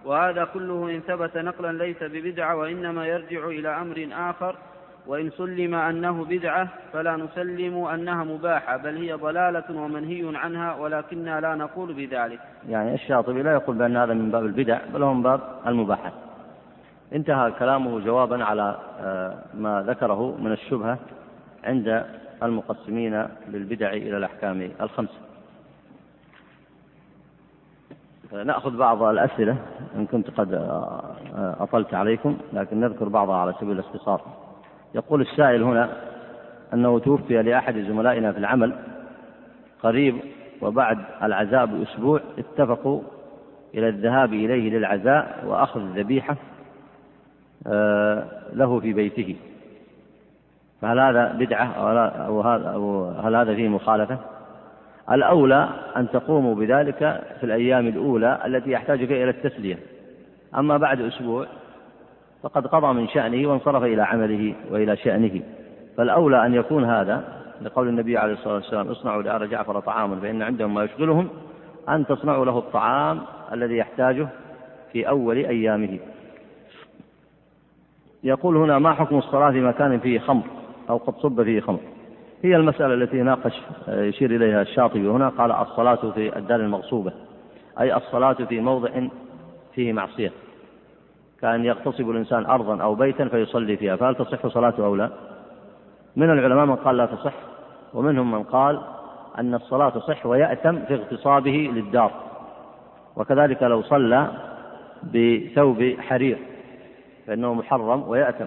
[0.05, 4.55] وهذا كله إن ثبت نقلا ليس ببدعة وإنما يرجع إلى أمر آخر.
[5.07, 11.55] وإن سلم أنه بدعة فلا نسلم أنها مباحة بل هي ضلالة ومنهي عنها ولكننا لا
[11.55, 12.39] نقول بذلك.
[12.69, 16.13] يعني الشاطبي لا يقول بأن هذا من باب البدع بل هو من باب المباحات
[17.13, 20.97] انتهى كلامه جوابا على آه، ما ذكره من الشبهة
[21.63, 22.05] عند
[22.45, 25.19] المقسمين للبدع إلى الأحكام الخمسة.
[28.33, 29.57] نأخذ بعض الأسئلة
[29.95, 34.21] إن كنت قد آه، أطلت عليكم لكن نذكر بعضها على سبيل الاختصار.
[34.95, 35.89] يقول السائل هنا
[36.73, 38.75] أنه توفي لأحد زملائنا في العمل
[39.83, 40.15] قريب
[40.61, 43.01] وبعد العزاء بأسبوع اتفقوا
[43.73, 46.37] إلى الذهاب إليه للعزاء وأخذ الذبيحة
[47.67, 49.35] آه، له في بيته.
[50.83, 51.65] فهل هذا بدعة
[52.75, 54.17] أو هل هذا فيه مخالفة؟
[55.11, 59.77] الأولى أن تقوموا بذلك في الأيام الأولى التي يحتاج فيها إلى التسلية.
[60.57, 61.45] أما بعد أسبوع
[62.43, 65.41] فقد قضى من شأنه وانصرف إلى عمله وإلى شأنه.
[65.97, 67.23] فالأولى أن يكون هذا
[67.61, 71.29] لقول النبي عليه الصلاة والسلام اصنعوا لآل جعفر طعاما فإن عندهم ما يشغلهم
[71.89, 73.21] أن تصنعوا له الطعام
[73.53, 74.27] الذي يحتاجه
[74.91, 75.99] في أول أيامه.
[78.23, 81.79] يقول هنا ما حكم الصلاة في مكان فيه خمر؟ أو قد صب فيه خمر.
[82.43, 85.07] هي المسألة التي ناقش يشير إليها الشاطبي.
[85.07, 87.13] هنا قال الصلاة في الدار المغصوبة.
[87.79, 88.89] أي الصلاة في موضع
[89.75, 90.31] فيه معصية.
[91.41, 93.95] كأن يغتصب الإنسان أرضا أو بيتا فيصلي فيها.
[93.95, 95.09] فهل تصح صلاته أو لا؟
[96.15, 97.33] من العلماء من قال لا تصح
[97.93, 98.81] ومنهم من قال
[99.39, 102.11] أن الصلاة تصح ويأتم في اغتصابه للدار.
[103.15, 104.27] وكذلك لو صلى
[105.03, 106.37] بثوب حرير
[107.27, 108.45] فإنه محرم ويأتم.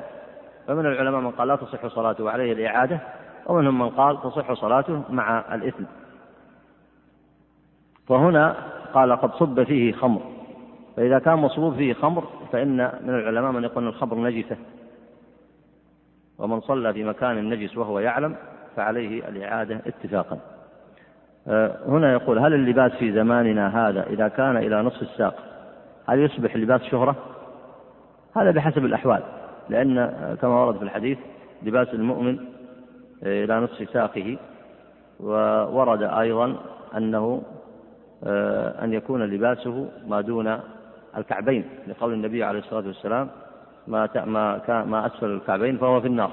[0.66, 3.00] فمن العلماء من قال لا تصح صلاته وعليه الإعادة
[3.46, 5.84] ومنهم من قال تصح صلاته مع الإثم.
[8.08, 8.56] فهنا
[8.94, 10.20] قال قد صب فيه خمر.
[10.96, 14.56] فإذا كان مصبوب فيه خمر فإن من العلماء من يقول الخمر نجسة.
[16.38, 18.36] ومن صلى في مكان نجس وهو يعلم
[18.76, 20.38] فعليه الإعادة اتفاقا.
[21.48, 25.34] آه، هنا يقول هل اللباس في زماننا هذا إذا كان إلى نصف الساق
[26.06, 27.16] هل يصبح لباس شهرة؟
[28.36, 29.22] هذا بحسب الأحوال.
[29.68, 30.06] لأن
[30.40, 31.18] كما ورد في الحديث
[31.62, 32.38] لباس المؤمن
[33.22, 34.36] إلى نصف ساقه
[35.20, 36.56] وورد أيضا
[36.96, 37.42] أنه
[38.24, 40.58] آه، أن يكون لباسه ما دون
[41.16, 43.28] الكعبين لقول النبي عليه الصلاة والسلام
[43.86, 46.30] ما ما ما أسفل الكعبين فهو في النار.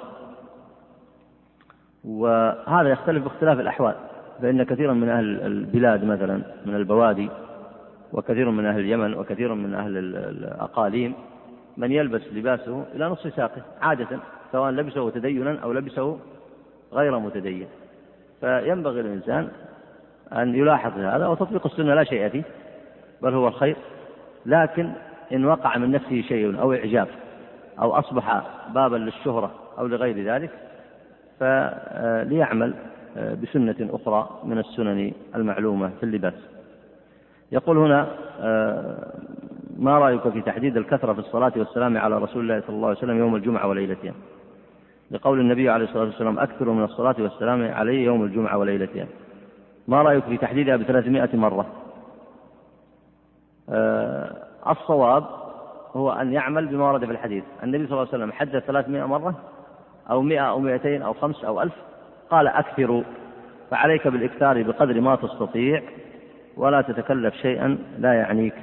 [2.03, 3.95] وهذا يختلف باختلاف الأحوال
[4.41, 7.29] فإن كثيرا من أهل البلاد مثلا من البوادي
[8.13, 11.13] وكثير من أهل اليمن وكثير من أهل الأقاليم
[11.77, 14.19] من يلبس لباسه إلى نصف ساقه عادة
[14.51, 16.19] سواء لبسه تدينا أو لبسه
[16.93, 17.67] غير متدين.
[18.41, 19.49] فينبغي الإنسان
[20.33, 22.43] أن يلاحظ هذا وتطبيق السنة لا شيء فيه
[23.21, 23.75] بل هو الخير.
[24.45, 24.91] لكن
[25.33, 27.07] إن وقع من نفسه شيء أو إعجاب
[27.81, 28.41] أو أصبح
[28.73, 30.49] بابا للشهرة أو لغير ذلك
[31.39, 32.73] فليعمل
[33.15, 36.33] بسنة أخرى من السنن المعلومة في اللباس.
[37.51, 38.07] يقول هنا
[39.77, 43.17] ما رأيك في تحديد الكثرة في الصلاة والسلام على رسول الله صلى الله عليه وسلم
[43.17, 44.13] يوم الجمعة وليلتها
[45.11, 49.07] لقول النبي عليه الصلاة والسلام أكثروا من الصلاة والسلام عليه يوم الجمعة وليلتها
[49.87, 51.65] ما رأيك في تحديدها بثلاثمائة مرة؟
[53.69, 54.35] أه
[54.69, 55.25] الصواب
[55.95, 57.43] هو أن يعمل بما ورد في الحديث.
[57.63, 59.35] النبي صلى الله عليه وسلم حدد ثلاثمائة مرة
[60.09, 61.73] أو مئة أو مئتين أو خمس أو ألف
[62.29, 63.03] قال أكثروا
[63.71, 65.81] فعليك بالإكثار بقدر ما تستطيع
[66.57, 68.53] ولا تتكلف شيئا لا يعنيك.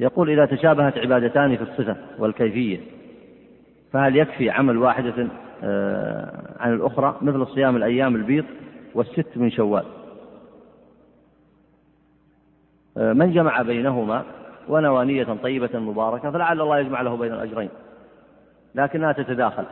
[0.00, 2.80] يقول إذا تشابهت عبادتان في الصفة والكيفية
[3.92, 5.28] فهل يكفي عمل واحدة
[5.64, 8.44] آه، عن الأخرى؟ مثل صيام الأيام البيض
[8.94, 9.84] والست من شوال.
[12.96, 14.24] آه، من جمع بينهما
[14.68, 17.68] ونوى نية طيبة مباركة فلعل الله يجمع له بين الأجرين
[18.74, 19.64] لكنها تتداخل.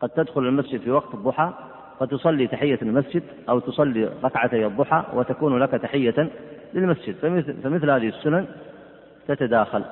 [0.00, 1.52] قد تدخل المسجد في وقت الضحى
[2.00, 6.30] فتصلي تحية المسجد أو تصلي ركعتي الضحى وتكون لك تحية
[6.74, 8.46] للمسجد فمثل, فمثل هذه السنن
[9.28, 9.84] تتداخل.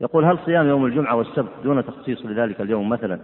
[0.00, 3.18] يقول هل صيام يوم الجمعة والسبت دون تخصيص لذلك اليوم مثلا؟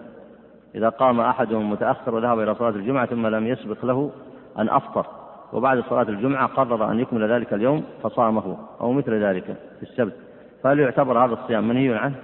[0.74, 4.10] إذا قام أحدهم متأخر وذهب إلى صلاة الجمعة ثم لم يسبق له
[4.58, 5.06] أن أفطر
[5.52, 9.44] وبعد صلاة الجمعة قرر أن يكمل ذلك اليوم فصامه أو مثل ذلك
[9.80, 10.16] في السبت.
[10.62, 12.14] فهل يعتبر هذا الصيام منهي عنه؟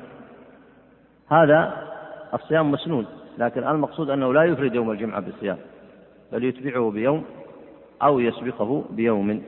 [1.28, 1.86] هذا
[2.34, 3.06] الصيام مسنون
[3.38, 5.56] لكن المقصود أنه لا يفرد يوم الجمعة بالصيام
[6.32, 7.24] بل يتبعه بيوم
[8.02, 9.42] أو يسبقه بيوم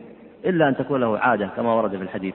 [0.44, 2.34] إلا أن تكون له عادة كما ورد في الحديث.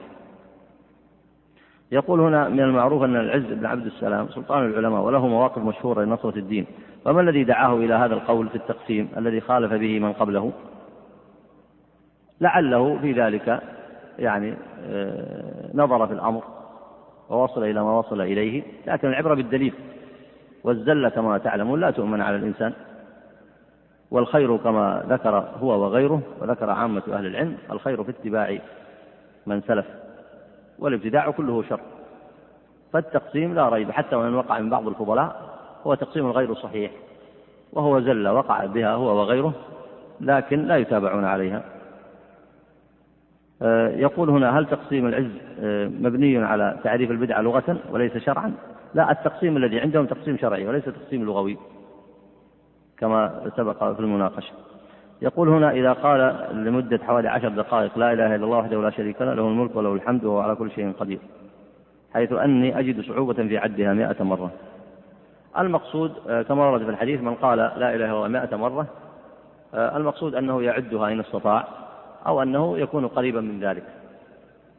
[1.91, 6.38] يقول هنا من المعروف أن العز بن عبد السلام سلطان العلماء وله مواقف مشهورة لنصرة
[6.38, 6.65] الدين.
[7.06, 10.52] فما الذي دعاه إلى هذا القول في التقسيم الذي خالف به من قبله؟
[12.41, 13.61] لعله في ذلك
[14.19, 14.53] يعني
[14.85, 16.44] آه، نظر في الأمر
[17.30, 18.64] ووصل إلى ما وصل إليه.
[18.88, 19.73] لكن العبرة بالدليل
[20.64, 22.73] والزلة كما تعلمون لا تؤمن على الإنسان.
[24.12, 28.58] والخير كما ذكر هو وغيره وذكر عامة أهل العلم الخير في اتباع
[29.46, 29.86] من سلف
[30.80, 31.80] والابتداع كله شر.
[32.94, 35.58] فالتقسيم لا ريب حتى وإن وقع من بعض الفضلاء
[35.88, 36.92] هو تقسيم غير صحيح
[37.74, 39.54] وهو زل وقع بها هو وغيره
[40.22, 41.64] لكن لا يتابعون عليها.
[43.62, 48.54] آه، يقول هنا هل تقسيم العز آه، مبني على تعريف البدعة لغة وليس شرعا؟
[48.94, 51.58] لا التقسيم الذي عندهم تقسيم شرعي وليس تقسيم لغوي.
[52.99, 54.53] كما سبق في المناقشة.
[55.22, 59.22] يقول هنا إذا قال لمدة حوالي عشر دقائق لا إله إلا الله وحده لا شريك
[59.22, 61.19] له له الملك وله الحمد وهو على كل شيء قدير
[62.14, 64.52] حيث أني أجد صعوبة في عدها مئة مرة.
[65.57, 68.88] المقصود آه، كما ورد في الحديث من قال لا إله إلا الله مائة مرة
[69.74, 71.68] آه، المقصود أنه يعدها إن استطاع
[72.28, 73.84] أو أنه يكون قريبا من ذلك.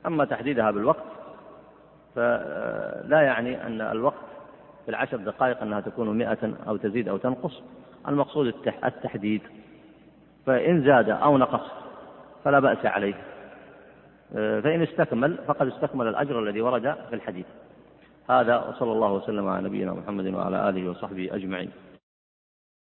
[0.07, 1.05] أما تحديدها بالوقت
[2.15, 4.15] فلا يعني أن الوقت
[4.85, 7.62] في العشر دقائق أنها تكون مئة أو تزيد أو تنقص.
[8.09, 8.55] المقصود
[8.85, 9.43] التحديد.
[10.47, 11.71] فإن زاد أو نقص
[12.45, 13.15] فلا بأس عليه.
[14.37, 17.47] آه، فإن استكمل فقد استكمل الأجر الذي ورد في الحديث.
[18.31, 21.71] هذا وصلى الله وسلم على نبينا محمد وعلى آله وصحبه أجمعين.